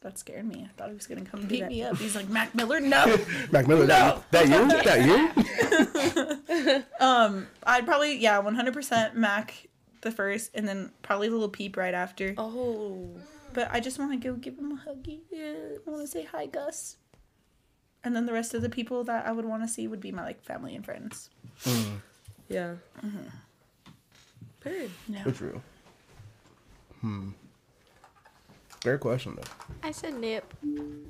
[0.02, 0.64] That scared me.
[0.64, 1.98] I thought he was gonna come beat me up.
[1.98, 2.80] He's like Mac Miller.
[2.80, 3.18] No.
[3.52, 4.68] Mac Miller, that, that you?
[4.84, 5.06] That
[7.00, 7.00] you?
[7.06, 9.68] um, I'd probably yeah, 100% Mac
[10.02, 12.36] the first, and then probably a Lil Peep right after.
[12.38, 13.10] Oh.
[13.54, 15.22] But I just want to go give him a huggy.
[15.32, 15.56] Yeah.
[15.86, 16.98] I want to say hi, Gus.
[18.04, 20.12] And then the rest of the people that I would want to see would be
[20.12, 21.32] my like family and friends.
[22.48, 22.76] Yeah.
[24.62, 24.92] Period.
[25.10, 25.24] Yeah.
[25.26, 25.62] It's real.
[27.02, 27.30] Hmm.
[28.82, 29.68] Fair question, though.
[29.88, 30.54] I said nip.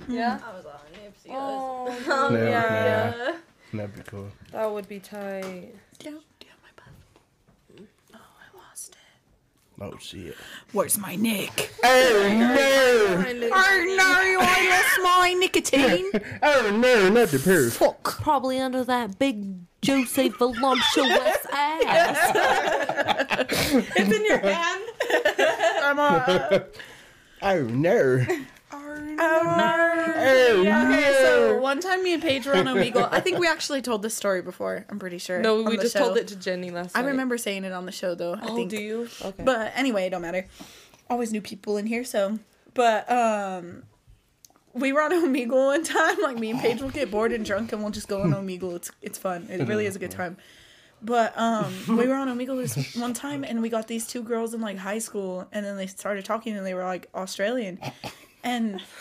[0.08, 0.40] Yeah.
[0.46, 1.22] I was on nips.
[1.30, 3.36] Oh, No, yeah.
[3.74, 4.30] That'd be cool.
[4.52, 5.74] That would be tight.
[6.00, 7.86] Do you, do you have my buff?
[8.16, 9.84] Oh, I lost it.
[9.84, 10.36] Oh shit.
[10.72, 11.72] Where's my Nick?
[11.84, 13.52] Oh no!
[13.54, 16.10] Oh no, I lost my nicotine.
[16.42, 17.74] Oh no, not the perf.
[17.74, 18.22] Fuck.
[18.22, 22.32] Probably under that big juicy voluptuous ass.
[23.60, 24.84] It's in your hand.
[25.88, 26.60] I'm uh,
[27.42, 28.26] Oh no.
[29.20, 33.08] Oh, Okay, so one time me and Paige were on Omegle.
[33.12, 34.86] I think we actually told this story before.
[34.90, 35.40] I'm pretty sure.
[35.40, 36.00] No, on we the just show.
[36.06, 37.08] told it to Jenny last I night.
[37.10, 38.34] remember saying it on the show though.
[38.34, 38.70] I Oh, think.
[38.72, 39.08] do you?
[39.24, 39.44] Okay.
[39.44, 40.48] But anyway, it don't matter.
[41.10, 42.40] Always new people in here, so.
[42.74, 43.84] But um,
[44.74, 46.18] we were on Omegle one time.
[46.22, 48.76] Like me and Paige will get bored and drunk, and we'll just go on Omegle.
[48.76, 49.48] It's it's fun.
[49.50, 50.38] It really is a good time.
[51.02, 54.54] But um, we were on Omegle this one time, and we got these two girls
[54.54, 57.80] in like high school, and then they started talking, and they were like Australian,
[58.44, 58.82] and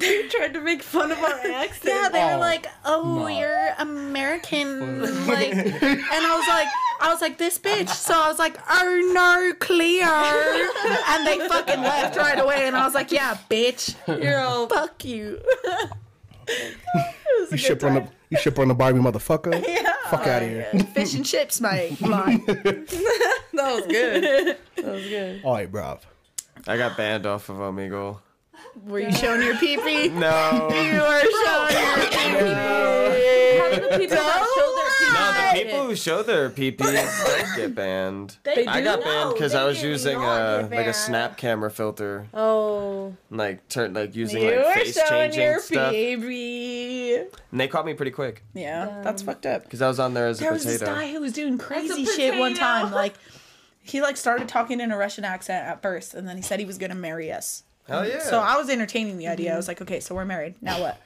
[0.00, 1.84] You tried to make fun of our accent.
[1.94, 3.26] yeah, they Oh, were like, "Oh, no.
[3.28, 6.68] you're American," like, and I was like,
[7.00, 11.80] I was like, "This bitch," so I was like, "Oh no, clear," and they fucking
[11.82, 15.40] left right away, and I was like, "Yeah, bitch, You're all fuck you."
[16.48, 18.10] It was a You good ship on the time.
[18.30, 19.64] You ship on the Barbie motherfucker.
[19.76, 19.92] Yeah.
[20.10, 20.68] Fuck out of here.
[20.72, 22.00] Uh, fish and chips, mate.
[22.06, 22.40] Mine.
[22.46, 22.86] that
[23.54, 24.56] was good.
[24.76, 25.40] That was good.
[25.42, 25.98] All right, bruv.
[26.68, 28.20] I got banned off of Omegle.
[28.84, 30.08] Were you showing your pee pee?
[30.10, 30.68] No.
[30.70, 32.28] You were showing your pee
[33.58, 34.95] How do the people that show their No,
[35.64, 38.36] people who show their PPs get banned.
[38.44, 43.14] They I got banned because I was using a like a snap camera filter, Oh.
[43.30, 47.16] like turn like using You like were face showing changing your stuff, pee
[47.50, 49.64] and they caught me pretty quick Yeah, that's fucked up.
[49.64, 50.58] because I was on there as a potato.
[50.64, 52.92] There was this guy who was doing crazy shit one time.
[52.92, 53.14] Like,
[53.82, 56.66] he like started talking in a Russian accent at first, and then he said he
[56.66, 57.62] was gonna marry us.
[57.88, 58.18] Hell yeah!
[58.20, 59.54] So I was entertaining the idea.
[59.54, 60.56] I was like, okay, so we're married.
[60.60, 61.00] Now what?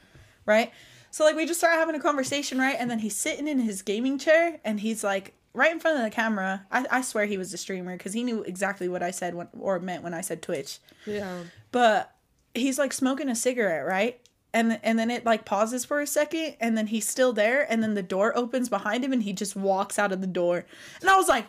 [0.46, 0.72] Right?
[1.10, 2.76] So like we just started having a conversation, right?
[2.78, 6.04] And then he's sitting in his gaming chair and he's like right in front of
[6.04, 6.66] the camera.
[6.70, 9.48] I, I swear he was a streamer because he knew exactly what I said when,
[9.58, 10.78] or meant when I said Twitch.
[11.06, 11.40] Yeah.
[11.72, 12.14] But
[12.54, 14.20] he's like smoking a cigarette, right?
[14.52, 17.82] And and then it like pauses for a second and then he's still there and
[17.82, 20.64] then the door opens behind him and he just walks out of the door.
[21.00, 21.46] And I was like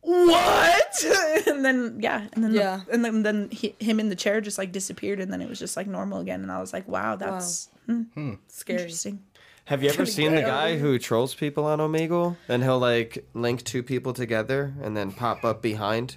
[0.00, 1.04] what?
[1.46, 2.80] and then yeah, and then Yeah.
[2.86, 5.48] the, and then then he, him in the chair just like disappeared and then it
[5.48, 8.78] was just like normal again and I was like, wow, that's hmm, Scary.
[8.80, 9.22] interesting.
[9.66, 12.36] Have you ever seen the guy who trolls people on Omegle?
[12.48, 16.16] And he'll like link two people together and then pop up behind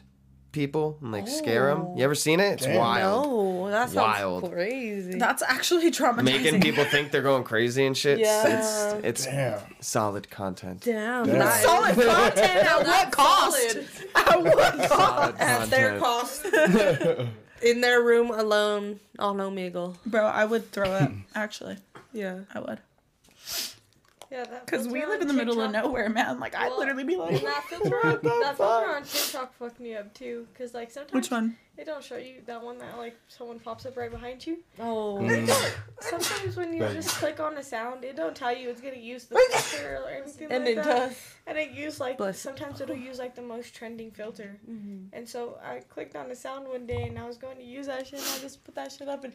[0.51, 1.95] people and like scare them.
[1.95, 2.53] You ever seen it?
[2.53, 2.78] It's Damn.
[2.78, 3.26] wild.
[3.28, 4.51] No, that sounds Wild.
[4.51, 5.20] crazy.
[5.20, 6.24] That's actually traumatizing.
[6.24, 8.20] Making people think they're going crazy and shit.
[8.20, 8.47] Yeah.
[8.59, 9.59] It's it's Damn.
[9.80, 10.82] solid content.
[10.82, 11.26] Damn.
[11.26, 11.38] Damn.
[11.39, 13.72] that is solid content at what cost?
[13.72, 13.88] solid.
[14.16, 15.39] At what cost?
[15.39, 16.45] At their cost.
[17.62, 19.95] In their room alone on Omegle.
[20.06, 21.12] Bro, I would throw up.
[21.36, 21.78] Actually,
[22.14, 22.39] Yeah.
[22.53, 22.80] I would.
[24.32, 26.39] Yeah, that Because we live on in the middle of TikTok- nowhere, man.
[26.39, 29.95] Like I'd Well, literally be like, That filter, on, that filter on TikTok fucked me
[29.95, 30.47] up too.
[30.58, 31.58] Cause like sometimes which one?
[31.78, 34.58] It don't show you that one that like someone pops up right behind you.
[34.80, 35.20] Oh.
[36.00, 36.94] Sometimes when you Right.
[36.94, 40.10] just click on a sound, it don't tell you it's gonna use the filter or
[40.10, 40.86] anything And like it that.
[40.86, 41.18] does.
[41.48, 42.40] And it use like Bless.
[42.40, 44.58] sometimes it'll use like the most trending filter.
[44.70, 45.16] Mm-hmm.
[45.16, 47.88] And so I clicked on the sound one day and I was going to use
[47.88, 49.34] that shit and I just put that shit up and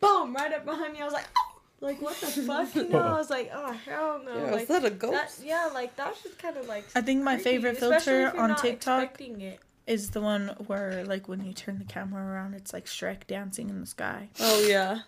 [0.00, 1.00] boom, right up behind me.
[1.00, 2.74] I was like, oh, like what the fuck?
[2.74, 4.36] You know, I was like, oh hell no.
[4.44, 5.42] Yeah, like is that a that, ghost?
[5.44, 6.84] yeah, like that's just kind of like.
[6.94, 9.58] I think my creepy, favorite filter on TikTok it.
[9.86, 13.68] Is the one where, like, when you turn the camera around, it's like Shrek dancing
[13.70, 14.28] in the sky.
[14.40, 15.00] Oh yeah.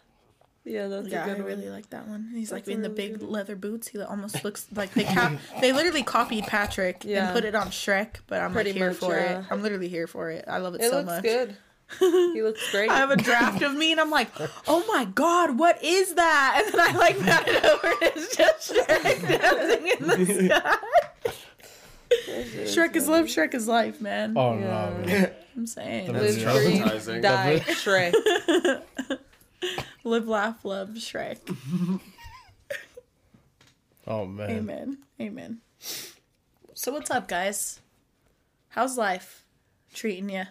[0.67, 1.73] Yeah, that's yeah, a I good really one.
[1.75, 2.31] like that one.
[2.35, 3.89] He's like That's a in the big good leather boots.
[3.89, 7.27] He almost looks like they cap- they literally copied Patrick Yeah.
[7.27, 8.17] and put it on Shrek.
[8.27, 9.41] But I'm Pretty like here much, for yeah.
[9.41, 9.45] it.
[9.51, 10.47] I'm literally here for it.
[10.49, 11.23] I love it, It so looks much.
[11.23, 11.57] good.
[12.01, 12.89] He looks great.
[12.91, 14.31] I have a draft of me, and I'm like,
[14.67, 16.63] oh my god, what is that?
[16.65, 21.33] And then I like pat it over, and it's just Shrek dancing in the sky.
[22.11, 24.35] Shrek is love, Shrek is life, man.
[24.37, 24.91] Oh Yeah.
[25.01, 25.31] no, man.
[25.57, 27.23] I'm saying, That's Live, breathe, traumatizing.
[27.23, 29.21] die, Shrek.
[30.05, 31.39] live, laugh, love, Shrek.
[34.07, 34.51] Oh man.
[34.51, 35.59] Amen, amen.
[36.75, 37.81] So what's up, guys?
[38.69, 39.45] How's life
[39.95, 40.43] treating you?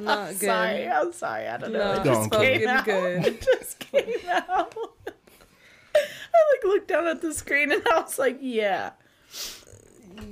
[0.00, 0.38] Not good.
[0.40, 1.46] Sorry, I'm sorry.
[1.48, 1.78] I don't know.
[1.94, 2.84] No, It Don't just came out.
[2.86, 3.26] good.
[3.26, 4.74] It just came out.
[5.04, 8.92] I like looked down at the screen and I was like, yeah.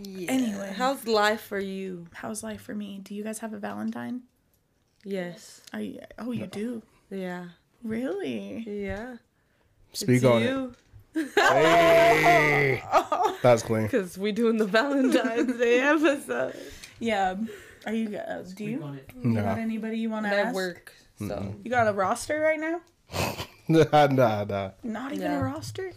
[0.04, 0.30] Yeah.
[0.30, 0.72] Anyway.
[0.76, 2.06] how's life for you?
[2.12, 3.00] How's life for me?
[3.02, 4.22] Do you guys have a Valentine?
[5.04, 5.60] Yes.
[5.72, 6.82] Are you, oh, you do.
[7.10, 7.46] Yeah.
[7.82, 8.64] Really?
[8.66, 9.16] Yeah.
[9.92, 10.70] Speak It's on it.
[11.36, 12.82] Hey.
[13.42, 13.88] That's clean.
[13.88, 16.56] Cause we're doing the Valentine's Day episode.
[16.98, 17.36] Yeah.
[17.86, 18.16] Are you?
[18.16, 18.82] Uh, do you?
[18.82, 19.10] on it.
[19.22, 20.54] You got anybody you want to At ask?
[20.54, 20.92] work.
[21.18, 22.80] So You got a roster right now?
[23.68, 24.70] nah, nah, nah.
[24.82, 25.38] Not even Yeah.
[25.38, 25.92] a roster.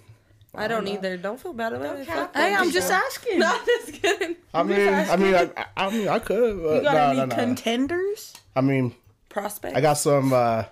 [0.57, 1.15] I don't either.
[1.17, 2.07] Don't feel bad about it.
[2.07, 2.55] Hey.
[2.55, 3.39] I'm just asking.
[3.47, 4.35] No, just kidding.
[4.53, 6.61] I mean, I mean, I, I- I mean, I could.
[6.63, 7.35] But You got no, any no, no.
[7.35, 8.33] contenders?
[8.55, 8.95] I mean,
[9.29, 9.77] Prospect.
[9.77, 10.33] I got some.
[10.33, 10.63] uh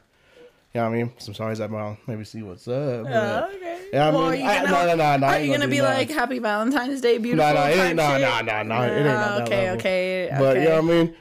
[0.74, 1.12] You know what I mean?
[1.20, 3.04] Some stories that might maybe see what's up.
[3.04, 3.80] but- Oh, okay.
[3.94, 5.66] Yeah, I mean, Well, are you I- gonna, no, no, no, no, Are you gonna
[5.66, 5.98] do be that.
[5.98, 7.54] like Happy Valentine's Day, beautiful?
[7.54, 7.96] No, no, it type ain't.
[7.96, 8.22] No, shit?
[8.22, 8.82] no, no, no.
[8.82, 9.80] It ain't on that okay, level.
[9.80, 10.36] okay, okay.
[10.40, 11.16] But you know what I mean?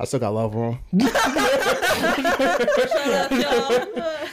[0.00, 0.78] I still got love for him.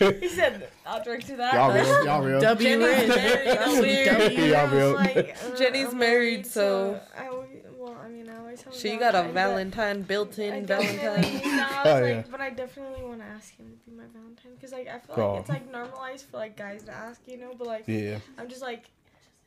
[0.20, 2.04] He said, "I'll drink to that." Y'all real?
[2.04, 2.40] Y'all real?
[2.40, 3.10] W Jenny's married.
[3.46, 4.32] That's weird.
[4.50, 4.94] Y'all real?
[4.94, 8.74] Like, uh, Jenny's I'm married, so- I always, well, I mean, I always have.
[8.74, 11.40] She got a Valentine, but Valentine I built-in Valentine.
[11.56, 12.22] No, I was Oh, like, yeah.
[12.30, 15.14] but I definitely want to ask him to be my Valentine because like I feel
[15.14, 15.30] Cool.
[15.32, 17.52] like it's like normalized for like guys to ask, you know.
[17.56, 18.18] But like Yeah.
[18.38, 18.84] I'm just like.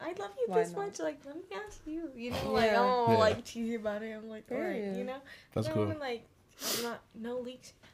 [0.02, 0.86] I love you Why this not?
[0.88, 1.00] much.
[1.00, 2.10] Like, let me ask you.
[2.16, 2.82] You know, like Yeah.
[2.82, 3.18] I'm all Yeah.
[3.20, 4.12] like cheesy about it.
[4.12, 4.98] I'm like, alright, Yeah.
[4.98, 5.18] you know.
[5.54, 5.86] That's I cool.
[5.86, 6.26] wanna, like,
[6.78, 7.93] I'm not no leaks, you know.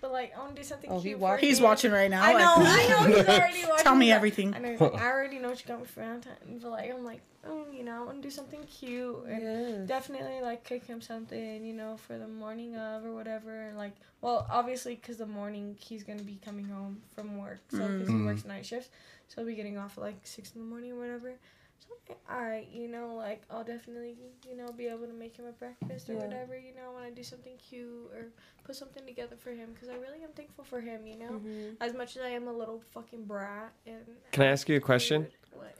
[0.00, 1.20] But like, I want to do something Oh, he cute.
[1.20, 1.64] for He's him.
[1.64, 2.22] watching right now.
[2.22, 3.06] I know, I know.
[3.16, 3.84] He's already watching.
[3.84, 4.54] Tell me everything.
[4.54, 4.76] I know.
[4.80, 6.32] Like, I already know what you got me for Valentine.
[6.62, 9.84] But like, I'm like, oh, you know, I want to do something cute and Yeah.
[9.86, 13.60] definitely like cook him something, you know, for the morning of or whatever.
[13.68, 13.92] And like,
[14.22, 18.14] well, obviously, because the morning he's gonna be coming home from work, so because he
[18.14, 18.24] Mm.
[18.24, 18.88] works night shifts,
[19.28, 21.34] so he'll be getting off at like six in the morning or whatever.
[21.80, 21.94] So
[22.30, 24.16] I'm all right, you know, like I'll definitely,
[24.48, 26.20] you know, be able to make him a breakfast or Yeah.
[26.20, 26.58] whatever.
[26.58, 28.28] You know, when I do something cute or
[28.64, 31.06] put something together for him, because I really am thankful for him.
[31.06, 31.76] You know, Mhm.
[31.80, 34.06] as much as I am a little fucking brat and.
[34.32, 35.30] Can I ask you a question?
[35.52, 35.74] What?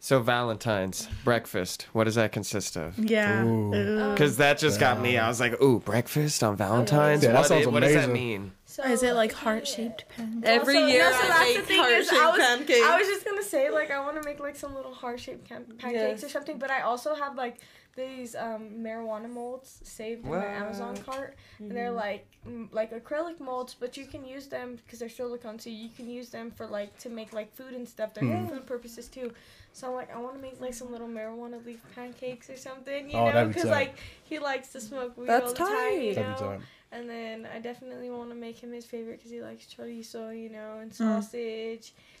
[0.00, 1.88] So Valentine's breakfast.
[1.92, 2.96] What does that consist of?
[2.98, 3.42] yeah.
[3.44, 3.74] Ooh.
[3.74, 4.00] Ooh.
[4.02, 5.18] Um, because that just got me.
[5.18, 7.22] I was like, ooh, breakfast on Valentine's.
[7.24, 8.12] Yeah, that what, sounds what does that amazing.
[8.14, 8.52] mean?
[8.66, 10.42] So Is it like heart shaped pen?
[10.44, 12.86] Every Also- year no, so I that's the make thing is, I heart-shaped was- pancakes.
[12.86, 15.48] I was just gonna say like I want to make like some little heart shaped
[15.48, 16.24] cam- pancakes Yes.
[16.24, 17.56] or something, but I also have like
[17.98, 21.06] these um, marijuana molds saved in my Amazon What?
[21.06, 21.36] cart,
[21.68, 25.58] and they're like mm, like acrylic molds, but you can use them because they're silicone,
[25.58, 28.14] so you can use them for like to make like food and stuff.
[28.14, 29.32] They're for food purposes too.
[29.72, 33.10] So I'm like, I want to make like some little marijuana leaf pancakes or something,
[33.10, 36.14] you Oh, know, because like he likes to smoke weed That's all the time, you
[36.14, 36.14] tight.
[36.14, 36.62] That'd know.
[36.90, 40.48] And then I definitely want to make him his favorite because he likes chorizo, you
[40.48, 41.78] know, and Mm.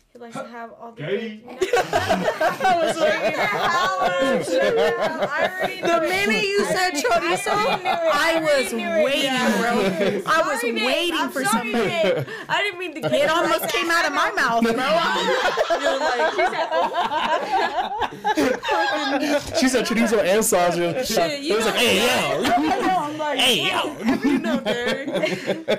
[0.08, 0.12] Sausage.
[0.12, 1.02] He likes to have all the.
[1.02, 1.40] Gay.
[1.44, 1.58] good-
[2.62, 2.96] I was
[4.48, 5.82] waiting.
[5.82, 9.72] The minute you said chorizo, I was waiting, bro.
[10.26, 12.26] I was waiting for sorry, somebody.
[12.48, 13.00] I didn't mean to.
[13.02, 14.72] get It almost like came out of my mouth, bro.
[19.58, 21.06] She said chorizo and sausage.
[21.06, 22.42] Shit, you it was like, hey, yo.
[23.36, 23.94] hey, yo.
[24.68, 25.76] You know, Derek.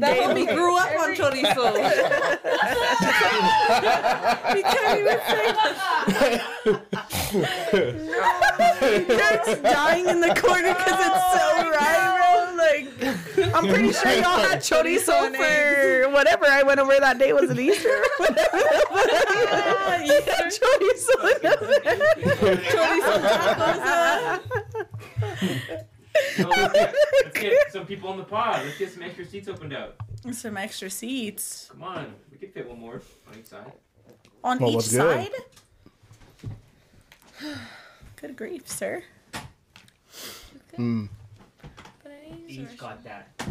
[0.00, 1.70] that homie grew up on chorizo.
[4.54, 5.46] he can't even say
[9.06, 12.56] Derek's dying in the corner because it's so right, bro.
[12.56, 12.86] Like,
[13.54, 17.32] I'm pretty sure y'all had chorizo for whatever I went over that day.
[17.32, 17.88] Was it Easter?
[20.04, 21.16] you had chorizo.
[26.36, 26.94] So let's, get,
[27.24, 28.64] let's get some people on the pod.
[28.64, 30.02] Let's get some extra seats opened up.
[30.32, 33.72] Some extra seats Come on, we could fit one more on each side.
[34.44, 35.32] on Well, each what's good?
[37.40, 37.56] side.
[38.16, 39.02] Good grief, sir.
[40.76, 41.08] Mm.
[42.02, 43.30] But I Each got that.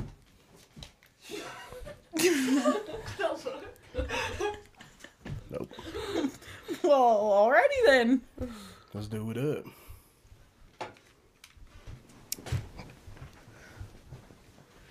[5.51, 5.71] Nope.
[6.83, 8.21] Well, alrighty then.
[8.93, 9.65] Let's do it up.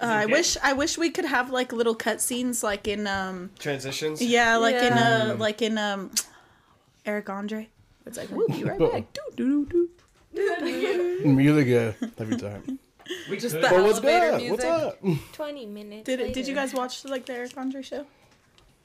[0.01, 4.22] Uh, I wish I wish we could have like little cutscenes like in um Transitions.
[4.22, 5.32] yeah like in Yeah.
[5.32, 6.11] uh like in um
[7.07, 7.68] Eric Andre.
[8.07, 9.12] It's like we'll be right back.
[9.12, 9.88] Doo, doo, doo,
[10.34, 11.24] doo.
[11.24, 11.92] Music, yeah.
[12.18, 12.78] Every time.
[13.30, 13.64] We Just could.
[13.64, 14.51] the Well, what's elevator good?
[14.51, 15.18] What's music.
[15.24, 15.32] up?
[15.32, 16.05] Twenty minutes.
[16.05, 16.66] Did it, did you later.
[16.66, 18.05] guys watch like the Eric Andre show?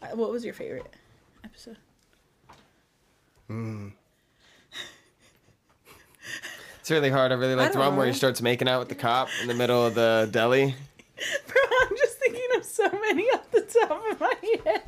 [0.01, 0.87] Uh, What was your favorite
[1.43, 1.75] episode?
[3.51, 3.91] Mm.
[6.79, 7.31] It's really hard.
[7.31, 8.17] I really like the don't one where he know.
[8.17, 10.75] starts making out with the cop in the middle of the deli.
[11.47, 14.33] Bro, I'm just thinking of so many off the top of my
[14.65, 14.83] head.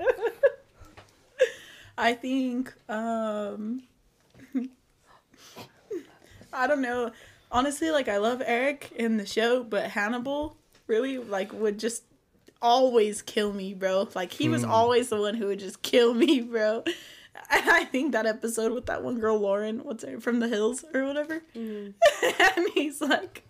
[1.98, 3.82] I think um
[6.52, 7.12] I don't know.
[7.50, 10.56] Honestly, like I love Eric in the show, but Hannibal
[10.86, 12.02] really like would just
[12.60, 14.08] always kill me, bro.
[14.14, 16.84] Like he was always the one who would just kill me, bro.
[17.50, 20.84] And I think that episode with that one girl, Lauren, what's her from the hills
[20.92, 21.42] or whatever.
[21.54, 21.94] and
[22.74, 23.44] he's like,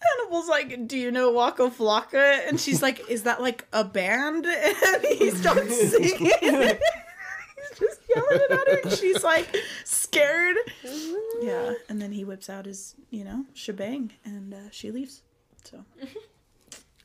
[0.00, 2.48] Hannibal's like, Do you know Waka Flocka?
[2.48, 4.46] And she's like, Is that like a band?
[4.86, 6.30] And he starts singing.
[6.40, 9.54] he's just yelling it at her, and she's like
[9.84, 10.56] scared.
[11.42, 15.22] Yeah, and then he whips out his, you know, shebang, and uh, she leaves.
[15.64, 15.84] So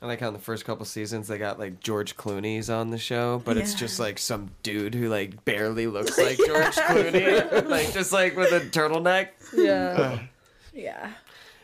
[0.01, 2.97] I like how in the first couple seasons they got like George Clooney's on the
[2.97, 7.93] show, but it's just like some dude who like barely looks like George Clooney, like
[7.93, 9.29] just like with a turtleneck.
[9.55, 10.19] Yeah.
[10.73, 11.11] Yeah.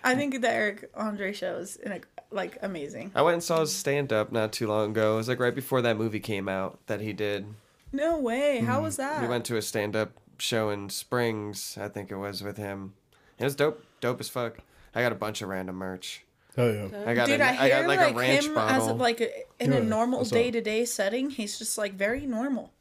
[0.03, 3.11] I think the Eric Andre show is like, like amazing.
[3.15, 5.14] I went and saw his stand up not too long ago.
[5.14, 7.45] It was like right before that movie came out that he did.
[7.91, 8.60] No way.
[8.60, 9.22] How was that?
[9.22, 12.94] We went to a stand up show in Springs, I think it was with him.
[13.38, 14.57] It was dope, dope as fuck.
[14.95, 16.23] I got a bunch of random merch.
[16.57, 17.03] Oh yeah.
[17.06, 18.90] I got Dude, a, I I hear got like, like, a ranch him bottle.
[18.90, 19.32] as like a,
[19.64, 21.30] in a normal day to day setting.
[21.30, 22.72] He's just like very normal.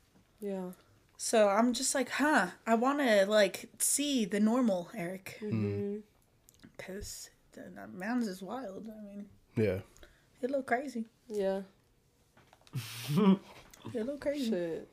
[0.41, 0.71] Yeah.
[1.17, 2.49] So I'm just like, huh?
[2.67, 5.99] I want to like see the normal Eric, Mm-hmm.
[6.81, 8.86] Because the the man's is wild.
[8.89, 9.27] I mean,
[9.57, 9.78] Yeah.
[10.43, 11.05] it look crazy.
[11.28, 11.62] Yeah.
[13.94, 14.51] it look crazy.
[14.51, 14.89] Shit.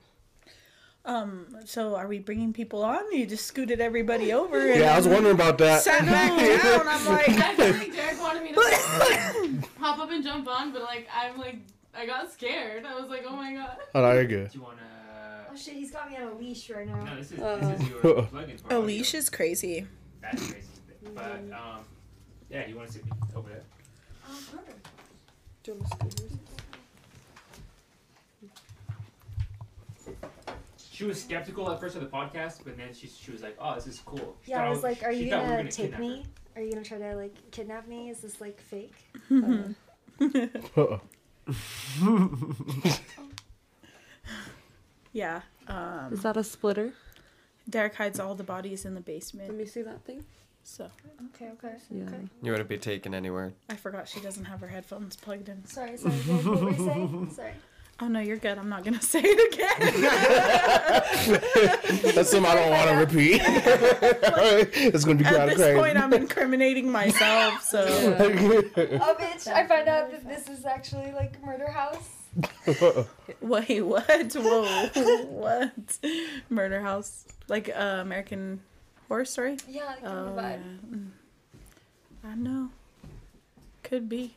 [1.05, 1.55] Um.
[1.65, 3.11] So are we bringing people on?
[3.13, 4.59] You just scooted everybody over.
[4.59, 5.81] And Yeah, I was wondering about that.
[5.81, 6.29] Sat back
[6.63, 6.87] down.
[6.87, 10.73] I'm like, I feel like Derek wanted me to like, hop up and jump on,
[10.73, 11.59] but like I'm like
[11.95, 12.85] I got scared.
[12.85, 13.77] I was like, oh my god.
[13.95, 14.51] Oh, no, you're good.
[14.51, 14.81] Do you wanna?
[15.49, 17.03] Oh shit, he's got me on a leash right now.
[17.03, 19.87] No, this is Uh, this is your plug-in for a leash is crazy.
[20.21, 20.67] That's crazy.
[21.15, 21.83] But um,
[22.49, 23.03] yeah, you want to sit
[23.35, 23.63] over there?
[24.27, 24.87] Oh, perfect.
[25.63, 26.23] Do you want to?
[30.91, 33.75] She was skeptical at first of the podcast, but then she she was like, "Oh,
[33.75, 35.75] this is cool." She Yeah, I was like, are she you thought we gonna, take
[35.91, 36.25] kidnap me?
[36.55, 38.09] Are you gonna try to like kidnap me?
[38.09, 38.95] Is this like fake?
[39.29, 40.97] Uh-uh.
[45.13, 45.41] Yeah.
[45.67, 46.13] Um.
[46.13, 46.93] Is that a splitter?
[47.69, 49.49] Derek hides all the bodies in the basement.
[49.49, 50.23] Let me see that thing.
[50.69, 50.89] So
[51.33, 52.03] Okay, okay, Yeah.
[52.07, 52.17] okay.
[52.41, 53.53] you wouldn't be taken anywhere.
[53.69, 55.65] I forgot she doesn't have her headphones plugged in.
[55.65, 56.13] Sorry, sorry.
[56.13, 57.31] What were you saying?
[57.35, 57.53] Sorry.
[58.01, 58.57] Oh no, you're good.
[58.59, 59.79] I'm not gonna say it again.
[62.13, 63.41] That's something I don't want to repeat.
[64.93, 65.79] it's gonna be At kind of this crazy.
[65.79, 67.63] point, I'm incriminating myself.
[67.63, 69.47] So Oh, bitch!
[69.47, 72.09] I found out that this is actually like Murder House.
[73.41, 74.33] wait, what?
[74.35, 75.97] Whoa, what?
[76.49, 78.59] Murder House, like uh, American
[79.07, 79.57] Horror Story.
[79.67, 80.57] Yeah, like Oh, of yeah.
[80.91, 81.09] Mm.
[82.23, 82.69] I know.
[83.83, 84.35] Could be.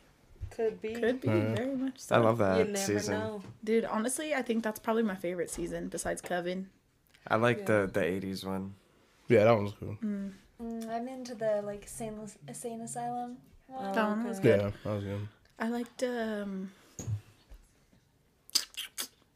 [0.49, 0.93] Could be.
[0.93, 1.29] Could be.
[1.29, 1.57] Alright.
[1.57, 2.15] Very much so.
[2.15, 3.13] I love You that never season.
[3.19, 3.41] know.
[3.63, 6.69] Dude, honestly, I think that's probably my favorite season besides Coven.
[7.27, 7.65] I like Yeah.
[7.85, 8.73] the the '80s one.
[9.27, 9.97] yeah, that one's cool.
[10.03, 10.33] Mm,
[10.89, 12.19] I'm into the like sane,
[12.53, 13.37] sane asylum.
[13.67, 13.91] one.
[13.93, 14.59] That one was good.
[14.61, 15.27] Yeah, that was good.
[15.59, 16.71] I liked um.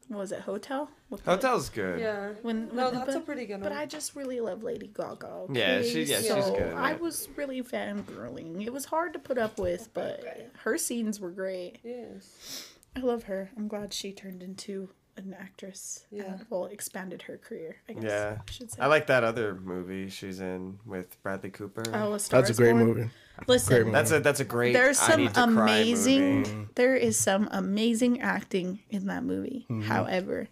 [0.08, 0.40] What was it?
[0.40, 0.88] Hotel.
[1.10, 1.98] With the- Hotel's good.
[2.00, 2.30] Yeah.
[2.42, 3.78] When, No, when- that's but, a pretty good But one.
[3.80, 5.26] I just really love Lady Gaga.
[5.26, 5.58] okay?
[5.58, 7.00] Yeah, she- yeah, she's So good I it.
[7.00, 8.64] was really fangirling.
[8.64, 10.24] It was hard to put up with, but
[10.62, 11.78] her scenes were great.
[11.82, 12.68] Yes.
[12.94, 13.50] I love her.
[13.56, 16.04] I'm glad she turned into an actress.
[16.10, 16.24] Yeah.
[16.34, 17.76] and, well, expanded her career.
[17.88, 18.38] I guess Yeah.
[18.46, 18.80] I should say.
[18.82, 21.82] I like that other movie she's in with Bradley Cooper.
[21.94, 22.86] Oh, a Star That's a is great Born.
[22.86, 23.10] movie.
[23.46, 24.72] Listen, That's a that's a great.
[24.72, 26.36] there's I some need to cry amazing.
[26.38, 26.68] movie.
[26.74, 29.66] There is some amazing acting in that movie.
[29.70, 29.82] Mm-hmm.
[29.82, 30.48] However,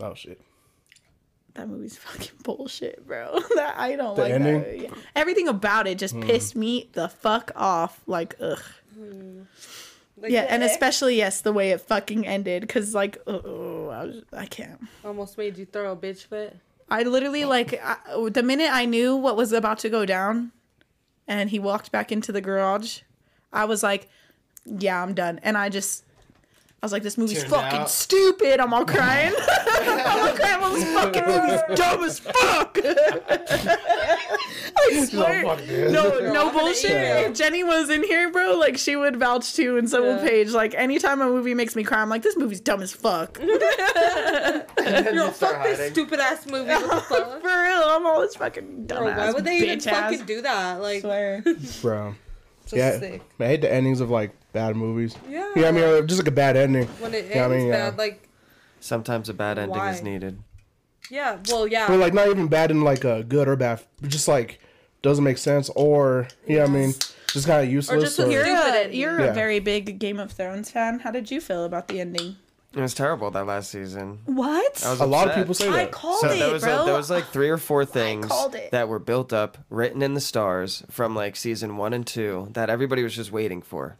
[0.00, 0.40] Oh shit.
[1.54, 3.38] that movie's fucking bullshit, bro.
[3.56, 4.60] that I don't The like ending?
[4.62, 4.78] that.
[4.80, 4.90] Yeah.
[5.16, 6.22] Everything about it just Hmm.
[6.22, 8.00] pissed me the fuck off.
[8.06, 8.62] Like, ugh.
[10.20, 14.04] Like yeah, and ex especially yes, the way it fucking ended, cause like, oh, I,
[14.04, 14.80] was, I can't.
[15.04, 16.56] almost made you throw a bitch fit.
[16.90, 17.96] I literally like I,
[18.32, 20.50] the minute I knew what was about to go down,
[21.28, 23.02] and he walked back into the garage,
[23.52, 24.08] I was like,
[24.64, 26.04] yeah, I'm done, and I just.
[26.80, 27.90] I was like, this movie's Tuned fucking out.
[27.90, 28.60] stupid.
[28.60, 29.32] I'm all crying.
[29.58, 30.60] I'm all crying.
[30.60, 32.78] Well, this fucking movie's dumb as fuck.
[34.80, 35.42] I swear.
[35.42, 35.92] fuck this.
[35.92, 36.90] No, no I'm gonna bullshit.
[36.90, 37.26] eat it.
[37.30, 40.28] If Jenny was in here, bro, like she would vouch too, and so would Yeah.
[40.28, 40.50] Paige.
[40.52, 43.38] Like anytime a movie makes me cry, I'm like, this movie's dumb as fuck.
[43.42, 43.50] Yo,
[45.30, 46.70] fuck this stupid ass movie.
[46.70, 47.40] What the fuck?
[47.42, 49.02] For real, I'm always fucking dumb.
[49.04, 50.10] Bro, why would they even bitch ass.
[50.12, 50.80] fucking do that?
[50.80, 51.42] Like, Swear.
[51.82, 52.14] Bro.
[52.62, 52.98] just Yeah.
[53.00, 53.22] sick.
[53.40, 55.16] I hate the endings of like bad movies.
[55.28, 55.50] Yeah.
[55.56, 56.86] Yeah, I mean, just like a bad ending.
[57.00, 57.92] when it ends Yeah, I mean, yeah.
[57.96, 58.28] like,
[58.80, 60.38] Sometimes a bad ending is needed.
[61.10, 61.88] yeah, well, yeah.
[61.88, 64.60] But like not even bad in like a good or bad, but just like
[65.02, 66.92] doesn't make sense or yeah, I mean,
[67.32, 67.96] just kind of useless.
[67.98, 69.26] Or just a or, You're a, you're Yeah.
[69.26, 71.00] a very big Game of Thrones fan.
[71.00, 72.36] How did you feel about the ending?
[72.74, 74.18] It was terrible that last season.
[74.26, 74.84] What?
[74.84, 75.74] I was a lot of people say that.
[75.74, 75.90] I that.
[75.92, 76.82] called So it, there was bro.
[76.82, 78.30] a, there was like three or four things
[78.70, 82.68] that were built up, written in the stars from like season one and two that
[82.70, 83.96] everybody was just waiting for.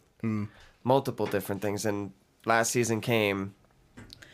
[0.85, 2.13] Multiple different things, and
[2.45, 3.55] last season came.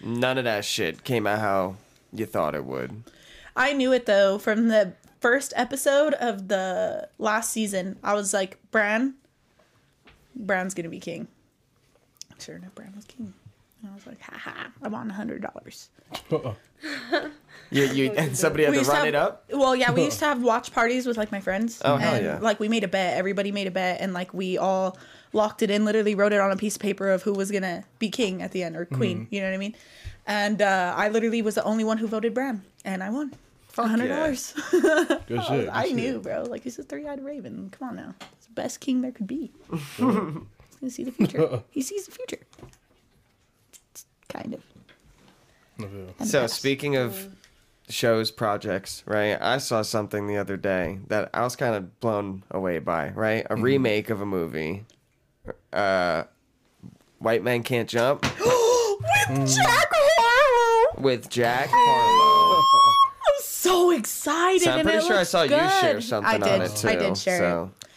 [0.03, 1.77] None of that shit came out how
[2.13, 3.03] you thought it would.
[3.57, 7.99] I knew it though from the first episode of the last season.
[8.03, 9.15] I was like, Bran,
[10.37, 11.29] Bran's gonna be king.
[12.39, 13.33] Sure enough, Bran was king.
[13.83, 15.89] And I was like, haha, I want a hundred dollars.
[17.71, 19.45] You, you, and somebody had We to used to run have- it up.
[19.51, 21.81] Well, yeah, we used to have watch parties with like my friends.
[21.85, 22.39] Oh, hell yeah.
[22.41, 23.17] Like we made a bet.
[23.17, 24.99] Everybody made a bet, and like we all
[25.35, 25.85] locked it in.
[25.85, 28.53] Literally wrote it on a piece of paper of who was gonna be king at
[28.53, 29.27] the end or queen.
[29.31, 29.75] You know what I mean?
[30.27, 33.35] And uh, I literally was the only one who voted Bran, and I won.
[33.77, 34.55] hundred dollars.
[34.71, 35.69] Good shit.
[35.69, 36.23] I good knew, shit.
[36.23, 36.43] bro.
[36.45, 37.71] Like he's a three-eyed raven.
[37.79, 39.53] Come on now, it's the best king there could be.
[39.71, 41.63] he's gonna see the future.
[41.71, 42.39] he sees the future.
[44.29, 44.63] Kind of.
[46.21, 46.55] I So past.
[46.57, 47.29] speaking of
[47.89, 49.37] shows, projects, right?
[49.41, 53.47] I saw something the other day that I was kind of blown away by, right?
[53.51, 54.85] A remake of a movie.
[55.75, 56.25] Uh,
[57.19, 58.23] White Man Can't Jump
[59.29, 61.03] with Jack Harlow.
[61.03, 62.63] with Jack Harlow.
[63.27, 64.63] I'm so excited.
[64.63, 65.49] So I'm pretty sure I saw you
[65.81, 66.49] share something I did.
[66.49, 66.89] on it too.
[66.89, 67.89] I did share so it.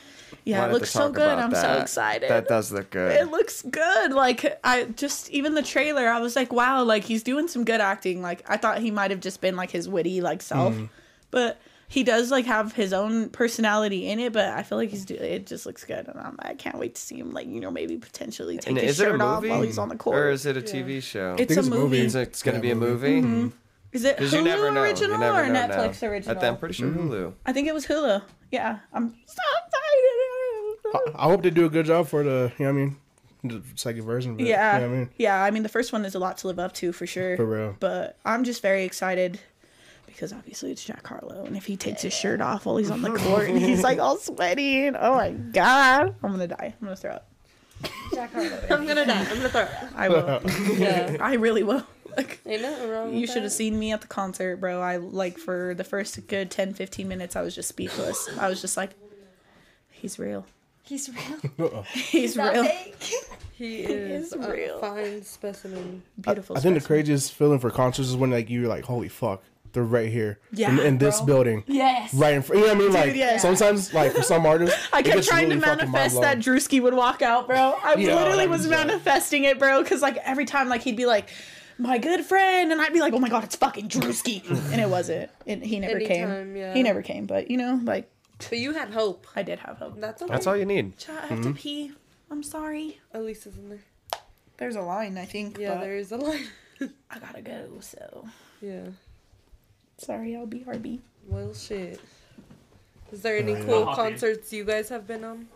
[0.45, 1.37] Yeah, it looks so good.
[1.37, 2.29] I'm so excited.
[2.29, 3.11] That does look good.
[3.19, 4.13] It looks good.
[4.13, 7.81] Like I just even the trailer, I was like, wow, like he's doing some good
[7.81, 8.21] acting.
[8.21, 10.85] Like I thought he might have just been like his witty like self, Mm-hmm.
[11.31, 14.33] but he does like have his own personality in it.
[14.33, 16.95] But I feel like he's do- it just looks good, and I'm, I can't wait
[16.95, 19.21] to see him like you know maybe potentially take and his is it a shirt
[19.21, 20.17] off while he's on the court.
[20.17, 21.35] or is it a TV show?
[21.39, 22.03] it's, think a it's a movie.
[22.03, 22.19] movie.
[22.19, 23.21] It's going to Yeah, be a movie.
[23.21, 23.27] movie?
[23.27, 23.57] Mm-hmm.
[23.93, 24.81] Is it Hulu you never know.
[24.81, 26.09] original you never or know Netflix now.
[26.09, 26.37] original?
[26.39, 27.09] I, am pretty sure mm-hmm.
[27.09, 27.33] Hulu.
[27.45, 28.21] I think it was Hulu.
[28.51, 31.15] Yeah, I'm so excited.
[31.15, 32.97] I hope they do a good job for the, you know what I mean,
[33.43, 34.47] the second version of it.
[34.47, 34.75] Yeah.
[34.75, 35.09] You know I mean?
[35.17, 37.37] Yeah, I mean the first one is a lot to live up to for sure.
[37.37, 37.75] For real.
[37.79, 39.39] But I'm just very excited
[40.17, 43.03] because obviously it's Jack Harlow, and if he takes his shirt off while he's on
[43.03, 46.73] the court and he's like all sweaty, and oh my god, I'm gonna die.
[46.81, 47.29] I'm gonna throw up.
[48.11, 48.63] Jack Harlow.
[48.71, 49.21] I'm gonna die.
[49.29, 49.71] I'm gonna throw up.
[49.95, 50.41] I will.
[50.79, 51.17] Yeah.
[51.21, 51.85] I really will.
[52.17, 54.81] Like Ain't nothing wrong you should have seen me at the concert, bro.
[54.81, 58.27] I like for the first good 10, 15 minutes, I was just speechless.
[58.39, 58.95] I was just like,
[59.91, 60.47] he's real.
[60.81, 61.11] He's
[61.59, 61.83] real.
[61.83, 62.63] He's Not real.
[62.63, 63.13] fake.
[63.51, 64.79] He is is a real.
[64.79, 66.01] fine specimen.
[66.19, 66.57] Beautiful.
[66.57, 69.43] I think the craziest feeling for concerts is when like you're like, holy fuck,
[69.77, 70.39] they're right here.
[70.51, 71.27] Yeah, In, in this bro.
[71.27, 71.63] building.
[71.67, 72.13] Yes.
[72.13, 72.59] Right in front.
[72.59, 72.93] You know what I mean?
[72.93, 73.37] Like yeah.
[73.37, 77.21] sometimes, like for some artists, I kept trying really to manifest that Drewski would walk
[77.21, 77.75] out, bro.
[77.83, 79.83] I Yeah, literally was was manifesting it, bro.
[79.83, 81.29] Because like every time, like he'd be like,
[81.77, 84.89] "My good friend," and I'd be like, "Oh my god, it's fucking Drewski," and it
[84.89, 85.29] wasn't.
[85.45, 86.55] And he never Anytime, came.
[86.55, 86.73] yeah.
[86.73, 87.27] He never came.
[87.27, 88.09] But you know, like
[88.49, 89.27] But you had hope.
[89.35, 90.01] I did have hope.
[90.01, 90.31] That's okay.
[90.31, 90.97] That's all you need.
[90.97, 91.53] Chat, I have to mm-hmm.
[91.53, 91.91] pee.
[92.31, 92.99] I'm sorry.
[93.13, 93.83] At least it's in there.
[94.57, 95.59] There's a line, I think.
[95.59, 96.47] Yeah, there is a line.
[97.11, 97.79] I gotta go.
[97.79, 98.27] So
[98.61, 98.87] Yeah.
[99.97, 100.99] Sorry, I'll be RB.
[101.27, 101.99] Well, shit.
[103.11, 104.03] Is there any cool Hop in.
[104.11, 105.47] concerts you guys have been on?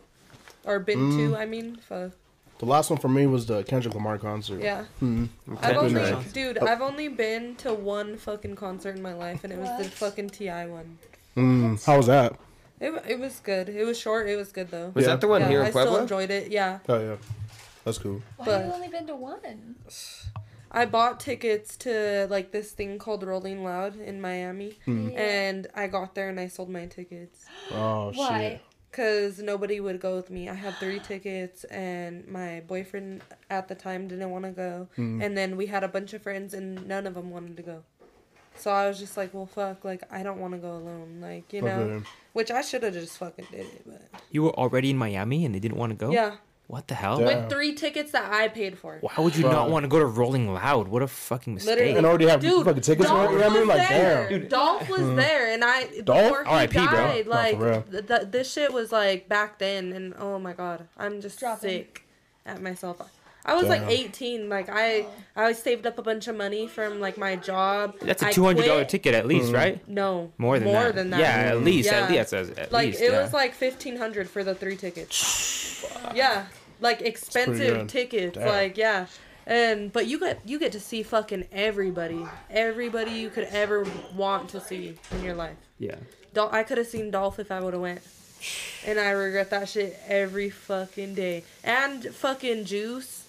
[0.63, 1.31] Or been Mm.
[1.33, 1.75] to, I mean?
[1.77, 2.11] Fuck.
[2.59, 4.61] The last one for me was the Kendrick Lamar concert.
[4.61, 4.85] Yeah.
[5.01, 5.29] Mhm.
[5.61, 6.31] I've only, Midnight.
[6.33, 6.67] dude, Oh.
[6.67, 9.93] I've only been to one fucking concert in my life, and it was the What?
[9.93, 10.67] fucking T.I.
[10.67, 10.99] one.
[11.35, 12.35] Mm, how was that?
[12.79, 13.69] It, it was good.
[13.69, 14.27] It was short.
[14.27, 14.91] It was good though.
[14.93, 15.11] Was Yeah.
[15.11, 16.01] that the one yeah, here I in still Pueblo?
[16.01, 16.51] enjoyed it.
[16.51, 17.15] Yeah, Oh yeah,
[17.83, 18.21] that's cool.
[18.37, 19.39] Why But- have you only been to one?
[20.73, 25.17] I bought tickets to like this thing called Rolling Loud in Miami, Mm.
[25.17, 28.39] and I got there and I sold my tickets Oh Why?
[28.39, 28.61] shit.
[28.89, 30.49] because nobody would go with me.
[30.49, 35.21] I had three tickets, and my boyfriend at the time didn't want to go, Mm.
[35.23, 37.83] and then we had a bunch of friends, and none of them wanted to go.
[38.55, 41.51] So I was just like, well, fuck, like I don't want to go alone, like
[41.53, 42.05] you know, Okay.
[42.33, 45.53] which I should have just fucking did it, but You were already in Miami and
[45.55, 46.11] they didn't want to go?
[46.11, 46.35] yeah,
[46.71, 47.17] What the hell?
[47.17, 47.25] Damn.
[47.27, 48.97] with three tickets that I paid for.
[49.01, 49.51] Why would you Bro.
[49.51, 50.87] not want to go to Rolling Loud?
[50.87, 51.75] What a fucking mistake.
[51.75, 51.97] Literally.
[51.97, 53.09] And already have Dude, fucking tickets.
[53.09, 53.33] Dolph already?
[53.33, 54.29] You know what I mean, was like there.
[54.29, 54.47] damn.
[54.47, 55.15] Dolph was mm-hmm.
[55.17, 56.23] there, and I Dolph?
[56.29, 56.85] before he R.I.P., bro.
[56.85, 57.81] died, No, like for real.
[57.91, 61.69] th- th- this shit was like back then, and oh my god, I'm just Dropping.
[61.69, 62.05] sick
[62.45, 63.01] at myself.
[63.43, 67.17] I was like 18, like I I saved up a bunch of money from like
[67.17, 67.95] my job.
[67.99, 68.89] That's a I two hundred dollar quit.
[68.89, 69.55] ticket at least, mm-hmm.
[69.55, 69.89] right?
[69.89, 70.95] No, More than more that.
[70.95, 71.19] than that.
[71.19, 72.17] Yeah, at least, at Yeah.
[72.19, 73.01] least, at, at Like least.
[73.01, 73.21] it yeah.
[73.23, 75.83] was like 1500 for the three tickets.
[76.13, 76.45] yeah,
[76.81, 78.37] like expensive tickets.
[78.37, 78.47] Damn.
[78.47, 79.05] Like yeah.
[79.47, 83.85] And but you get you get to see fucking everybody, everybody you could ever
[84.15, 85.57] want to see in your life.
[85.79, 85.95] yeah.
[86.33, 88.01] Dol- I could have seen Dolph if I would have went,
[88.85, 91.43] and I regret that shit every fucking day.
[91.63, 93.25] And fucking Juice,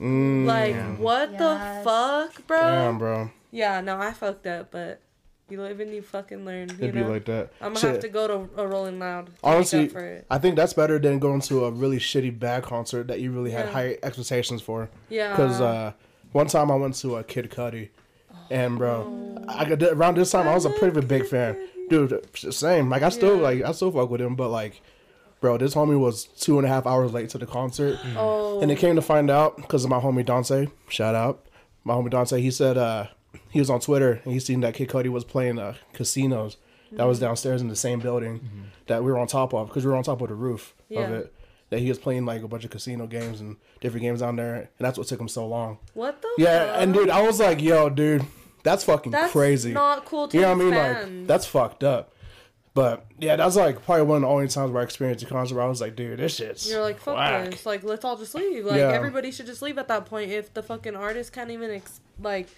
[0.00, 1.38] Mm, like what Yes.
[1.38, 2.60] the fuck, bro?
[2.60, 3.30] damn, bro.
[3.50, 5.00] Yeah, no, I fucked up, but
[5.48, 6.68] you live and you fucking learn.
[6.70, 7.50] You It'd be know, like that.
[7.60, 7.90] I'm gonna Shit.
[7.92, 9.30] have to go to a Rolling Loud.
[9.44, 10.26] Honestly, make up for it.
[10.30, 13.52] I think that's better than going to a really shitty bad concert that you really
[13.52, 13.72] had Yeah.
[13.72, 14.88] high expectations for.
[15.08, 15.30] Yeah.
[15.30, 15.92] Because uh,
[16.32, 17.90] one time I went to a Kid Cudi,
[18.50, 21.56] and bro, I got around this time I was a pretty big fan,
[21.88, 22.26] dude.
[22.36, 23.42] Same, like I still Yeah.
[23.42, 24.80] like I still fuck with him, but like,
[25.40, 28.70] bro, this homie was two and a half hours late to the concert, oh, and
[28.72, 30.66] it came to find out because of my homie Dante.
[30.88, 31.46] Shout out,
[31.84, 32.40] my homie Dante.
[32.40, 33.06] He said uh,
[33.50, 36.56] he was on Twitter and he seen that Kid Cudi was playing uh, casinos
[36.92, 38.40] that was downstairs in the same building
[38.86, 41.00] that we were on top of because we were on top of the roof Yeah.
[41.00, 41.32] of it.
[41.70, 44.54] That he was playing like a bunch of casino games and different games down there,
[44.54, 45.78] and that's what took him so long.
[45.94, 46.28] what the?
[46.38, 46.76] Yeah, fuck?
[46.82, 48.24] and dude, I was like, yo, dude,
[48.62, 49.72] that's fucking That's crazy.
[49.72, 51.18] not cool to you know what I mean?
[51.20, 52.12] Like that's fucked up.
[52.72, 55.54] But yeah, that's like probably one of the only times where I experienced a concert
[55.56, 57.50] where I was like, dude, this shit's You're like, fuck whack.
[57.50, 57.64] this.
[57.66, 58.64] Like, let's all just leave.
[58.66, 58.92] Like, Yeah.
[58.92, 62.48] everybody should just leave at that point if the fucking artist can't even, ex- like,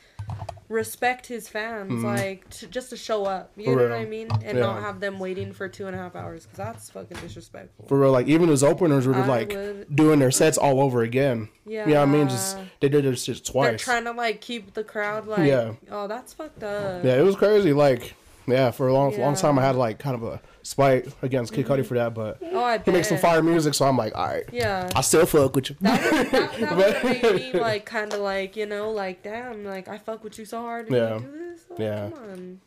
[0.69, 2.05] respect his fans.
[2.05, 3.53] Like, to, just to show up.
[3.57, 3.73] You Mm-hmm.
[3.73, 3.97] For know real.
[3.97, 4.29] what I mean?
[4.45, 4.65] And Yeah.
[4.67, 6.45] not have them waiting for two and a half hours.
[6.45, 7.87] Because that's fucking disrespectful.
[7.89, 11.49] For real, like even his openers were like would- doing their sets all over again.
[11.67, 11.87] Yeah.
[11.87, 12.29] You know I mean?
[12.29, 13.81] Just they did it They're twice.
[13.83, 15.73] trying to, like, keep the crowd, like, Yeah.
[15.91, 17.03] oh, that's fucked up.
[17.05, 17.73] Yeah, it was crazy.
[17.73, 18.15] Like,
[18.47, 21.67] yeah, for a long, long time, I had like kind of a spite against Kid
[21.67, 24.27] Cudi for that, but Oh, I he makes some fire music, so I'm like, all
[24.27, 24.89] right, Yeah.
[24.95, 25.77] I still fuck with you.
[25.81, 29.23] That would, that, that would have made me like kind of like you know like
[29.23, 31.15] damn like I fuck with you so hard Yeah.
[31.15, 32.11] you do this like, Yeah.
[32.11, 32.61] come on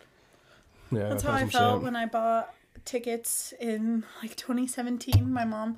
[0.93, 1.83] yeah, That's how I felt shit.
[1.83, 2.53] when I bought
[2.83, 5.31] tickets in like 2017.
[5.31, 5.77] My mom,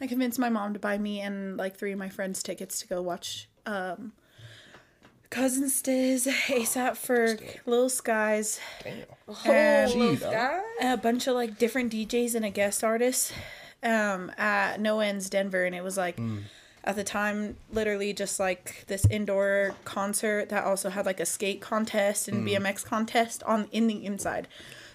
[0.00, 2.86] I convinced my mom to buy me and like three of my friends tickets to
[2.86, 4.12] go watch um,
[5.30, 10.60] Cousin Stizz, ASAP Ferg, Lil Skies, and Little Gee, guy.
[10.82, 13.32] a bunch of like different DJs and a guest artist
[13.82, 16.18] um, at No Ends Denver, and it was like.
[16.82, 21.60] At the time, literally just like this indoor concert that also had like a skate
[21.60, 24.48] contest and BMX contest on in the inside.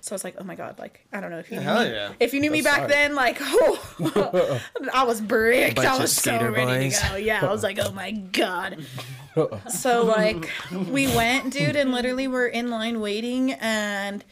[0.06, 1.84] So I was like, oh my god, like I don't know if you knew Hell
[1.84, 2.12] me, yeah.
[2.20, 2.90] if you knew me That's back tight.
[2.90, 4.62] then, like oh,
[4.94, 5.78] I was bricked.
[5.78, 7.02] Bunch I of was so skater ready boys.
[7.02, 7.16] to go.
[7.16, 8.86] Yeah, I was like, oh my god.
[9.68, 10.48] so like
[10.92, 14.24] we went, dude, and literally we're in line waiting, and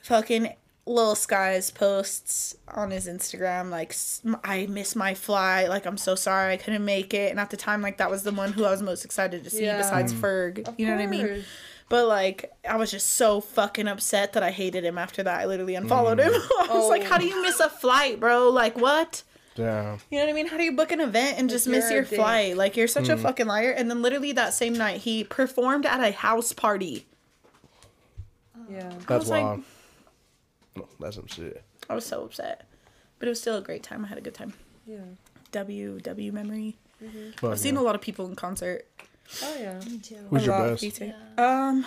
[0.00, 0.54] fucking
[0.86, 3.94] Lil Skies posts on his Instagram like
[4.44, 7.58] I miss my flight, like I'm so sorry I couldn't make it, and at the
[7.58, 9.76] time like that was the one who I was most excited to see Yeah.
[9.76, 10.20] besides mm.
[10.20, 10.66] Ferg.
[10.66, 11.44] Of you know what I mean?
[11.88, 12.02] Course.
[12.02, 15.40] But like, I was just so fucking upset that I hated him after that.
[15.40, 16.32] I literally unfollowed him.
[16.60, 17.06] I was like, Oh.
[17.06, 17.68] how do you miss a oh.
[17.68, 18.48] flight, bro?
[18.50, 19.22] Like, what?
[19.56, 20.46] Yeah, You know what I mean?
[20.46, 22.18] How do you book an event and just miss you're a your dick.
[22.18, 22.56] flight?
[22.56, 23.22] Like, you're such a hmm.
[23.22, 23.70] fucking liar.
[23.70, 27.06] And then literally that same night, he performed at a house party.
[28.70, 29.58] yeah that's was like-
[30.76, 31.64] No, that's some shit.
[31.90, 32.68] I was so upset.
[33.18, 34.04] But it was still a great time.
[34.04, 34.54] I had a good time.
[34.86, 34.98] yeah
[35.50, 36.76] W, W memory.
[37.02, 37.30] Mm-hmm.
[37.38, 38.86] Fuck I've seen a lot of people in concert.
[39.42, 40.16] Oh yeah Me too.
[40.30, 40.82] Who's A your lot, best?
[40.82, 41.12] me too.
[41.42, 41.84] Um,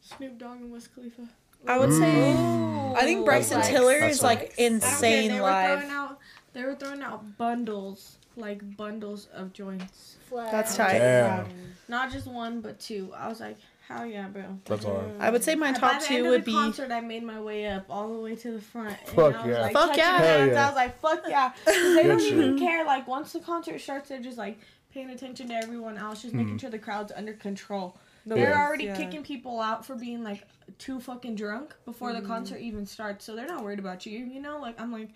[0.00, 1.22] Snoop Dogg and Wiz Khalifa.
[1.66, 2.94] I would say, Ooh.
[2.94, 4.14] I think Bryson That's Tiller nice.
[4.16, 5.78] is like I don't insane they were live.
[5.80, 6.18] throwing out
[6.52, 10.16] they were throwing out bundles, like bundles of joints.
[10.32, 10.98] That's tight.
[10.98, 11.46] Damn,
[11.88, 13.12] Not just one but two.
[13.16, 13.58] I was like,
[13.90, 14.58] hell yeah, bro.
[14.64, 15.04] that's hard.
[15.18, 16.56] I would say my And top by the two end would of the be.
[16.56, 18.96] concert, I made my way up all the way to the front.
[19.00, 19.62] And Fuck I was yeah.
[19.62, 20.18] Like, Fuck touching yeah.
[20.18, 20.52] hands.
[20.52, 20.62] Yeah.
[20.64, 21.52] I was like, fuck yeah.
[21.64, 22.32] 'Cause They Good don't shit.
[22.32, 22.84] even care.
[22.84, 24.58] Like once the concert starts, they're just like
[24.92, 26.44] paying attention to everyone else, just Mm-hmm.
[26.44, 27.96] making sure the crowd's under control.
[28.26, 28.64] No, They're Yeah.
[28.66, 28.96] already yeah.
[28.96, 30.46] kicking people out for being like
[30.78, 32.28] too fucking drunk before the mm-hmm.
[32.28, 34.18] concert even starts, so they're not worried about you.
[34.18, 35.10] You know, like I'm like,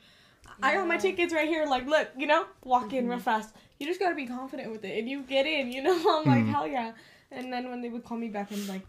[0.63, 1.65] I got my tickets right here.
[1.67, 3.25] Like, look, you know, walk in real mm-hmm.
[3.25, 3.55] fast.
[3.79, 5.71] You just gotta be confident with it, and you get in.
[5.73, 6.51] You know, I'm like, mm-hmm.
[6.53, 6.93] hell yeah.
[7.31, 8.83] And then when they would call me back, I'm like,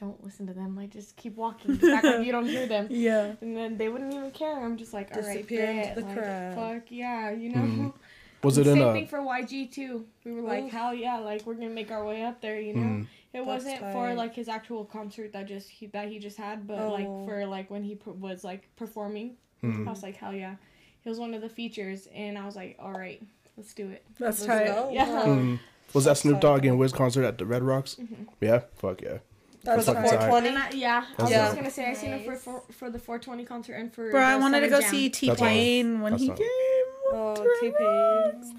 [0.00, 0.76] don't listen to them.
[0.76, 1.78] Like, just keep walking.
[1.78, 2.86] Just act like you don't hear them.
[2.90, 3.32] Yeah.
[3.40, 4.58] And then they wouldn't even care.
[4.64, 6.54] I'm just like, all right, Disappear into the like, crowd.
[6.54, 7.60] Fuck yeah, you know.
[7.62, 7.92] Mhm.
[8.44, 9.06] Was it Same in thing a?
[9.08, 10.06] for YG too.
[10.24, 10.70] We were like, Oof.
[10.70, 12.82] hell yeah, like we're gonna make our way up there, you know.
[12.82, 13.02] Mm.
[13.02, 16.64] It That's wasn't for like his actual concert that just he, that he just had,
[16.64, 17.26] but like Oh.
[17.26, 19.88] for like when he per- was like performing, Mm.
[19.88, 20.54] I was like, hell yeah.
[21.02, 23.20] He was one of the features, and I was like, all right,
[23.56, 24.04] let's do it.
[24.20, 24.66] That's Let's tight.
[24.68, 24.90] go.
[24.92, 25.06] Yeah.
[25.26, 25.58] Mm.
[25.94, 27.96] Was that Snoop Dogg and Wiz concert at the Red Rocks?
[28.00, 28.24] Mm-hmm.
[28.40, 29.18] Yeah, fuck yeah.
[29.64, 30.28] That's the fucking tight.
[30.28, 32.72] 420 And I, yeah, I was That's just gonna say I seen him for, for
[32.72, 34.10] for the 420 concert and for.
[34.10, 34.90] Bro, I wanted to go Jam.
[34.90, 36.44] see T Pain when That's he awesome.
[36.44, 36.84] came.
[37.12, 38.58] oh T-Pain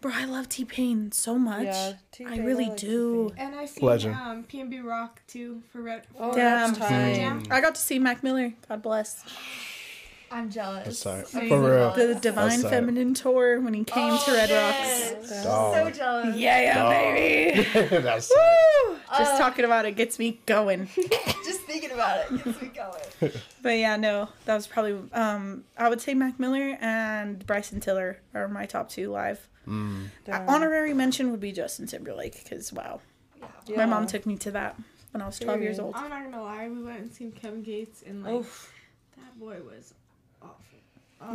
[0.00, 1.64] Bro, I love T Pain so much.
[1.64, 3.28] yeah I T-Pain, I really like do.
[3.30, 3.46] T-Pain.
[3.46, 4.14] And I seen Legend.
[4.14, 6.06] um PNB Rock too for Red.
[6.18, 6.72] Oh, for, Damn.
[6.72, 7.14] that's Summer tight.
[7.16, 7.42] Jam.
[7.50, 8.52] I got to see Mac Miller.
[8.68, 9.22] God bless.
[10.30, 11.02] I'm jealous.
[11.02, 11.40] That's tight.
[11.42, 11.92] I'm For real.
[11.92, 12.70] The Divine tight.
[12.70, 15.12] Feminine tour when he came to Red yes.
[15.12, 15.28] Rocks.
[15.42, 16.36] So jealous.
[16.36, 16.90] Yeah, yeah, Dog.
[17.14, 17.68] baby.
[18.02, 18.56] That's tight.
[18.88, 18.96] Woo!
[19.18, 20.88] Just Uh, talking about it gets me going.
[21.44, 23.32] Just thinking about it gets me going.
[23.62, 28.20] But yeah, no, that was probably um I would say Mac Miller and Bryson Tiller
[28.34, 29.48] are my top two live.
[29.66, 30.08] Mm.
[30.28, 33.00] Honorary mention would be Justin Timberlake because wow,
[33.66, 33.78] Yeah.
[33.78, 34.76] my mom took me to that
[35.12, 35.94] when I was twelve years old.
[35.96, 38.72] I'm not gonna lie, we went and seen Kevin Gates and like Oof.
[39.16, 39.96] that boy was awful.
[39.96, 40.05] awful.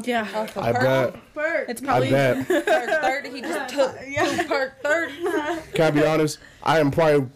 [0.04, 0.82] Yeah, Off of I perk.
[0.82, 1.34] bet.
[1.34, 1.70] Bert.
[1.70, 2.48] it's I probably bet.
[2.48, 3.30] Perk 30.
[3.30, 5.14] He just took two perk 30.
[5.74, 6.40] Can I be honest?
[6.64, 7.28] I am probably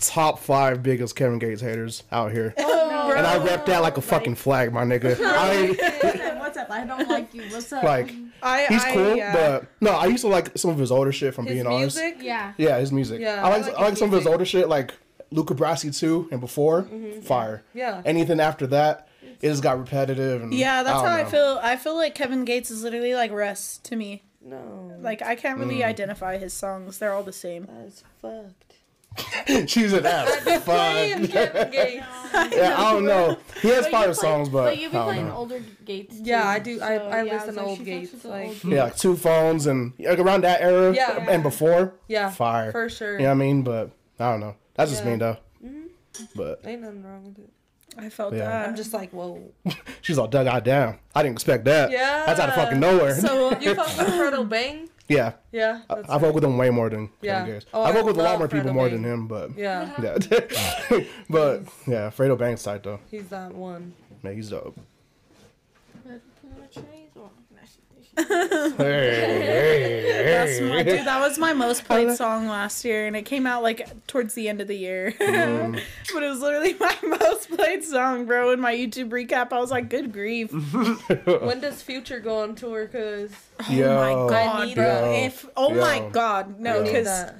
[0.00, 2.54] top five biggest Kevin Gates haters out here.
[2.58, 5.16] Oh, And I rep that like a fucking flag, my nigga.
[5.20, 6.70] I What's up?
[6.70, 7.44] I don't like you.
[7.50, 7.84] What's up?
[7.84, 8.12] like
[8.42, 9.32] I he's I, cool, yeah.
[9.32, 11.98] but no, I used to like some of his older shit from His being honest.
[12.20, 12.52] yeah.
[12.58, 13.20] Yeah, his music.
[13.20, 14.92] Yeah, I like I like I like his some of his older shit, like
[15.30, 17.20] Luca Brasi too, and before mm-hmm.
[17.20, 17.62] fire.
[17.74, 18.02] Yeah.
[18.04, 19.08] Anything after that,
[19.40, 20.42] it just got repetitive.
[20.42, 21.60] And yeah, that's don't how I feel.
[21.62, 24.22] I feel like Kevin Gates is literally like Russ to me.
[24.44, 24.92] No.
[25.00, 25.84] Like I can't really Mm.
[25.86, 27.66] identify his songs; they're all the same.
[27.70, 28.74] That's fucked.
[29.68, 30.40] She an ass.
[30.64, 31.28] Playing fun.
[31.28, 32.06] Kevin Gates.
[32.32, 33.36] Yeah, I don't know.
[33.60, 35.36] He has But you fire play- songs, but, but you be I don't playing know.
[35.36, 36.16] older Gates.
[36.16, 36.80] Too, Yeah, I do.
[36.80, 38.24] I, so, I yeah, listen it's to like old she Gates.
[38.24, 41.26] Like, old- Yeah, like two phones and like around that era Yeah.
[41.28, 41.94] and before.
[42.08, 42.72] yeah, Fire.
[42.72, 43.12] for sure.
[43.18, 43.62] You know what I mean?
[43.62, 44.54] But I don't know.
[44.76, 45.36] That's just me though.
[45.62, 45.88] Mhm.
[46.34, 47.50] But Ain't nothing wrong with it.
[47.98, 48.48] I felt Yeah.
[48.48, 48.68] that.
[48.68, 49.52] I'm just like, whoa.
[50.00, 50.98] she's all dug out down.
[51.14, 51.90] I didn't expect that.
[51.90, 52.24] Yeah.
[52.26, 53.14] That's out of fucking nowhere.
[53.14, 54.88] So uh, You fuck with Fredo Bang?
[55.08, 55.32] yeah.
[55.52, 55.82] Yeah.
[55.90, 57.44] I, that's I fuck with him way more than Yeah.
[57.44, 59.02] Kevin Oh, I I fuck with a lot love more people Fredo more Bang.
[59.02, 60.18] than him, but Yeah, yeah.
[61.30, 63.00] but yeah, Fredo Bang's tight though.
[63.10, 63.92] he's that one.
[64.22, 64.78] Man, he's dope.
[68.14, 68.78] That's
[70.60, 74.06] my, dude, that was my most played song last year, and it came out like
[74.06, 75.14] towards the end of the year.
[75.32, 75.80] Mm.
[76.12, 78.52] but it was literally my most played song, bro.
[78.52, 80.52] In my YouTube recap, I was like, "Good grief!"
[81.24, 82.86] When does Future go on tour?
[82.86, 83.30] Cause
[83.60, 83.96] Oh Yo.
[83.96, 85.12] my god, need bro!
[85.12, 86.80] If oh my god, no, Yo.
[86.80, 87.30] I need because.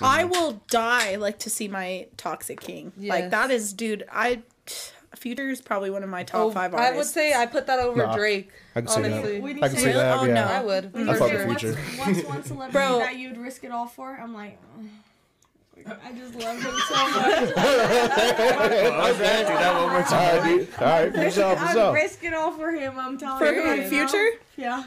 [0.00, 2.92] I will die like to see my Toxic King.
[2.96, 4.04] Like that is, dude.
[4.10, 4.42] I
[5.22, 7.78] Future is probably one of my top Oh, five I would say I put that
[7.78, 8.50] over Nah, Drake.
[8.74, 9.40] I can see Honestly.
[9.40, 9.62] that.
[9.64, 9.92] I can see Really?
[9.98, 10.18] that.
[10.18, 10.34] Oh, yeah.
[10.34, 10.44] no.
[10.44, 10.92] I would.
[10.92, 11.80] When I you fuck say with what's, Future.
[11.98, 12.98] what's one celebrity Bro.
[12.98, 14.18] that you'd risk it all for?
[14.20, 14.86] I'm like, ugh.
[16.04, 17.56] I just love him so much.
[17.56, 20.38] I was gonna do that one more time.
[20.38, 20.68] right, dude.
[20.78, 22.98] All right, for sure, for I'd risk it all for him.
[22.98, 23.62] I'm telling for you.
[23.62, 23.68] who?
[23.68, 23.88] right now.
[23.88, 24.30] Future?
[24.56, 24.84] Yeah.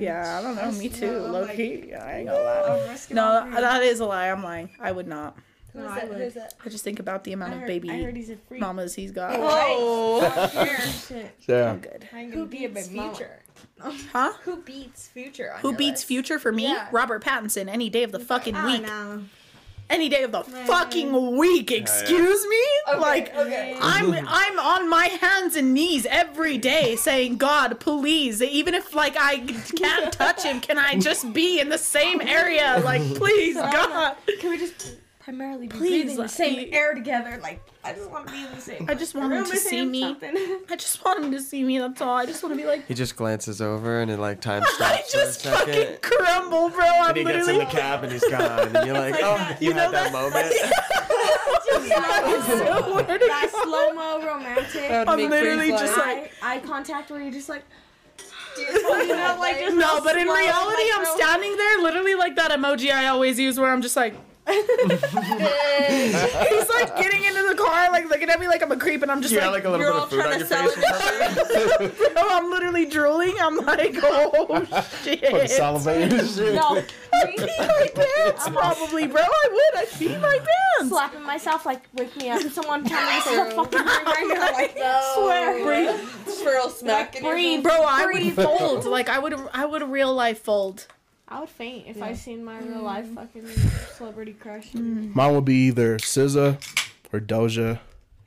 [0.00, 0.70] Yeah, I don't know.
[0.78, 1.24] Me too.
[1.24, 1.92] I'm Low like- key.
[1.94, 2.62] I ain't gonna lie.
[2.84, 4.28] I'd risk it all No, that is a lie.
[4.30, 4.70] I'm lying.
[4.80, 5.36] I would not.
[5.78, 6.08] Who's No, I that?
[6.08, 6.18] would.
[6.20, 6.54] Who's that?
[6.64, 8.60] I just think about the amount I of heard, baby I heard he's a freak.
[8.60, 9.34] mamas he's got.
[9.36, 10.48] Oh.
[10.52, 11.34] Here, shit.
[11.46, 11.70] Yeah.
[11.70, 12.08] I'm good.
[12.12, 13.14] I ain't Who be a beats big mama.
[13.14, 13.38] Future?
[14.12, 14.32] Huh?
[14.42, 15.52] Who beats Future?
[15.54, 16.06] On Who your beats list?
[16.06, 16.64] Future for me?
[16.64, 16.88] Yeah.
[16.92, 17.68] Robert Pattinson.
[17.68, 18.82] Any day of the fucking Ah, week.
[18.82, 19.24] no.
[19.90, 20.66] Any day of the Man.
[20.66, 21.70] fucking week.
[21.72, 22.62] Excuse me?
[22.90, 23.74] Okay, Like okay.
[23.80, 29.16] I'm I'm on my hands and knees every day saying, God, please, even if like
[29.18, 29.38] I
[29.76, 32.82] can't touch him, can I just be in the same area?
[32.84, 34.16] Like, please, God.
[34.40, 34.96] Can we just
[35.28, 37.38] primarily be Please, breathing the same you- air together?
[37.42, 38.86] Like, I just want to be in the same.
[38.88, 40.00] I just want him to see me.
[40.00, 40.34] something.
[40.70, 41.78] I just want him to see me.
[41.78, 42.16] That's all.
[42.16, 42.86] I just want to be like.
[42.86, 46.00] He just glances over and it like time I stops for a just fucking second.
[46.02, 46.80] crumble, bro.
[46.86, 47.20] I'm literally.
[47.20, 48.74] And he gets in the cab and he's gone.
[48.74, 50.46] And you're like, oh, you, You know had that, that- moment.
[53.18, 54.90] that slow mo romantic.
[54.90, 57.64] I'm literally just like- eye, eye contact where you're just like.
[58.58, 58.72] you
[59.06, 63.06] know, like, No, but in reality, like, I'm standing there, literally like that emoji I
[63.06, 64.14] always use, where I'm just like.
[65.88, 69.10] He's like getting into the car, like looking at me like I'm a creep, and
[69.10, 70.38] I'm just You like, got like a little You're bit all of food on trying
[70.40, 70.74] your to face.
[70.74, 72.14] sell or something.
[72.14, 73.34] bro, I'm literally drooling.
[73.40, 74.64] I'm like, oh
[75.02, 75.20] shit.
[75.20, 76.54] Fucking salivating and.
[76.54, 79.22] No, I'd pee my pants, probably, bro.
[79.22, 79.80] I would.
[79.82, 80.88] I'd pee my pants.
[80.90, 82.40] slapping myself like wake me up.
[82.42, 84.52] Someone tell me this is a fucking dream right now.
[84.52, 84.76] Like
[85.14, 85.64] swear.
[85.64, 86.08] Breathe.
[86.28, 87.62] Squirrel smack in Breathe.
[87.62, 88.84] Bro, I would fold.
[88.84, 89.34] Like I would.
[89.52, 90.86] I would real life fold.
[91.30, 92.82] I would faint if I seen my real mm.
[92.82, 93.46] life fucking
[93.96, 94.72] celebrity crush.
[94.72, 95.14] Mm.
[95.14, 96.56] Mine would be either SZA
[97.12, 97.80] or Doja.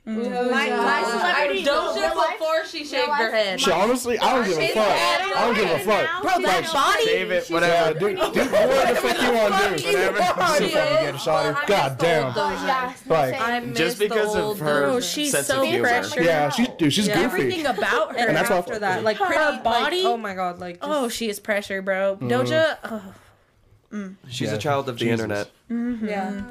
[0.04, 3.60] My, my celebrity Doja real life- before she shaved life- her head.
[3.60, 4.88] Shit, honestly, I don't give a fuck.
[4.88, 6.22] I don't give a fuck.
[6.22, 7.04] Bro, that body.
[7.04, 7.98] Save it, Yeah, whatever.
[8.00, 9.86] do, do whatever the fuck you want to do.
[9.86, 10.16] Whatever.
[10.18, 11.66] See if I can get a shot.
[11.68, 12.32] God damn.
[12.34, 15.68] Oh, yeah, Like- I miss Just the because of her Bro, she's sense so of
[15.68, 15.86] humor.
[15.88, 16.16] precious.
[16.16, 17.14] Yeah, she, dude, she's Yeah.
[17.22, 17.24] goofy.
[17.42, 18.26] Everything about her.
[18.26, 19.26] And that's after fuck that, like her.
[19.26, 20.02] pretty, body?
[20.04, 22.16] Oh my god, like Oh, she is pressure, bro.
[22.16, 22.28] Mm-hmm.
[22.28, 22.76] Doja.
[23.92, 25.48] Oh, She's a child of the internet.
[25.70, 26.42] yeah.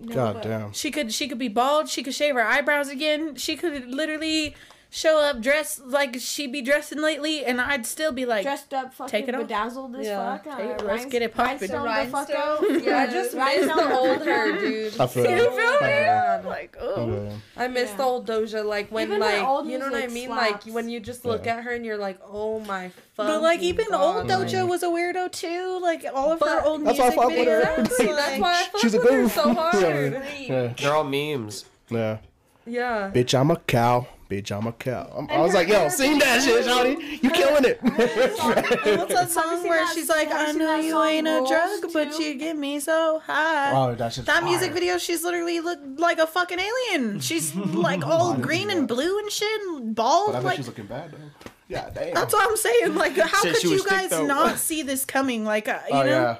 [0.00, 0.72] No, God damn.
[0.72, 1.12] she could.
[1.12, 1.88] She could be bald.
[1.88, 3.34] She could shave her eyebrows again.
[3.36, 4.54] She could literally
[4.90, 8.94] show up dressed like she be dressing lately, and I'd still be like, dressed up,
[8.94, 9.42] fucking Take it off.
[9.42, 10.36] bedazzled as Yeah.
[10.38, 10.44] fuck.
[10.44, 11.70] Take uh, it- let's rhinestones- get it poppin'.
[11.70, 15.00] rhinestones the fuck Yeah, I just miss Rhinestones the the old her, dude.
[15.00, 15.88] I feel you feel me?
[15.88, 16.42] Yeah.
[16.44, 17.06] Like, oh.
[17.12, 17.32] Yeah.
[17.56, 17.96] I miss Yeah.
[17.96, 20.66] the old Doja, like when Even like old you know what I mean, slaps.
[20.66, 21.56] like when you just look Yeah.
[21.56, 24.66] at her and you're like, oh my fucking But like even God, old like- Doja
[24.66, 25.78] was a weirdo too.
[25.82, 27.60] Like all of her old That's why I music with her.
[27.60, 27.78] videos.
[27.84, 30.22] Exactly, that's why I fuck She's a with her so hard.
[30.38, 30.72] Yeah.
[30.78, 31.66] They're all memes.
[31.90, 32.18] Yeah.
[32.64, 33.10] Yeah.
[33.14, 34.06] Bitch, I'm a cow.
[34.28, 35.10] Bitch, I'm a cow.
[35.16, 37.22] I'm, I was like, yo, sing that shit, Shawty.
[37.22, 37.78] You killing it.
[37.82, 42.34] What's that song where she's like, I know you ain't a Rules, drug, but you
[42.34, 43.72] get me so high.
[43.72, 47.20] oh, that shit's That music video, she's literally looked like a fucking alien.
[47.20, 50.32] She's like all green and blue and shit, and bald.
[50.32, 51.48] But I bet like she's looking bad, though.
[51.68, 52.12] Yeah, damn.
[52.14, 52.94] that's what I'm saying.
[52.94, 55.44] Like, how could you was thick, guys not see this coming?
[55.44, 56.36] Like, uh, you Oh, know,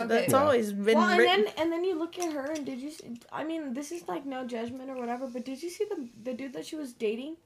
[0.00, 0.06] yeah.
[0.06, 0.42] that's Yeah.
[0.42, 1.44] always been Well, and written.
[1.44, 2.90] then and then you look at her and did you?
[2.90, 6.08] See, I mean, this is like no judgment or whatever, but did you see the
[6.22, 7.36] the dude that she was dating?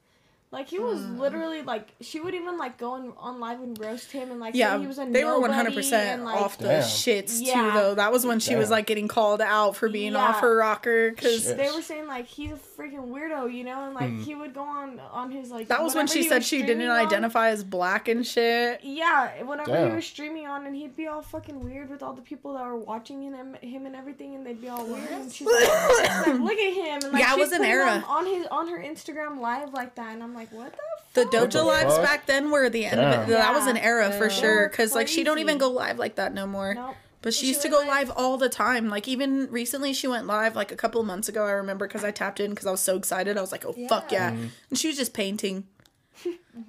[0.52, 1.16] Like he was Hmm.
[1.20, 4.56] literally like she would even like go on, on live and roast him and like
[4.56, 6.82] yeah, he was a they were one hundred percent off the Damn.
[6.82, 7.70] shits too.
[7.72, 10.24] Though that was when she was like getting called out for being Yeah.
[10.27, 13.94] off her rocker because They were saying like he's a freaking weirdo, you know, and
[13.94, 14.23] like Hmm.
[14.23, 15.69] he would go on on his like.
[15.69, 17.07] That was when she he said she didn't on.
[17.07, 18.81] identify as black and shit.
[18.82, 19.90] Yeah, whenever Damn.
[19.90, 22.65] he was streaming on, and he'd be all fucking weird with all the people that
[22.65, 25.11] were watching him, him and everything, and they'd be all weird.
[25.11, 25.69] And she's like,
[26.27, 27.01] like, look at him.
[27.05, 28.02] And, like, Yeah, it was an era.
[28.09, 30.78] on, on his on her Instagram live like that, and I'm like, what the.
[31.12, 31.32] The fuck?
[31.32, 32.05] Doja the lives fuck?
[32.05, 33.32] back then were the end of it.
[33.32, 34.32] That was an era for Yeah.
[34.32, 34.69] sure.
[34.69, 36.74] Cause like she don't even go live like that no more.
[36.74, 36.94] Nope.
[37.22, 38.88] But she She used to go live all the time.
[38.88, 41.44] Like even recently, she went live like a couple of months ago.
[41.44, 43.36] I remember because I tapped in because I was so excited.
[43.36, 44.47] I was like, "Oh fuck yeah!" Mm-hmm.
[44.70, 45.64] And she was just painting.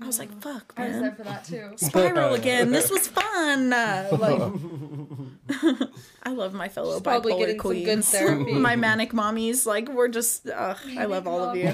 [0.01, 1.71] I was like, "Fuck, I was there for that too.
[1.75, 2.71] Spiral again.
[2.71, 3.71] This was fun.
[3.73, 4.41] Uh, like,
[6.23, 8.09] I love my fellow She's probably bipolar getting some good queens.
[8.09, 8.53] therapy.
[8.53, 9.65] my manic mommies.
[9.65, 10.47] Like we're just.
[10.49, 11.73] Ugh, I love all of you.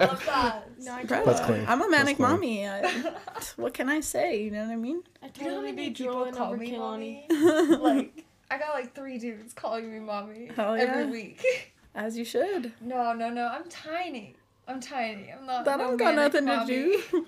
[0.00, 0.68] I love that.
[0.84, 1.64] No, I Bro, That's clean.
[1.66, 2.28] I'm a manic clean.
[2.28, 2.68] mommy.
[2.68, 3.14] I,
[3.56, 4.42] what can I say?
[4.42, 5.02] You know what I mean?
[5.22, 7.28] I You know how totally many be people drooling call over me Kehlani.
[7.30, 7.76] mommy?
[8.02, 11.10] like, I got like three dudes calling me mommy Hell every yeah.
[11.10, 11.72] week.
[11.94, 12.72] As you should.
[12.80, 13.46] no, no, no.
[13.46, 14.34] I'm tiny.
[14.68, 15.32] I'm tiny.
[15.32, 15.64] I'm not.
[15.64, 16.66] That no don't got manic nothing to
[17.12, 17.26] do.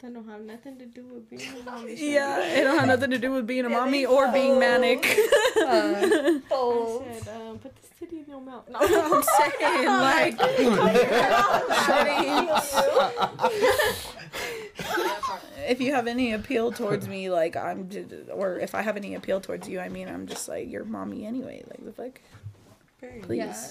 [0.00, 1.94] That don't have nothing to do with being a mommy.
[1.96, 5.04] Yeah, it don't have nothing to do with being a mommy they or being manic.
[5.04, 7.04] Uh, I oh.
[7.20, 8.68] said, um, put this titty in your mouth.
[8.70, 10.36] No, I'm saying like,
[15.66, 17.90] if you have any appeal towards me, like I'm,
[18.32, 21.26] or if I have any appeal towards you, I mean I'm just like your mommy
[21.26, 21.64] anyway.
[21.68, 22.20] Like the fuck,
[23.22, 23.66] please Yeah.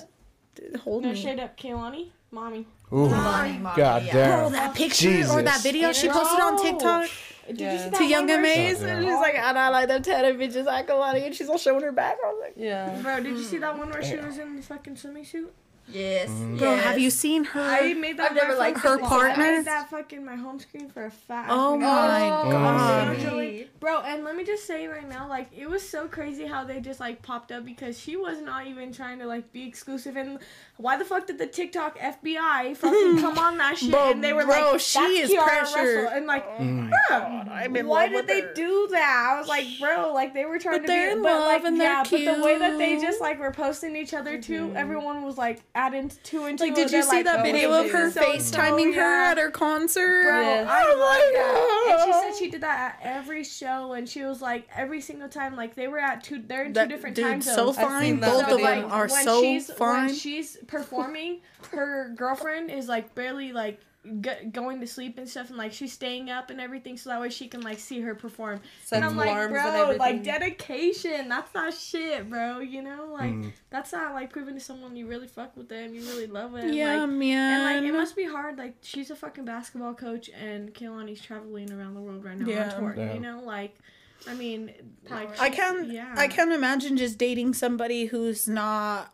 [0.55, 1.15] D- hold no me.
[1.15, 2.09] shade up, Kehlani.
[2.31, 2.67] Mommy.
[2.93, 4.13] Ooh, Mommy, mommy, god yeah.
[4.13, 4.45] damn.
[4.45, 7.09] Oh, that picture or that video she posted on TikTok
[7.47, 7.73] Did Yeah.
[7.73, 9.87] you see that to one Young where she- Amaze, and she's like, and I like
[9.89, 10.67] them tatted bitches.
[10.67, 12.17] I go on and she's all showing her back.
[12.23, 12.97] I was like, Yeah.
[13.01, 15.53] Bro, did you see that one where she was in the fucking swimming suit?
[15.89, 16.29] Yes.
[16.29, 16.83] bro, yes.
[16.83, 17.61] have you seen her?
[17.61, 19.43] I made that I've never liked her partner.
[19.43, 21.47] I made that fucking my home screen for a fat.
[21.49, 23.19] Oh fucking- my Oh, god.
[23.19, 23.69] Joey.
[23.79, 26.79] Bro, and let me just say right now, like it was so crazy how they
[26.81, 30.17] just like popped up because she was not even trying to like be exclusive.
[30.17, 30.39] And
[30.77, 33.91] why the fuck did the TikTok FBI fucking come on that shit?
[33.91, 36.89] Bro, and they were like, bro, like, she is Kiara pressure." Russell," And like, Mm.
[37.09, 38.53] bro, I'm in why love did they her.
[38.53, 39.31] do that?
[39.35, 41.63] I was like, bro, like they were trying But to be, in but love like,
[41.65, 44.71] and they're yeah, but the way that they just like were posting each other too,
[44.75, 46.65] everyone was like adding two and two.
[46.65, 49.31] Like, did you see like, that oh, video of her so- FaceTiming so, her yeah.
[49.31, 50.23] at her concert?
[50.23, 50.67] Bro, Yes.
[50.69, 52.05] I Oh love that.
[52.07, 55.29] And she said she did that at every show, and she was like, every single
[55.29, 57.77] time, like they were at two, they're in That- two different dude, time so zones.
[57.77, 58.01] I've fine.
[58.01, 58.65] seen that Both of video.
[58.81, 60.05] them are when so she's, fine.
[60.07, 61.41] When she's performing,
[61.71, 63.79] her girlfriend is like barely like
[64.21, 67.19] g- going to sleep and stuff, and like she's staying up and everything, so that
[67.21, 68.61] way she can like see her perform.
[68.83, 71.29] Sets and I'm like, bro, like dedication.
[71.29, 72.59] That's not shit, bro.
[72.59, 73.51] You know, like Mm.
[73.69, 76.73] that's not like proving to someone you really fuck with them, you really love it.
[76.73, 77.53] yeah, like, man.
[77.53, 78.57] and like it must be hard.
[78.57, 82.73] Like she's a fucking basketball coach, and Kehlani's traveling around the world right now Yeah.
[82.73, 82.95] on tour.
[82.97, 83.13] Yeah.
[83.13, 83.75] You know, like
[84.27, 84.71] I mean,
[85.09, 85.87] like I can't.
[85.91, 86.13] Yeah.
[86.17, 89.13] I can't imagine just dating somebody who's not,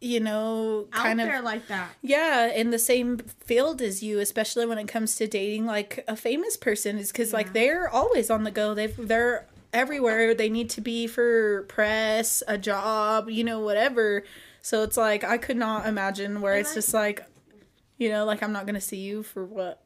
[0.00, 1.88] you know, out kind of like that.
[2.02, 6.14] yeah in the same field as you especially when it comes to dating like a
[6.16, 8.74] famous person is because like they're always on the go.
[8.74, 10.34] They've they're everywhere.
[10.34, 14.24] They need to be for press a job you know whatever.
[14.62, 17.24] So it's like i could not imagine where And it's I- just like
[17.98, 19.80] you know like i'm not gonna see you for what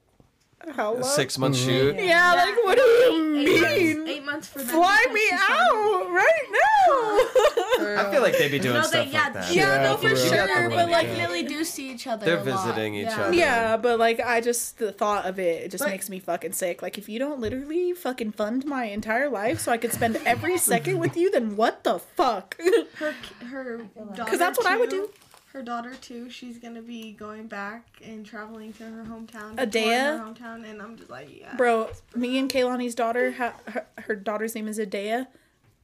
[0.77, 1.65] how long Six month Mhm.
[1.65, 1.97] shoot.
[1.97, 5.41] yeah, like what do you Eight months, mean eight months for them fly me she's
[5.41, 9.33] trying out right now I feel like they'd be doing No, stuff they- yeah, like
[9.35, 9.53] that.
[9.55, 11.27] yeah, Yeah, no for for sure You but like yeah.
[11.27, 12.27] really do see each other.
[12.27, 12.67] They're a lot.
[12.67, 13.21] visiting each Yeah.
[13.23, 13.33] other.
[13.35, 16.53] Yeah, but like I just the thought of it, it just But- makes me fucking
[16.53, 16.83] sick.
[16.83, 20.59] Like if you don't literally fucking fund my entire life so I could spend every
[20.59, 22.57] second with you, then what the fuck?
[22.99, 23.15] Her
[23.51, 24.25] her daughter.
[24.25, 25.09] Because that's what I would do.
[25.53, 26.31] Her daughter too.
[26.31, 29.57] She's gonna be going back and traveling to her hometown.
[29.57, 29.71] Adeya?
[29.71, 31.57] to tour Her hometown, and I'm just like, yeah.
[31.57, 35.27] Bro, me and Kehlani's daughter, ha- her, her daughter's name is Adeya.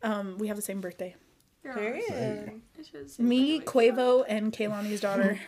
[0.03, 1.17] Um, we have the same birthday.
[1.65, 2.61] Period.
[3.19, 5.41] Me, Quavo, and Kehlani's daughter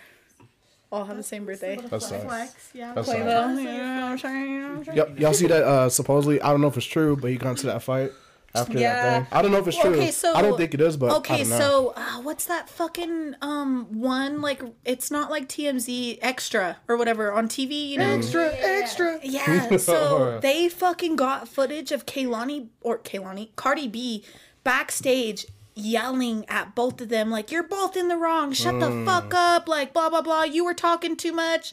[0.91, 1.77] all have the same birthday.
[1.77, 2.23] That's nice.
[2.25, 2.95] Flex, yeah.
[2.95, 3.25] That's Flex.
[3.25, 3.65] nice.
[3.65, 4.97] Yeah, I'm trying, I'm trying.
[4.97, 5.63] Yep, y'all see that?
[5.63, 8.11] Uh, supposedly, I don't know if it's true, but he got into that fight
[8.55, 8.95] after Yeah.
[8.95, 9.39] that thing.
[9.39, 9.95] I don't know if it's true.
[9.95, 13.87] Okay, so- I don't think it is, but Okay, so uh, what's that fucking um
[13.93, 14.63] one like?
[14.85, 18.09] It's not like TMZ extra or whatever on TV, you know?
[18.17, 19.21] extra, extra.
[19.23, 24.25] Yeah, so they fucking got footage of Kehlani or Kehlani, Cardi B
[24.65, 28.53] backstage yelling at both of them like you're both in the wrong.
[28.53, 29.69] Shut the fuck up.
[29.69, 30.43] Like blah blah blah.
[30.43, 31.73] You were talking too much.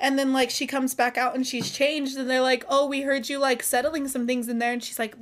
[0.00, 3.02] And then like she comes back out and she's changed and they're like, "Oh, we
[3.02, 5.14] heard you like settling some things in there." And she's like,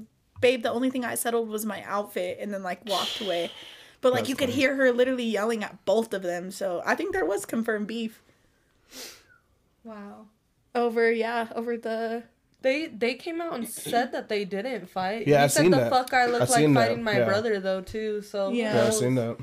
[0.42, 3.50] "Babe, the only thing I settled was my outfit." And then like walked away.
[4.02, 4.60] But like That's you could funny.
[4.60, 6.50] hear her literally yelling at both of them.
[6.50, 8.20] So I think there was confirmed beef
[9.84, 10.26] Wow.
[10.74, 12.24] over yeah, over the
[12.62, 15.26] They they came out and said that they didn't fight.
[15.26, 15.90] Yeah, he I've said seen the that.
[15.90, 17.24] fuck I look I've like seen that, fighting my yeah.
[17.24, 18.22] brother though too.
[18.22, 18.74] So who Yeah.
[18.74, 18.98] Yeah, I've knows?
[19.00, 19.36] seen that.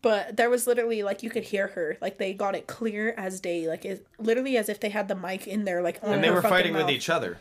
[0.00, 3.38] But there was literally like you could hear her, like they got it clear as
[3.40, 6.24] day, like it literally as if they had the mic in there, like on And
[6.24, 6.90] they her were fucking fighting with mouth.
[6.90, 7.38] each other.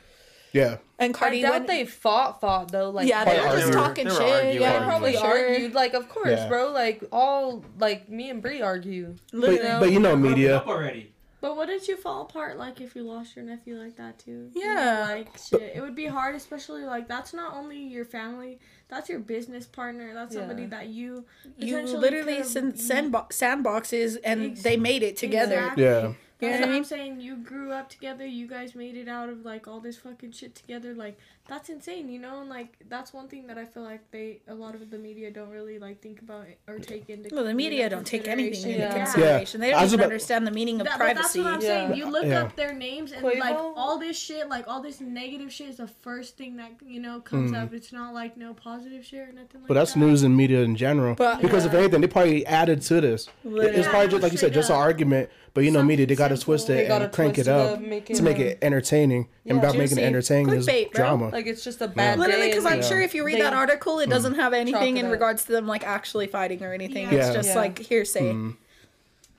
[0.53, 0.77] Yeah.
[0.99, 2.89] And Cardi I Cardi doubt went, they fought, fought though.
[2.89, 4.33] Like yeah, they were just talking They were shit.
[4.33, 4.61] arguing.
[4.61, 5.23] Yeah, they probably sure.
[5.49, 5.73] argued.
[5.73, 6.47] Like, of course, Yeah.
[6.47, 6.71] bro.
[6.71, 9.15] Like all, like me and Bree argue.
[9.31, 9.79] But, Literally.
[9.79, 10.57] but you know, media.
[10.57, 11.07] up already.
[11.39, 14.51] But wouldn't you fall apart like if you lost your nephew like that too?
[14.53, 15.07] You know, Yeah.
[15.09, 15.71] like shit.
[15.75, 18.59] It would be hard, especially like that's not only your family,
[18.89, 20.13] that's your business partner.
[20.13, 21.25] That's somebody that you
[21.57, 25.55] You literally could've- send sandbo- sandboxes and Ex- they made it together.
[25.61, 25.83] Exactly.
[25.83, 26.13] Yeah.
[26.41, 26.75] You know what I mean?
[26.77, 27.21] I'm saying.
[27.21, 28.25] You grew up together.
[28.25, 30.93] You guys made it out of like all this fucking shit together.
[30.93, 32.41] Like that's insane, you know.
[32.41, 35.29] And like that's one thing that I feel like they a lot of the media
[35.31, 37.29] don't really like think about or take into.
[37.33, 39.61] Well, the media don't take anything into consideration.
[39.61, 39.67] Yeah.
[39.67, 41.67] They don't even about- understand the meaning of That- but that's what I'm Yeah.
[41.67, 41.95] saying.
[41.95, 42.41] You look Yeah.
[42.43, 43.39] up their names and Quavo?
[43.39, 46.99] like all this shit, like all this negative shit is the first thing that you
[46.99, 47.63] know comes Mm.
[47.63, 47.73] up.
[47.73, 49.67] It's not like no positive shit or nothing like that.
[49.67, 49.99] But that's that.
[49.99, 51.13] news and media in general.
[51.15, 53.27] But- because if anything, they probably added to this.
[53.43, 53.77] Literally.
[53.77, 55.29] It's probably just like you said, straight just an argument.
[55.53, 57.81] But you know, media they got to twist it and crank it it up up,
[57.81, 59.27] make to make it entertaining.
[59.45, 61.03] and yeah, about making it entertaining is Clickbait, bro.
[61.03, 61.29] drama.
[61.29, 62.49] Like it's just a bad Literally, day.
[62.51, 65.03] because I'm they- sure if you read they- that article, it doesn't have anything Chalk
[65.05, 67.03] in regards to them like actually fighting or anything.
[67.11, 67.15] Yeah.
[67.17, 67.33] It's Yeah.
[67.33, 67.55] just Yeah.
[67.55, 68.31] like hearsay.
[68.33, 68.55] Mm.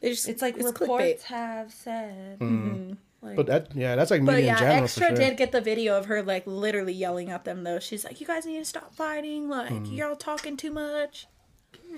[0.03, 1.23] It's, It's like it's reports clickbait.
[1.23, 2.39] have said.
[2.41, 2.97] Mm.
[3.23, 5.25] Like, But that, yeah, that's like media But in yeah, general extra for sure.
[5.29, 7.79] did get the video of her like literally yelling at them though.
[7.79, 9.49] She's like, "You guys need to stop fighting.
[9.49, 9.97] Like Mm.
[9.97, 11.27] y'all talking too much."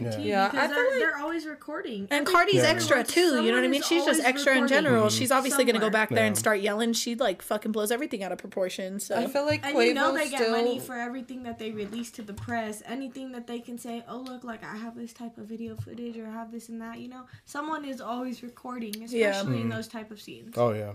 [0.00, 0.18] Yeah.
[0.18, 2.08] Yeah, because I feel they're, like- they're always recording.
[2.10, 2.62] And Cardi's Yeah.
[2.62, 3.42] extra too.
[3.42, 3.82] You know what I mean?
[3.82, 5.08] She's just always extra in recording general.
[5.08, 6.92] She's obviously gonna go back there and start yelling.
[6.92, 8.98] She like fucking blows everything out of proportion.
[9.00, 10.52] So I feel like And you know they get still.
[10.52, 12.82] money for everything that they release to the press.
[12.86, 16.16] Anything that they can say, oh look, like I have this type of video footage
[16.16, 16.98] or I have this and that.
[16.98, 19.40] You know, someone is always recording, especially Yeah.
[19.42, 19.68] in mm-hmm.
[19.70, 20.54] those type of scenes.
[20.56, 20.92] Oh yeah.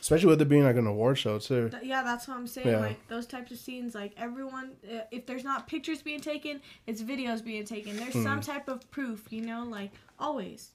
[0.00, 1.68] Especially with it being like an award show too.
[1.68, 2.68] Th- yeah, that's what I'm saying.
[2.68, 2.80] Yeah.
[2.80, 7.02] Like those types of scenes, like everyone, uh, if there's not pictures being taken, it's
[7.02, 7.96] videos being taken.
[7.96, 8.22] There's Hmm.
[8.22, 10.70] some type of proof, you know, like always.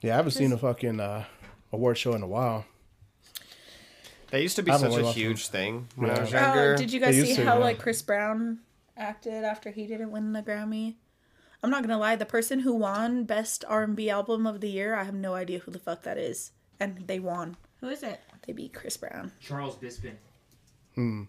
[0.00, 1.24] Yeah, I haven't seen a fucking uh,
[1.72, 2.64] award show in a while.
[4.30, 6.74] That used to be I haven't such a watched huge thing when I was younger.
[6.74, 7.64] Oh, did you guys see to, how yeah.
[7.64, 8.58] like Chris Brown
[8.96, 10.94] acted after he didn't win the Grammy?
[11.64, 15.04] I'm not gonna lie, the person who won Best R&B Album of the Year, I
[15.04, 17.56] have no idea who the fuck that is, and they won.
[17.80, 18.20] Who is it?
[18.46, 19.32] They beat Chris Brown.
[19.40, 20.16] Charles Bisping
[20.94, 21.22] Hmm.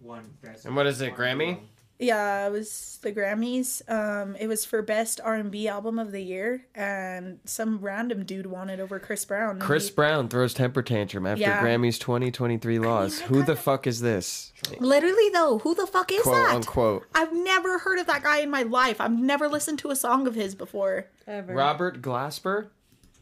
[0.00, 0.64] won best.
[0.64, 1.60] And what is it, R&B Grammy?
[2.00, 2.06] Album.
[2.08, 3.82] Yeah, it was the Grammys.
[3.90, 8.70] Um, it was for Best R&B Album of the Year, and some random dude won
[8.70, 9.58] it over Chris Brown.
[9.60, 11.60] Chris he- Brown throws temper tantrum after Yeah.
[11.60, 13.20] Grammy's 2023 loss.
[13.20, 14.52] I Who the kinda- fuck is this?
[14.78, 16.54] literally though, who the fuck is Quote that?
[16.56, 17.06] unquote.
[17.14, 19.00] I've never heard of that guy in my life.
[19.00, 21.06] I've never listened to a song of his before.
[21.26, 21.54] Ever.
[21.54, 22.68] Robert Glasper?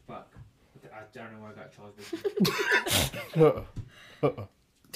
[0.06, 0.34] Fuck.
[0.92, 3.40] I don't know where I got Charles Bisping.
[4.22, 4.26] Uh-uh.
[4.26, 4.44] Uh-uh.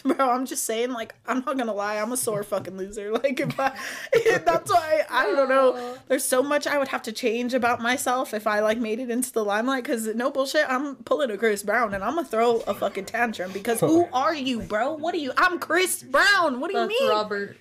[0.17, 3.13] Bro, I'm just saying, like, I'm not gonna lie, I'm a sore fucking loser.
[3.23, 3.77] Like, if I,
[4.45, 5.97] that's why I don't know.
[6.09, 9.11] There's so much I would have to change about myself if I like made it
[9.11, 9.85] into the limelight.
[9.85, 13.53] Cause no bullshit, I'm pulling a Chris Brown and I'm gonna throw a fucking tantrum.
[13.53, 14.95] Because who are you, bro?
[14.95, 15.33] What are you?
[15.37, 16.59] I'm Chris Brown.
[16.59, 17.11] What do you That's mean?
[17.11, 17.57] Robert.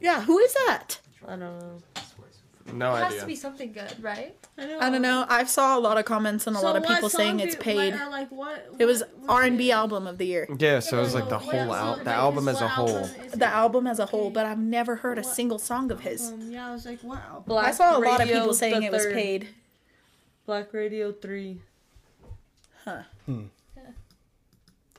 [0.00, 0.98] Yeah, who is that?
[1.26, 1.78] I don't know.
[2.72, 4.34] No It has to be something good, right?
[4.58, 4.78] I, know.
[4.80, 5.26] I don't know.
[5.28, 7.92] I saw a lot of comments and a So lot of people saying it's paid.
[7.94, 8.66] What, are, like what?
[8.78, 10.48] It was what- what- R&B album of the year.
[10.58, 13.08] Yeah, so it was like the what- whole what- al- the album as a whole.
[13.34, 16.30] The album as a whole, but I've never heard a single song of his.
[16.32, 17.42] Um, yeah, I was like, wow.
[17.46, 19.48] Black I saw a lot of Radio people saying it was paid.
[20.46, 21.60] Black Radio 3.
[22.84, 23.02] Huh.
[23.26, 23.42] Hmm.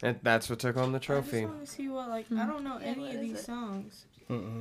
[0.01, 1.45] And that's what took home the I just trophy.
[1.45, 2.39] want to see what like Hmm.
[2.39, 4.05] I don't know any of these songs.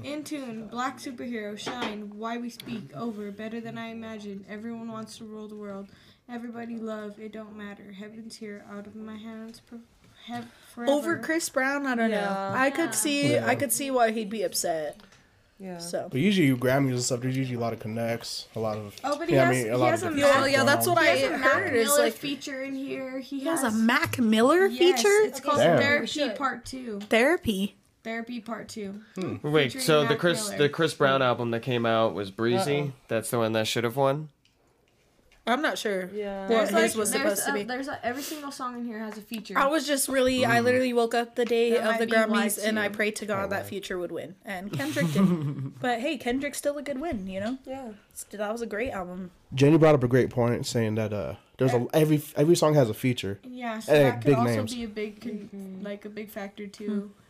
[0.04, 5.18] In tune, Black Superhero, Shine, Why We Speak, Over, Better Than I Imagined, Everyone Wants
[5.18, 5.88] to Rule the World,
[6.28, 9.80] Everybody Love, It Don't Matter, Heaven's Here, Out of My Hands, pro-
[10.26, 10.92] have forever.
[10.92, 12.16] Over Chris Brown, I don't know.
[12.16, 12.52] Yeah.
[12.54, 13.46] I could see, Yeah.
[13.46, 15.00] I could see why he'd be upset.
[15.58, 15.78] Yeah.
[15.78, 16.08] So.
[16.10, 18.96] But usually you Grammys and stuff, there's usually a lot of connects, a lot of
[19.04, 20.42] Oh, but he yeah, has, I mean, a he lot has of a Mac, stuff
[20.42, 22.74] oh, yeah, that's what he I has a heard Mac is, Miller like- feature in
[22.74, 23.18] here.
[23.20, 25.16] He, He has a Mac Miller Yes, feature.
[25.22, 25.78] It's called Damn.
[25.78, 26.98] Therapy Part Two.
[27.08, 27.76] Therapy.
[28.04, 29.00] Therapy Part Two.
[29.14, 29.36] Hmm.
[29.42, 30.58] Wait, Featuring so the Chris Miller.
[30.58, 32.80] the Chris Brown album that came out was Breezy.
[32.80, 32.92] Uh-oh.
[33.08, 34.28] That's the one that should have won.
[35.44, 36.08] I'm not sure.
[36.14, 36.42] Yeah.
[36.42, 37.62] What There's his like, was there's supposed to be.
[37.64, 39.58] There's a, every single song in here has a feature.
[39.58, 40.64] I was just really, I mm.
[40.64, 43.48] literally woke up the day That of the Grammys and I prayed to God oh,
[43.48, 45.80] that Future would win, and Kendrick did.
[45.80, 47.58] but hey, Kendrick's still a good win, you know.
[47.66, 47.88] Yeah.
[48.30, 49.32] That was a great album.
[49.52, 52.88] Jenny brought up a great point saying that uh there's a every every song has
[52.88, 53.40] a feature.
[53.42, 54.74] Yeah, so Hey, that could big also names.
[54.74, 55.84] be a big, con- mm-hmm.
[55.84, 56.86] like a big factor too.
[56.86, 57.21] Hmm.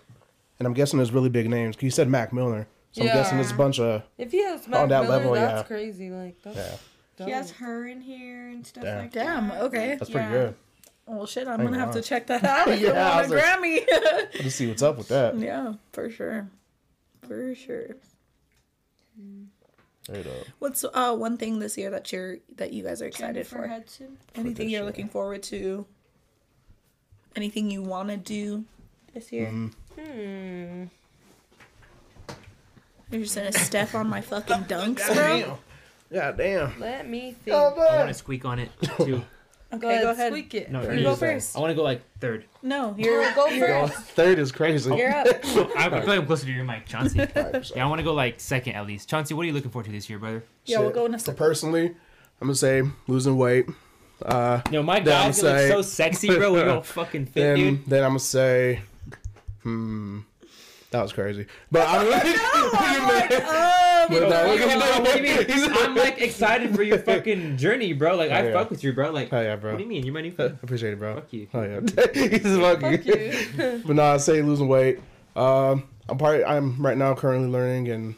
[0.63, 1.75] And I'm guessing there's really big names.
[1.75, 2.69] 'cause You said Mac Miller.
[2.93, 5.61] So I'm guessing there's a bunch of If he has Mac that Miller, level, that's
[5.61, 5.63] yeah.
[5.65, 6.11] crazy.
[6.11, 6.77] Like, that's yeah.
[7.17, 7.27] dope.
[7.27, 8.99] He has her in here and stuff Damn.
[8.99, 9.63] like Damn, that.
[9.63, 9.97] okay.
[9.99, 10.31] That's pretty Yeah.
[10.33, 10.55] good.
[11.07, 12.69] Well, shit, I'm Ain't gonna have to check that out.
[12.69, 14.35] If Yeah, yeah, I was a like- Grammy.
[14.41, 15.37] Let's see what's up with that.
[15.37, 16.49] yeah, for sure,
[17.27, 17.97] for sure.
[20.59, 23.67] What's uh one thing this year that you're that you guys are excited Jennifer for?
[23.69, 24.19] Hudson.
[24.35, 24.85] Anything this you're year.
[24.85, 25.87] looking forward to?
[27.37, 28.65] Anything you want to do
[29.15, 29.51] this year?
[29.99, 30.85] Hmm.
[33.11, 35.59] You're just gonna step on my fucking dunks, bro.
[36.13, 36.79] God damn.
[36.81, 37.55] Let me think.
[37.57, 39.23] I want to squeak on it too.
[39.75, 40.31] Okay, go ahead.
[40.31, 40.71] Squeak it.
[40.71, 41.57] No, You you go first.
[41.57, 42.45] I want to go like third.
[42.63, 43.95] No, you're Go you're, first.
[44.15, 44.95] Third is crazy.
[44.95, 45.27] you're up.
[45.27, 47.21] I, I feel like I'm closer to your mic, Chauncey.
[47.75, 49.09] Yeah, I want to go like second at least.
[49.09, 50.45] Chauncey, what are you looking forward to this year, brother?
[50.67, 50.95] Yeah, we'll Shit.
[50.95, 51.47] go in a So circle.
[51.47, 51.95] personally, I'm
[52.49, 53.65] gonna say losing weight.
[54.21, 56.53] Uh, Yo, my Then dogs look so sexy, bro.
[56.53, 57.87] We're all fucking fit, then dude.
[57.87, 58.83] then I'm gonna say,
[59.63, 60.21] hmm,
[60.91, 61.47] that was crazy.
[61.71, 62.07] But I'm
[64.09, 65.37] But no, look at Oh, what do you
[65.69, 65.73] mean?
[65.79, 68.17] I'm like excited for your fucking journey, bro.
[68.17, 68.53] Like I Oh, yeah.
[68.53, 69.11] fuck with you, bro.
[69.11, 69.71] Like, Oh yeah, bro.
[69.73, 70.05] what do you mean?
[70.05, 70.59] You're my new I friend.
[70.63, 71.15] appreciate it, bro.
[71.15, 71.49] Fuck you.
[71.55, 71.81] Oh yeah,
[72.13, 73.83] he's fucking.
[73.87, 74.99] but no, I say losing weight.
[75.37, 78.15] Um, I'm probably I'm right now currently learning and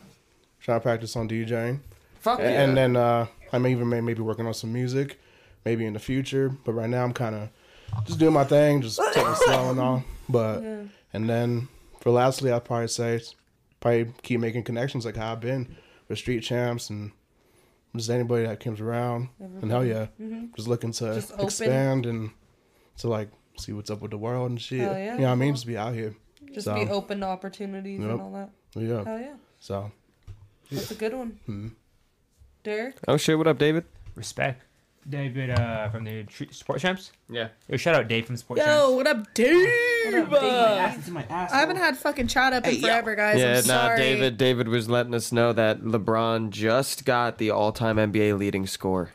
[0.60, 1.80] trying to practice on DJing,
[2.20, 2.62] Fuck and, yeah.
[2.62, 5.20] and then uh, I may even may, maybe working on some music,
[5.64, 6.48] maybe in the future.
[6.64, 7.48] But right now I'm kind of
[8.06, 10.02] just doing my thing, just taking it slow and all.
[10.28, 10.62] But
[11.14, 11.68] and then
[12.00, 13.20] for lastly, I'd probably say
[13.80, 15.74] probably keep making connections like how I've been
[16.08, 17.12] with street champs and
[17.96, 19.28] just anybody that comes around.
[19.38, 20.06] And hell yeah,
[20.56, 21.14] just looking to Mm-hmm.
[21.14, 22.30] Just expand and
[22.98, 23.28] to like
[23.58, 24.80] see what's up with the world and shit.
[24.80, 25.14] Hell yeah.
[25.14, 25.54] You know what I mean?
[25.54, 26.14] Just be out here.
[26.52, 28.10] Just So- be open to opportunities Yep.
[28.10, 28.50] and all that.
[28.74, 29.04] Yeah.
[29.04, 29.34] Hell yeah.
[29.60, 29.92] So
[30.70, 31.38] That's a good one.
[31.48, 31.72] Mhm.
[32.64, 32.96] Derek?
[33.06, 33.36] oh shit!
[33.38, 33.84] What up, David?
[34.14, 34.62] Respect,
[35.08, 37.12] David uh, from the Tr- Sport Champs.
[37.28, 37.48] Yeah.
[37.68, 38.70] Yo, shout out Dave from Sport Champs.
[38.70, 38.96] Yo, Champs.
[38.96, 39.68] what up, Dave?
[40.42, 41.26] Ass into my.
[41.30, 43.38] I haven't had fucking chat up in forever, guys.
[43.38, 43.98] yeah, I'm nah, sorry.
[43.98, 44.36] David.
[44.36, 49.10] David was letting us know that LeBron just got the all-time NBA leading score.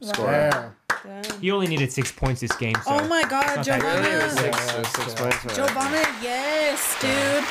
[0.00, 0.70] yeah.
[1.04, 1.24] Damn.
[1.40, 2.76] He only needed six points this game.
[2.84, 2.92] So.
[2.92, 4.30] Oh my god, Not that Giovanna.
[4.30, 5.36] Six, six points.
[5.44, 5.56] alright.
[5.56, 7.44] Giovanna, yes, dude.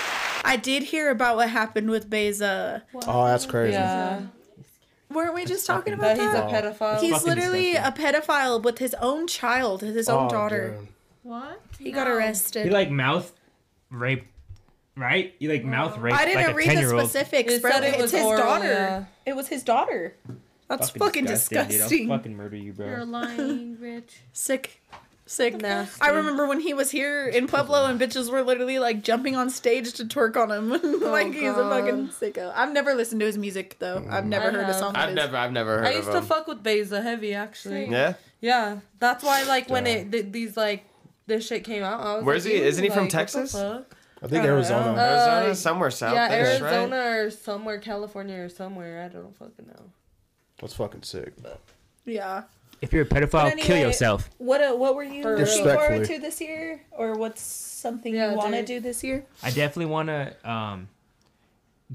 [0.46, 2.84] I did hear about what happened with Beza.
[3.08, 3.74] Oh, that's crazy.
[3.74, 4.22] Yeah.
[5.14, 6.50] Weren't we just talking about That he's a that?
[6.80, 7.00] pedophile.
[7.00, 8.06] He's fucking literally disgusting.
[8.06, 10.78] a pedophile with his own child, his own Oh, daughter.
[10.80, 10.88] dude.
[11.24, 11.62] What?
[11.80, 12.66] He got arrested.
[12.66, 13.32] He like mouth
[13.90, 14.26] rape,
[14.96, 15.36] right?
[15.40, 17.10] You like mouth rape I didn't like a read ten the year old.
[17.10, 17.72] specifics, It bro.
[17.72, 18.68] said it it's was his oral, daughter.
[18.68, 19.06] yeah.
[19.26, 20.16] It was his daughter.
[20.68, 21.88] That's fucking, disgusting.
[21.90, 22.10] Dude.
[22.10, 22.88] I'll fucking murder you, bro.
[22.88, 24.22] You're lying, Rich.
[24.32, 24.82] Sick.
[25.32, 25.62] Sick.
[25.62, 26.02] Nasty.
[26.02, 29.50] I remember when he was here in Pueblo and bitches were literally like jumping on
[29.50, 30.70] stage to twerk on him.
[31.12, 32.52] like he's a fucking sicko.
[32.54, 34.06] I've never listened to his music though.
[34.10, 35.16] I've never I heard a song I've his.
[35.16, 36.26] never, I've never heard I of used to him.
[36.26, 37.88] fuck with Beza heavy, actually.
[37.90, 38.16] yeah.
[38.42, 38.80] Yeah.
[39.00, 39.92] That's why, like, when Yeah.
[39.94, 40.84] it th- these, like,
[41.28, 43.56] this shit came out, I was Where's like, he- isn't he "Ew, from like, Texas?
[43.56, 43.84] I
[44.28, 44.92] think Uh, Arizona.
[44.94, 46.14] uh, Arizona, somewhere south.
[46.16, 46.62] yeah, there, right?
[46.74, 49.04] Arizona or somewhere, California or somewhere.
[49.04, 49.92] I don't fucking know.
[50.60, 51.34] that's fucking sick.
[52.06, 52.44] Yeah.
[52.82, 54.30] If you're a pedophile, But kill yourself.
[54.40, 58.32] What uh, what were you For looking forward to this year, or what's something Yeah,
[58.32, 59.24] you want to do this year?
[59.44, 60.88] I definitely want to um,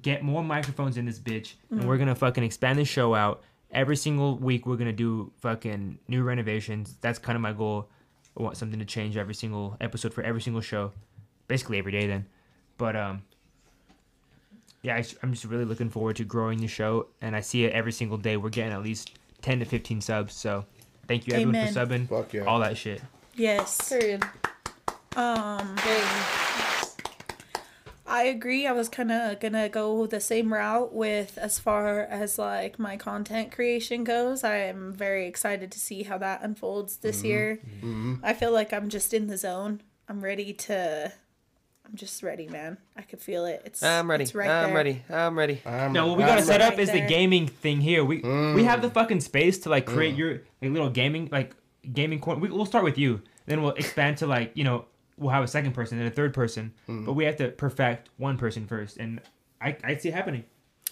[0.00, 1.80] get more microphones in this bitch, Mm.
[1.80, 3.42] and we're gonna fucking expand the show out.
[3.72, 6.94] Every single week, we're gonna do fucking new renovations.
[7.00, 7.88] That's kind of my goal.
[8.38, 10.92] I want something to change every single episode for every single show,
[11.48, 12.06] basically every day.
[12.06, 12.26] Then,
[12.78, 13.22] but um,
[14.82, 17.72] yeah, I, am just really looking forward to growing the show, and I see it
[17.72, 18.36] every single day.
[18.36, 19.10] We're getting at least
[19.46, 20.34] ten to fifteen subs.
[20.34, 20.64] So,
[21.06, 21.72] thank you everyone Amen.
[21.72, 22.08] for subbing.
[22.08, 22.42] Fuck yeah.
[22.42, 23.00] All that shit.
[23.36, 23.88] Yes.
[23.88, 24.24] Period.
[25.14, 26.32] Um, Dang.
[28.08, 28.66] I agree.
[28.66, 32.96] I was kind of gonna go the same route with as far as like my
[32.96, 34.42] content creation goes.
[34.42, 37.60] I am very excited to see how that unfolds this year.
[38.22, 39.80] I feel like I'm just in the zone.
[40.08, 41.12] I'm ready to.
[41.88, 42.78] I'm just ready, man.
[42.96, 43.62] I could feel it.
[43.64, 43.82] It's.
[43.82, 44.24] I'm ready.
[44.24, 44.74] It's right I'm there.
[44.74, 45.02] ready.
[45.08, 45.62] I'm ready.
[45.64, 47.02] I'm, No, what we I'm gotta set right up is there.
[47.02, 48.04] the gaming thing here.
[48.04, 51.54] We we have the fucking space to like create your like little gaming like
[51.92, 52.40] gaming corner.
[52.40, 54.86] We, we'll start with you, then we'll expand to like you know
[55.16, 58.36] we'll have a second person and a third person, but we have to perfect one
[58.36, 59.20] person first, and
[59.60, 60.44] I I see it happening.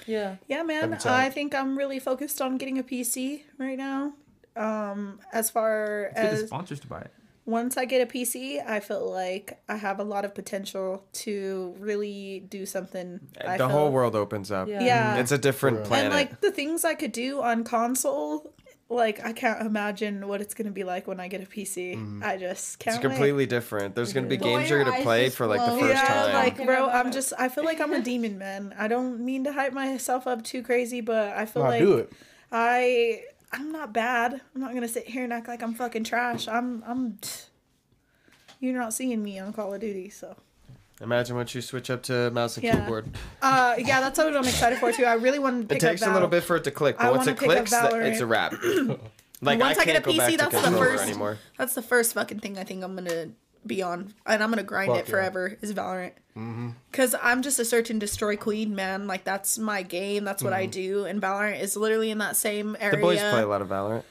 [0.06, 0.36] Yeah.
[0.48, 0.94] Yeah, man.
[1.04, 4.14] I think I'm really focused on getting a PC right now.
[4.56, 7.10] Um, as far Let's get the as sponsors to buy it.
[7.46, 11.74] Once I get a PC, I feel like I have a lot of potential to
[11.78, 13.20] really do something.
[13.44, 13.76] I the feel.
[13.76, 14.68] whole world opens up.
[14.68, 14.82] Yeah.
[14.82, 15.16] Yeah.
[15.16, 16.04] It's a different And, planet.
[16.06, 18.54] And like the things I could do on console,
[18.88, 21.96] like I can't imagine what it's gonna be like when I get a PC.
[21.96, 22.22] Mm-hmm.
[22.24, 22.96] I just can't.
[22.96, 23.10] it's wait.
[23.10, 23.94] completely different.
[23.94, 25.80] There's gonna be The games you're gonna play for like the glow.
[25.80, 26.34] first yeah, time.
[26.34, 27.32] like bro, I'm just.
[27.38, 28.74] I feel like I'm a demon, man.
[28.78, 31.96] I don't mean to hype myself up too crazy, but I feel Nah, like do
[31.98, 32.12] it.
[32.52, 33.22] I
[33.54, 34.40] I'm not bad.
[34.54, 36.48] I'm not gonna sit here and act like I'm fucking trash.
[36.48, 37.18] I'm I'm.
[38.60, 40.36] You're not seeing me on Call of Duty, so.
[41.00, 42.80] Imagine once you switch up to mouse and Yeah.
[42.80, 43.10] keyboard.
[43.42, 45.04] Uh, yeah, that's what I'm excited for too.
[45.04, 47.06] I really want to pick It takes a little bit for it to click, but
[47.06, 48.52] I once it clicks, it's a wrap.
[49.42, 51.38] like Once I I get a PC, that's the first- anymore.
[51.58, 53.30] That's the first fucking thing I think I'm gonna
[53.66, 55.10] be on, and I'm gonna grind Fuck it yeah.
[55.10, 55.58] forever.
[55.60, 56.12] Is Valorant.
[56.36, 56.70] Mm-hmm.
[56.92, 59.06] Cause I'm just a search and destroy queen, man.
[59.06, 60.24] Like that's my game.
[60.24, 60.70] That's what I mm-hmm.
[60.70, 61.04] do.
[61.04, 62.96] And Valorant is literally in that same area.
[62.96, 64.02] The boys play a lot of Valorant.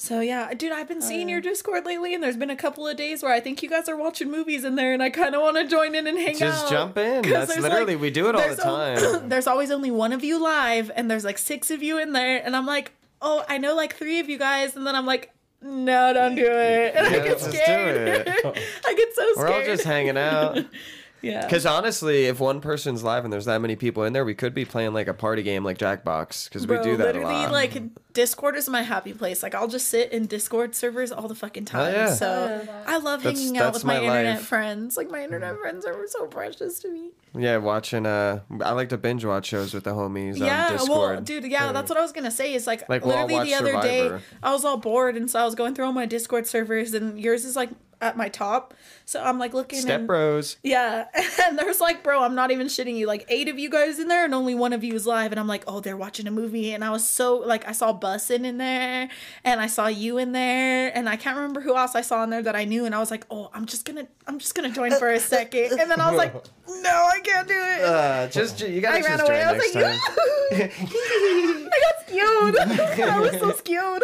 [0.00, 1.32] So yeah, dude, I've been seeing uh.
[1.32, 3.86] your Discord lately, and there's been a couple of days where I think you guys
[3.86, 6.38] are watching movies in there, and I kind of want to join in and hang
[6.38, 6.48] Just out.
[6.48, 7.22] Just jump in.
[7.22, 9.28] 'Cause That's there's, literally we do it all the there's al- time.
[9.28, 12.42] there's always only one of you live, and there's like six of you in there,
[12.42, 15.34] and I'm like, oh, I know like three of you guys, and then I'm like,
[15.62, 16.94] no, don't do it.
[16.96, 18.28] And I Yeah, get just do scared.
[18.86, 19.36] I get so scared.
[19.36, 20.58] We're all just hanging out.
[21.22, 21.44] yeah.
[21.44, 24.54] Because honestly, if one person's live and there's that many people in there, we could
[24.54, 27.34] be playing like a party game like Jackbox because we Bro, do that a literally,
[27.34, 27.52] lot.
[27.52, 27.82] like
[28.12, 29.42] Discord is my happy place.
[29.42, 31.92] Like I'll just sit in Discord servers all the fucking time.
[31.92, 32.14] yeah.
[32.14, 34.46] So I love That's- hanging out that's with my, my internet life.
[34.46, 34.96] friends.
[34.96, 37.10] Like my internet friends are so precious to me.
[37.36, 38.06] yeah, watching.
[38.06, 40.90] Uh, I like to binge watch shows with the homies yeah, on Discord.
[40.90, 42.54] well, dude, yeah, that's what I was gonna say.
[42.54, 44.18] Is like, Like, we'll all literally the watch other Survivor.
[44.18, 46.92] day, I was all bored, and so I was going through all my Discord servers,
[46.94, 47.70] and yours is like
[48.00, 48.74] at my top.
[49.04, 49.80] So I'm like looking.
[49.80, 50.56] Step and, Bros.
[50.62, 51.06] Yeah,
[51.42, 53.06] and there's like, bro, I'm not even shitting you.
[53.06, 55.32] Like eight of you guys in there, and only one of you is live.
[55.32, 56.72] And I'm like, oh, they're watching a movie.
[56.72, 59.08] And I was so like, I saw Bussin in there,
[59.44, 62.30] and I saw you in there, and I can't remember who else I saw in
[62.30, 62.84] there that I knew.
[62.84, 65.78] And I was like, oh, I'm just gonna, I'm just gonna join for a second.
[65.78, 67.84] And then I was like, no, I can't do it.
[67.84, 69.40] Uh, just you I ran just away.
[69.40, 71.68] join I was next like, time.
[71.72, 73.08] I got scared.
[73.08, 74.02] I was so scared.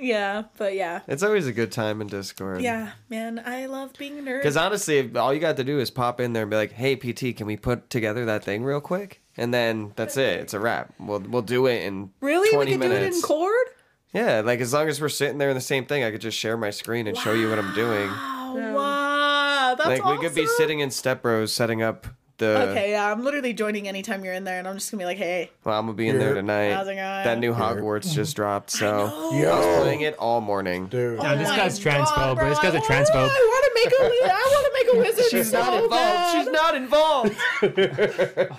[0.00, 2.60] Yeah, but yeah, It's always a good time in Discord.
[2.62, 4.38] yeah, man, I love being a nerd.
[4.40, 6.94] Because honestly, all you got to do is pop in there and be like, "Hey,
[6.96, 10.40] PT, can we put together that thing real quick?" And then that's it.
[10.40, 10.92] It's a wrap.
[10.98, 13.66] We'll we'll do it in really, we can could do it in chord.
[14.12, 16.38] yeah, like as long as we're sitting there in the same thing, I could just
[16.38, 18.08] share my screen and show you what I'm doing.
[18.10, 22.06] Oh, wow, that's like we could be sitting in Step Bros setting up
[22.38, 22.70] the.
[22.70, 25.18] Okay, yeah, I'm literally joining anytime you're in there, and I'm just gonna be like,
[25.18, 26.34] hey, Well, I'm gonna be in there Yeah.
[26.34, 26.72] tonight.
[26.72, 26.96] How's it going?
[27.24, 29.56] That new Hogwarts just dropped, so I, Yo.
[29.56, 30.86] was playing it all morning.
[30.86, 31.18] Dude.
[31.22, 32.48] No, this Oh guy's my transphobe, God, bro.
[32.48, 33.28] This guy's a I transphobe.
[33.30, 35.30] I want to make a, wi- I want to make a wizard.
[35.30, 35.90] She's so not involved.
[35.90, 36.38] bad.
[36.44, 38.58] She's not involved.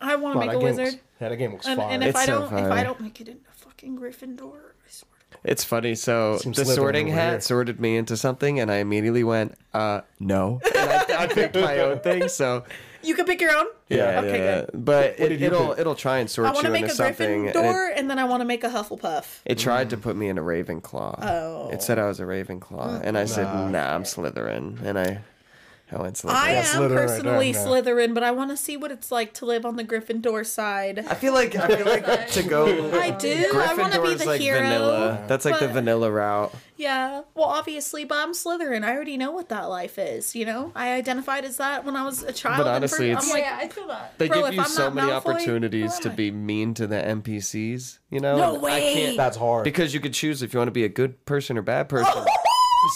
[0.00, 0.84] I want to Wow, make that a game wizard.
[0.86, 1.88] looks, yeah, that game looks And, fire.
[1.90, 2.84] and if It's I so don't, if I fire.
[2.84, 5.10] don't make it into fucking Gryffindor, I swear.
[5.30, 5.94] to It's funny.
[5.94, 7.40] So Seems the Slytherin sorting over hat here.
[7.40, 10.60] sorted me into something, and I immediately went, uh, no.
[10.74, 12.28] And I, I picked my own thing.
[12.28, 12.68] So God.
[13.02, 13.66] You can pick your own.
[13.88, 14.60] yeah, Okay, yeah.
[14.60, 14.70] good.
[14.84, 15.78] But What it, you it'll pick?
[15.80, 17.48] it'll try and sort I want you to make into a something.
[17.48, 19.40] and it- Gryffindor, and, then I want to make a Hufflepuff.
[19.44, 20.02] It tried to mm.
[20.02, 21.18] put me in a Ravenclaw.
[21.22, 21.70] Oh.
[21.72, 22.04] It said oh.
[22.04, 23.68] I was a Ravenclaw, and I said, Nah.
[23.68, 25.20] "Nah, I'm Slytherin," and I,
[25.94, 26.30] I went Slytherin.
[26.34, 27.64] I That's am Slytherin personally yeah.
[27.64, 31.00] Slytherin, but I want to see what it's like to live on the Gryffindor side.
[31.08, 32.90] I feel like I feel like to go.
[32.98, 33.50] I do.
[33.54, 34.60] I want to be Gryffindor's the like hero.
[34.60, 35.24] vanilla.
[35.28, 36.54] That's like the but- vanilla route.
[36.78, 37.22] Yeah.
[37.36, 38.82] Well, obviously, but I'm Slytherin.
[38.84, 40.34] I already know what that life is.
[40.34, 42.56] You know, I identified as that when I was a child.
[42.58, 44.18] But and honestly, for- it's- I'm like, yeah, I feel that.
[44.18, 46.16] They Bro, give if you I'm so not many Malfoy, opportunities who to am I?
[46.16, 47.98] be mean to the NPCs.
[48.10, 48.94] You know, No And I way.
[48.94, 49.64] can't That's hard.
[49.64, 52.24] because you could choose if you want to be a good person or bad person.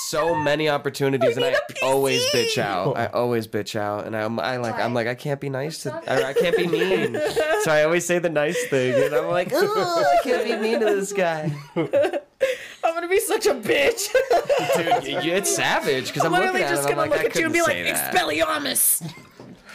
[0.09, 1.83] so many opportunities, and I need a PC.
[1.83, 2.97] always bitch out.
[2.97, 5.95] I always bitch out, and I'm I like I'm like I can't be nice to
[5.95, 7.15] or I can't be mean.
[7.63, 10.81] so I always say the nice thing, and I'm like, oh, I can't be mean
[10.81, 14.13] to this guy, I'm gonna be such a bitch.
[14.13, 15.15] dude.
[15.15, 16.99] y- y- It's savage because I'm, I'm looking literally at just him.
[16.99, 18.15] I'm gonna like, look at you and be like, that.
[18.15, 19.13] Expelliarmus.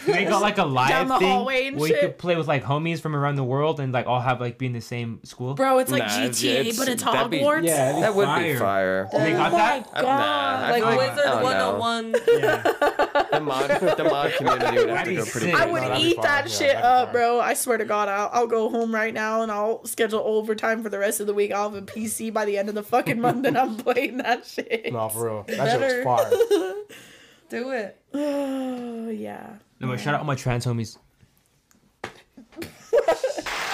[0.05, 2.01] They got like a Down live the thing hallway and where you shit.
[2.01, 4.65] could play with like homies from around the world and like all have like be
[4.65, 5.53] in the same school.
[5.53, 7.65] Bro, it's like Nah, it's- GTA, it's- but it's that'd be- Hogwarts.
[7.65, 8.59] Yeah, That would be Fire.
[8.59, 9.09] fire.
[9.13, 9.93] Oh they got Oh that?
[9.93, 10.71] my Nah, I god.
[10.71, 11.79] Like feel like- Wizard I don't oh know.
[11.79, 12.15] 101.
[12.41, 13.27] Yeah.
[13.31, 15.45] The mod, the mod community would have That'd to be go pretty.
[15.47, 15.55] sick.
[15.55, 15.71] I crazy.
[15.71, 16.23] would that'd be eat fire.
[16.25, 17.13] that Yeah, shit that'd be up, fire.
[17.13, 17.39] bro.
[17.39, 20.89] I swear to God, I'll, I'll go home right now and I'll schedule overtime for
[20.89, 21.51] the rest of the week.
[21.51, 24.45] I'll have a PC by the end of the fucking month and I'm playing that
[24.45, 24.91] shit.
[24.91, 25.43] no, for real.
[25.47, 25.89] That Better.
[25.89, 26.73] shit was fire.
[27.49, 28.01] Do it.
[28.13, 29.47] Oh, yeah.
[29.81, 30.97] No, but shout out all my trans homies.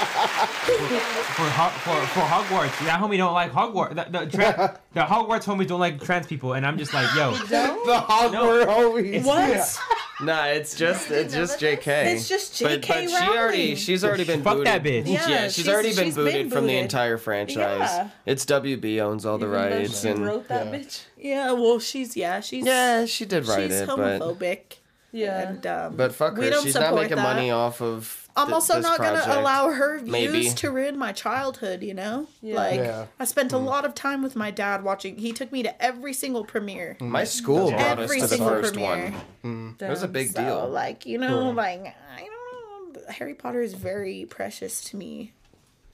[0.07, 3.95] for, Ho- for for Hogwarts, that homie don't like Hogwarts.
[3.95, 7.31] The, the, tra- the Hogwarts homies don't like trans people, and I'm just like, yo,
[7.35, 9.23] the Hogwarts homies.
[9.25, 9.79] What?
[10.25, 11.87] Nah, it's just it's just JK.
[12.15, 13.75] It's just But, JK but she already Rowling.
[13.75, 14.67] she's already been Fuck booted.
[14.73, 15.05] that bitch.
[15.07, 16.83] Yeah, Yeah, she's, she's- already been she's booted been from the booted.
[16.83, 17.57] entire franchise.
[17.91, 18.09] Yeah.
[18.25, 20.71] It's WB owns all the Even though rights she and wrote that Yeah.
[20.73, 21.01] bitch.
[21.17, 24.77] Yeah, well, she's, yeah, she's, yeah, she did write she's it, but homophobic.
[25.17, 25.49] Yeah.
[25.49, 26.61] And, um, but fuck we her.
[26.61, 27.23] She's not making that.
[27.23, 28.23] money off of.
[28.35, 30.49] I'm also this not gonna allow her views Maybe.
[30.51, 31.81] to ruin my childhood.
[31.81, 32.55] You know, Yeah.
[32.55, 33.05] like Yeah.
[33.19, 35.17] I spent a lot of time with my dad watching.
[35.17, 36.97] He took me to every single premiere.
[36.99, 37.07] Mm.
[37.09, 39.13] My school brought us Every to the first premiere.
[39.41, 39.75] one.
[39.79, 40.69] It was a big So, deal.
[40.69, 41.79] like you know, like
[42.15, 43.01] I don't know.
[43.09, 45.33] Harry Potter is very precious to me.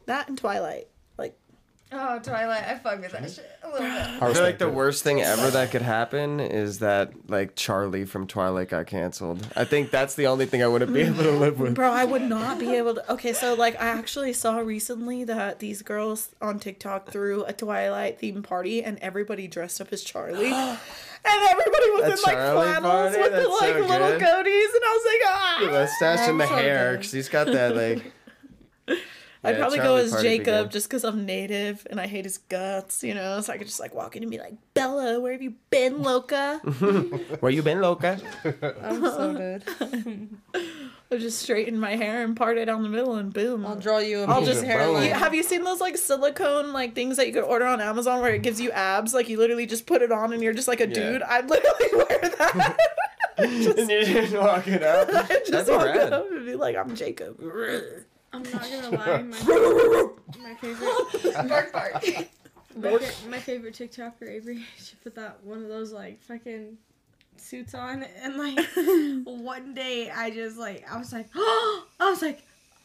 [0.06, 0.88] That and Twilight.
[1.94, 3.92] Like Oh, Twilight, I fuck with that shit a little bit.
[4.22, 8.06] I I feel like the worst thing ever that could happen is that like Charlie
[8.06, 9.46] from Twilight got canceled.
[9.56, 11.76] I think that's the only thing I wouldn't be able to live with.
[11.76, 13.12] Bro, I would not be able to.
[13.14, 18.20] Okay, so like I actually saw recently that these girls on TikTok threw a Twilight
[18.20, 20.52] themed party and everybody dressed up as Charlie.
[20.52, 20.78] and
[21.26, 23.18] everybody was A in like Charlie flannels party?
[23.22, 24.22] with the That's like so little good.
[24.22, 25.58] goatees, and I was like, ah.
[25.62, 26.98] The mustache and the so hair, good.
[26.98, 28.12] because he's got that like.
[29.46, 33.04] I'd Yeah, probably go as Jacob just because I'm native and I hate his guts,
[33.04, 33.42] you know.
[33.42, 36.02] So I could just like walk in and be like, Bella, where have you been,
[36.02, 36.60] Loca?
[37.42, 38.20] Where you been, Loca?
[38.82, 40.30] I'm so good.
[41.12, 43.66] I'll just straighten my hair and part it down the middle and boom.
[43.66, 45.08] I'll draw you a I'll just hairline.
[45.10, 48.22] You- have you seen those like silicone like things that you could order on Amazon
[48.22, 49.14] where it gives you abs?
[49.14, 50.94] Like you literally just put it on and you're just like a Yeah.
[50.94, 51.22] dude.
[51.24, 52.78] I'd literally wear that.
[53.38, 55.14] and you're just walking out.
[55.14, 56.14] I'd That'd just walk rad.
[56.14, 57.38] up and be like, I'm Jacob.
[58.34, 60.12] I'm not gonna lie, my favorite,
[60.42, 61.94] my favorite, Bark, bark.
[62.76, 64.64] my, fa- my favorite TikToker Avery.
[64.78, 66.78] She put that one of those like fucking
[67.38, 68.60] suits on, and like
[69.26, 72.42] one day I just like I was like, oh, I was like,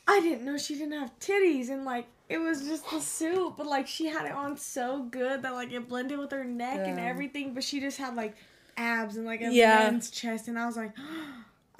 [0.06, 3.66] I didn't know she didn't have titties, and like it was just the suit, but
[3.66, 7.00] like she had it on so good that like it blended with her neck and
[7.00, 8.36] everything, but she just had like
[8.76, 9.90] abs and like a Yeah.
[9.90, 10.92] man's chest, and I was like.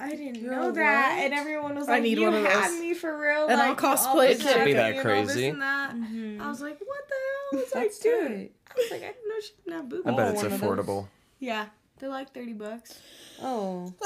[0.01, 1.25] I didn't Girl, know that, what?
[1.25, 2.81] and everyone was I like, need "You one of had those.
[2.81, 4.31] me for real." And I'll cosplay.
[4.31, 5.49] It can't be me that and this crazy.
[5.49, 5.95] and that.
[5.95, 6.41] Mm-hmm.
[6.41, 7.15] I was like, "What the
[7.57, 8.29] hell?" It's like, That's dude.
[8.29, 8.53] tight.
[8.71, 10.07] I was like, I didn't know she didn't have boobs.
[10.07, 10.69] I bet it's one of those.
[10.87, 11.07] affordable.
[11.41, 11.67] Yeah,
[11.99, 12.99] they're like thirty bucks.
[13.43, 13.93] Oh.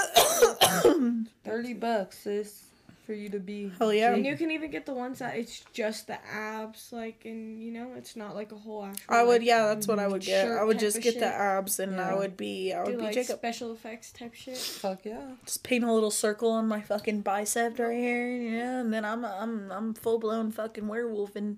[1.44, 2.64] 30 bucks, sis,
[3.13, 3.71] for you to be.
[3.79, 4.15] Hell yeah.
[4.15, 7.71] And you can even get the ones that it's just the abs, like, and you
[7.71, 9.15] know, it's not like a whole actual.
[9.15, 10.51] I would, like, yeah, that's what I would get.
[10.51, 13.05] I would just of get the abs and I would be, I do would be
[13.05, 13.37] like Jacob.
[13.37, 14.57] special effects type shit.
[14.57, 15.33] Fuck yeah.
[15.45, 19.27] Just paint a little circle on my fucking bicep right here, yeah, and then I'm
[19.27, 21.57] I'm I'm full blown fucking werewolfing.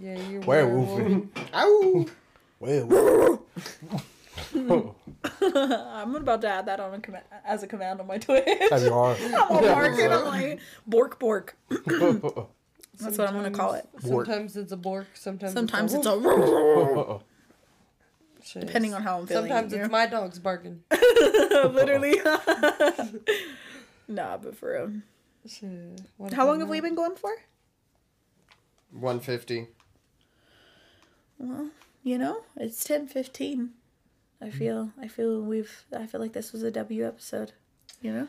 [0.00, 1.26] Yeah, you're Werewolf.
[1.54, 2.06] Ow.
[2.60, 3.40] Werewolf.
[4.54, 8.54] I'm about to add that on a command as a command on my Twitter.
[8.70, 9.18] That'd be hard.
[9.20, 10.12] I'm all barking.
[10.12, 11.56] I'm like bork bork.
[11.68, 13.86] That's what I'm gonna call it.
[14.02, 14.26] Bork.
[14.26, 15.08] Sometimes it's a bork.
[15.14, 17.20] Sometimes Sometimes it's it's a
[18.56, 19.48] a depending on how I'm feeling.
[19.48, 20.82] Sometimes it's my dog's barking.
[20.90, 22.20] literally.
[24.08, 24.92] nah, but for real.
[25.46, 26.00] Shit.
[26.32, 27.30] How long have we been going for?
[28.92, 29.68] 150.
[31.38, 31.70] Well,
[32.02, 33.70] you know, it's ten fifteen.
[34.40, 37.52] I feel, I feel we've, I feel like this was a W episode.
[38.02, 38.28] You know,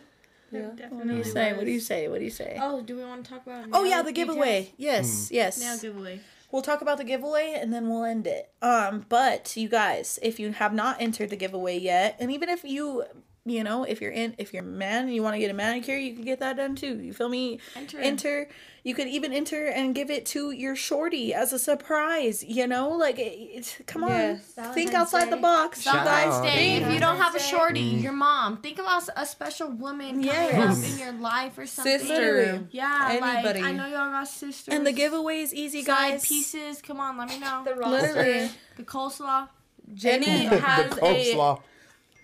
[0.51, 0.67] Yeah.
[0.89, 1.53] what do you say?
[1.53, 2.07] What do you say?
[2.07, 2.57] What do you say?
[2.61, 3.65] Oh, do we want to talk about?
[3.73, 4.35] Oh yeah, nail the details?
[4.35, 4.73] giveaway.
[4.77, 5.59] Yes, yes.
[5.59, 6.21] Nail giveaway.
[6.51, 8.49] We'll talk about the giveaway and then we'll end it.
[8.61, 12.63] Um, but you guys, if you have not entered the giveaway yet, and even if
[12.63, 13.03] you,
[13.49, 15.53] you know, if you're in, if you're a man and you want to get a
[15.53, 16.99] manicure, you can get that done too.
[17.01, 17.59] You feel me?
[17.75, 17.99] Enter.
[17.99, 18.49] Enter.
[18.83, 22.43] You could even enter and give it to your shorty as a surprise.
[22.43, 24.41] You know, like, it's, come on, Yes.
[24.73, 26.33] think Valentine's outside the box, you guys.
[26.33, 27.49] Shout Day, if you don't have a Valentine's Day.
[27.49, 28.03] shorty, mm.
[28.03, 28.57] your mom.
[28.57, 30.69] Think about a special woman coming mm.
[30.69, 30.93] up Yes.
[30.93, 31.99] in your life or something.
[31.99, 32.67] Sister.
[32.71, 33.59] Yeah, Anybody.
[33.61, 34.73] like I know y'all got sisters.
[34.73, 36.25] And the giveaway is easy, side guys.
[36.27, 36.81] pieces.
[36.81, 37.63] Come on, let me know.
[37.65, 38.49] The Literally.
[38.77, 39.49] The coleslaw.
[39.93, 41.61] Jenny the has a coleslaw.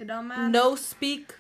[0.04, 0.50] It don't matter.
[0.50, 1.34] no speak.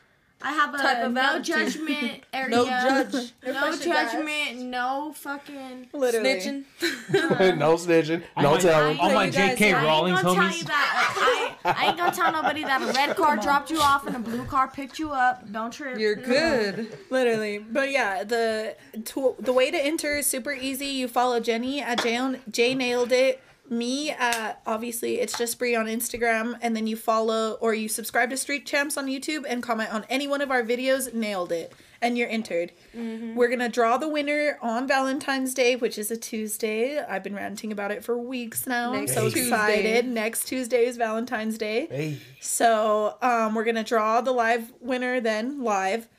[0.45, 1.45] I have a type of no attitude.
[1.73, 2.49] judgment area.
[2.49, 3.31] No judge.
[3.45, 4.11] No pushing guys.
[4.11, 4.59] judgment.
[4.69, 5.87] No fucking.
[5.93, 6.29] Literally.
[6.29, 6.63] Snitching.
[6.81, 8.23] Uh, no snitching.
[8.35, 8.99] No might- telling.
[8.99, 9.73] All my you guys- J.K.
[9.73, 10.57] I ain't gonna tell homies.
[10.59, 11.53] you that.
[11.63, 14.19] I, I ain't gonna tell nobody that a red car dropped you off and a
[14.19, 15.49] blue car picked you up.
[15.49, 15.97] Don't trip.
[15.97, 16.97] You're good.
[17.09, 18.75] Literally, but yeah, the
[19.05, 20.87] to, the way to enter is super easy.
[20.87, 23.41] You follow Jenny at J, J nailed it.
[23.69, 28.29] Me at obviously it's just Bree on Instagram, and then you follow or you subscribe
[28.29, 31.13] to Street Champs on YouTube and comment on any one of our videos.
[31.13, 32.73] Nailed it, and you're entered.
[32.93, 36.99] We're gonna draw the winner on Valentine's Day, which is a Tuesday.
[36.99, 38.91] I've been ranting about it for weeks now.
[38.91, 39.47] Next I'm so Tuesday.
[39.47, 40.07] excited.
[40.07, 41.87] Next Tuesday is Valentine's Day.
[41.87, 42.17] Hey.
[42.41, 46.09] So um, we're gonna draw the live winner then live.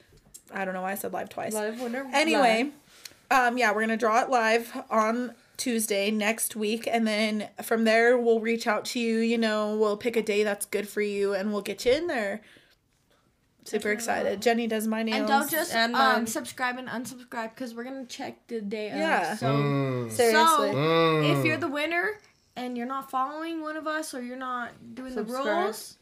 [0.52, 1.52] I don't know why I said live twice.
[1.52, 2.08] Live winner.
[2.12, 2.70] Anyway,
[3.30, 8.18] um, yeah, we're gonna draw it live on Tuesday next week, and then from there
[8.18, 9.18] we'll reach out to you.
[9.18, 12.06] You know, we'll pick a day that's good for you, and we'll get you in
[12.06, 12.40] there.
[13.66, 14.42] Super excited.
[14.42, 15.20] Jenny does my nails.
[15.20, 16.26] And don't just And um, mine.
[16.26, 18.98] subscribe and unsubscribe because we're gonna check the day of.
[18.98, 19.36] Yeah.
[19.36, 20.12] So, Mm.
[20.12, 20.72] seriously.
[20.72, 22.18] so if you're the winner
[22.56, 25.96] and you're not following one of us or you're not doing the rules,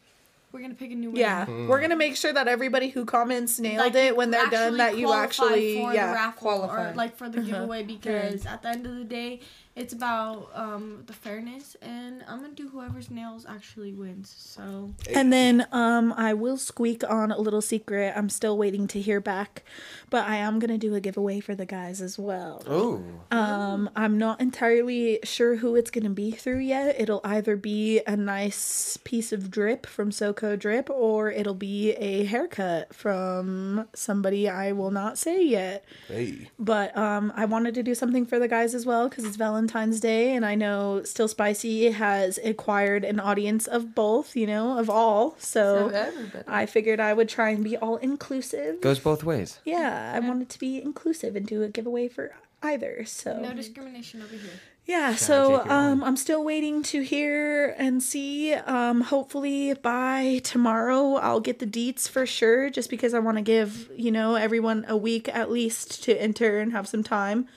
[0.53, 1.21] we're gonna pick a new winner.
[1.21, 4.77] yeah, we're gonna make sure that everybody who comments nailed Like, it when they're done.
[4.77, 6.13] That you actually for yeah.
[6.13, 6.95] raffle or Qualify.
[6.95, 7.47] like for the uh-huh.
[7.47, 9.41] giveaway because at the end of the day,
[9.75, 14.35] It's about um, the fairness, and I'm gonna do whoever's nails actually wins.
[14.37, 18.13] So And then um I will squeak on a little secret.
[18.15, 19.63] I'm still waiting to hear back,
[20.11, 22.63] but I am gonna do a giveaway for the guys as well.
[22.71, 23.21] Ooh.
[23.31, 27.01] Um I'm not entirely sure who it's gonna be through yet.
[27.01, 32.25] It'll either be a nice piece of drip from SoCo Drip or it'll be a
[32.25, 35.87] haircut from somebody I will not say yet.
[36.09, 36.51] Hey.
[36.59, 39.62] But um, I wanted to do something for the guys as well because it's Valentine's
[40.01, 44.89] Day, and I know Still Spicy has acquired an audience of both, you know, of
[44.91, 45.37] all.
[45.39, 46.45] So everybody.
[46.47, 48.81] I figured I would try and be all inclusive.
[48.81, 49.59] Goes both ways.
[49.65, 53.05] Yeah, I wanted to be inclusive and do a giveaway for either.
[53.05, 54.61] So no discrimination over here.
[54.87, 58.55] yeah, so um, I'm still waiting to hear and see.
[58.55, 62.71] Um, hopefully by tomorrow I'll get the deets for sure.
[62.71, 66.61] Just because I want to give you know everyone a week at least to enter
[66.61, 67.49] and have some time.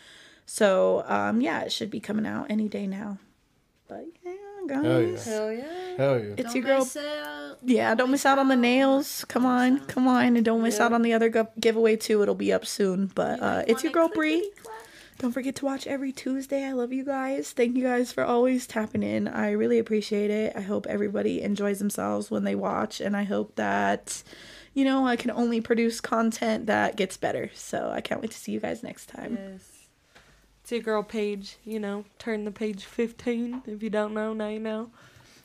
[0.46, 3.18] So um, yeah, it should be coming out any day now.
[3.88, 4.32] But yeah,
[4.70, 5.02] Hell yeah.
[5.12, 5.64] guys, Hell yeah.
[5.98, 6.26] Hell yeah.
[6.38, 6.80] it's Don't your girl.
[6.80, 7.58] miss out.
[7.64, 9.26] Yeah, don't miss out on the nails.
[9.28, 12.22] Come on, come on, and don't miss out on the other gu- giveaway too.
[12.22, 13.08] It'll be up soon.
[13.14, 14.52] But uh, it's your girl Bree.
[15.18, 16.66] Don't forget to watch every Tuesday.
[16.66, 17.52] I love you guys.
[17.52, 19.30] Thank you guys for always tapping in.
[19.30, 20.54] I really appreciate it.
[20.58, 24.22] I hope everybody enjoys themselves when they watch, and I hope that,
[24.74, 27.50] you know, I can only produce content that gets better.
[27.56, 29.38] So I can't wait to see you guys next time.
[29.42, 29.70] Yes.
[30.66, 33.62] It's your girl Paige, you know, turn the page 15.
[33.68, 34.90] If you don't know, now you know.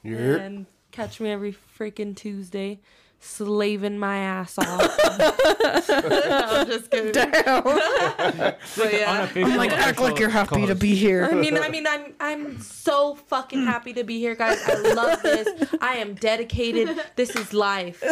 [0.02, 2.80] You're And catch me every freaking Tuesday
[3.18, 4.80] slaving my ass off.
[5.04, 7.12] I'm just kidding.
[7.12, 7.64] Damn.
[8.76, 9.28] But yeah.
[9.36, 11.26] I'm like, act like you're happy to be here.
[11.26, 11.38] I here.
[11.38, 14.58] mean, I mean, I'm I'm so fucking happy to be here, guys.
[14.66, 15.68] I love this.
[15.82, 16.98] I am dedicated.
[17.16, 18.02] This is life.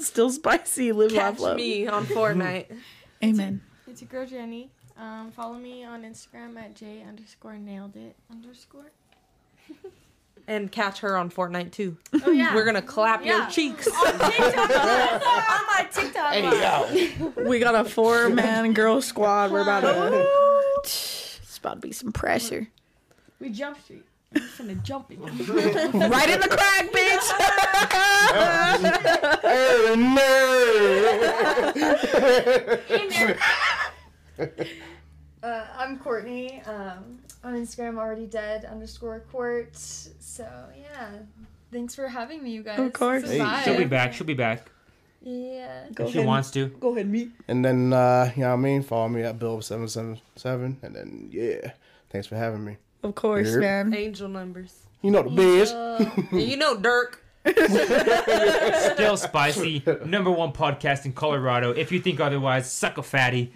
[0.00, 0.92] Still spicy.
[0.92, 1.56] Live, Catch love, love.
[1.58, 2.74] me on Fortnite.
[3.22, 3.60] Amen.
[3.86, 4.70] It's your girl Jenny.
[4.96, 8.92] Um, follow me on Instagram at j underscore nailed it underscore.
[10.46, 11.96] And catch her on Fortnite too.
[12.24, 12.54] Oh yeah.
[12.54, 13.46] We're gonna clap your Yeah.
[13.48, 13.88] cheeks.
[13.88, 14.56] on TikTok.
[14.58, 16.34] on my TikTok.
[17.36, 17.46] live.
[17.46, 19.50] We got a four man girl squad.
[19.50, 20.28] We're about to.
[20.84, 22.68] It's about to be some pressure.
[23.40, 24.04] We jump street.
[24.36, 25.18] I'm just gonna jump it.
[25.18, 27.30] right in the crack, bitch.
[35.42, 36.62] Uh, I'm Courtney.
[36.62, 39.76] Um, on Instagram, already dead underscore court.
[39.76, 41.10] So yeah,
[41.70, 42.78] thanks for having me, you guys.
[42.78, 43.28] Of course.
[43.30, 43.46] Hey.
[43.62, 44.14] She'll be back.
[44.14, 44.70] She'll be back.
[45.20, 45.84] Yeah.
[45.94, 46.68] Go if she wants to.
[46.68, 47.30] Go ahead, meet.
[47.46, 48.82] And then, uh, you know what I mean?
[48.82, 50.76] Follow me at Bill777.
[50.82, 51.72] And then, yeah.
[52.08, 52.78] Thanks for having me.
[53.02, 53.60] Of course, Yep.
[53.60, 53.94] man.
[53.94, 54.86] Angel numbers.
[55.02, 55.70] You know the biz.
[56.32, 57.22] And you know Dirk.
[58.94, 59.82] Still spicy.
[60.06, 61.72] Number one podcast in Colorado.
[61.72, 63.52] If you think otherwise, suck a fatty.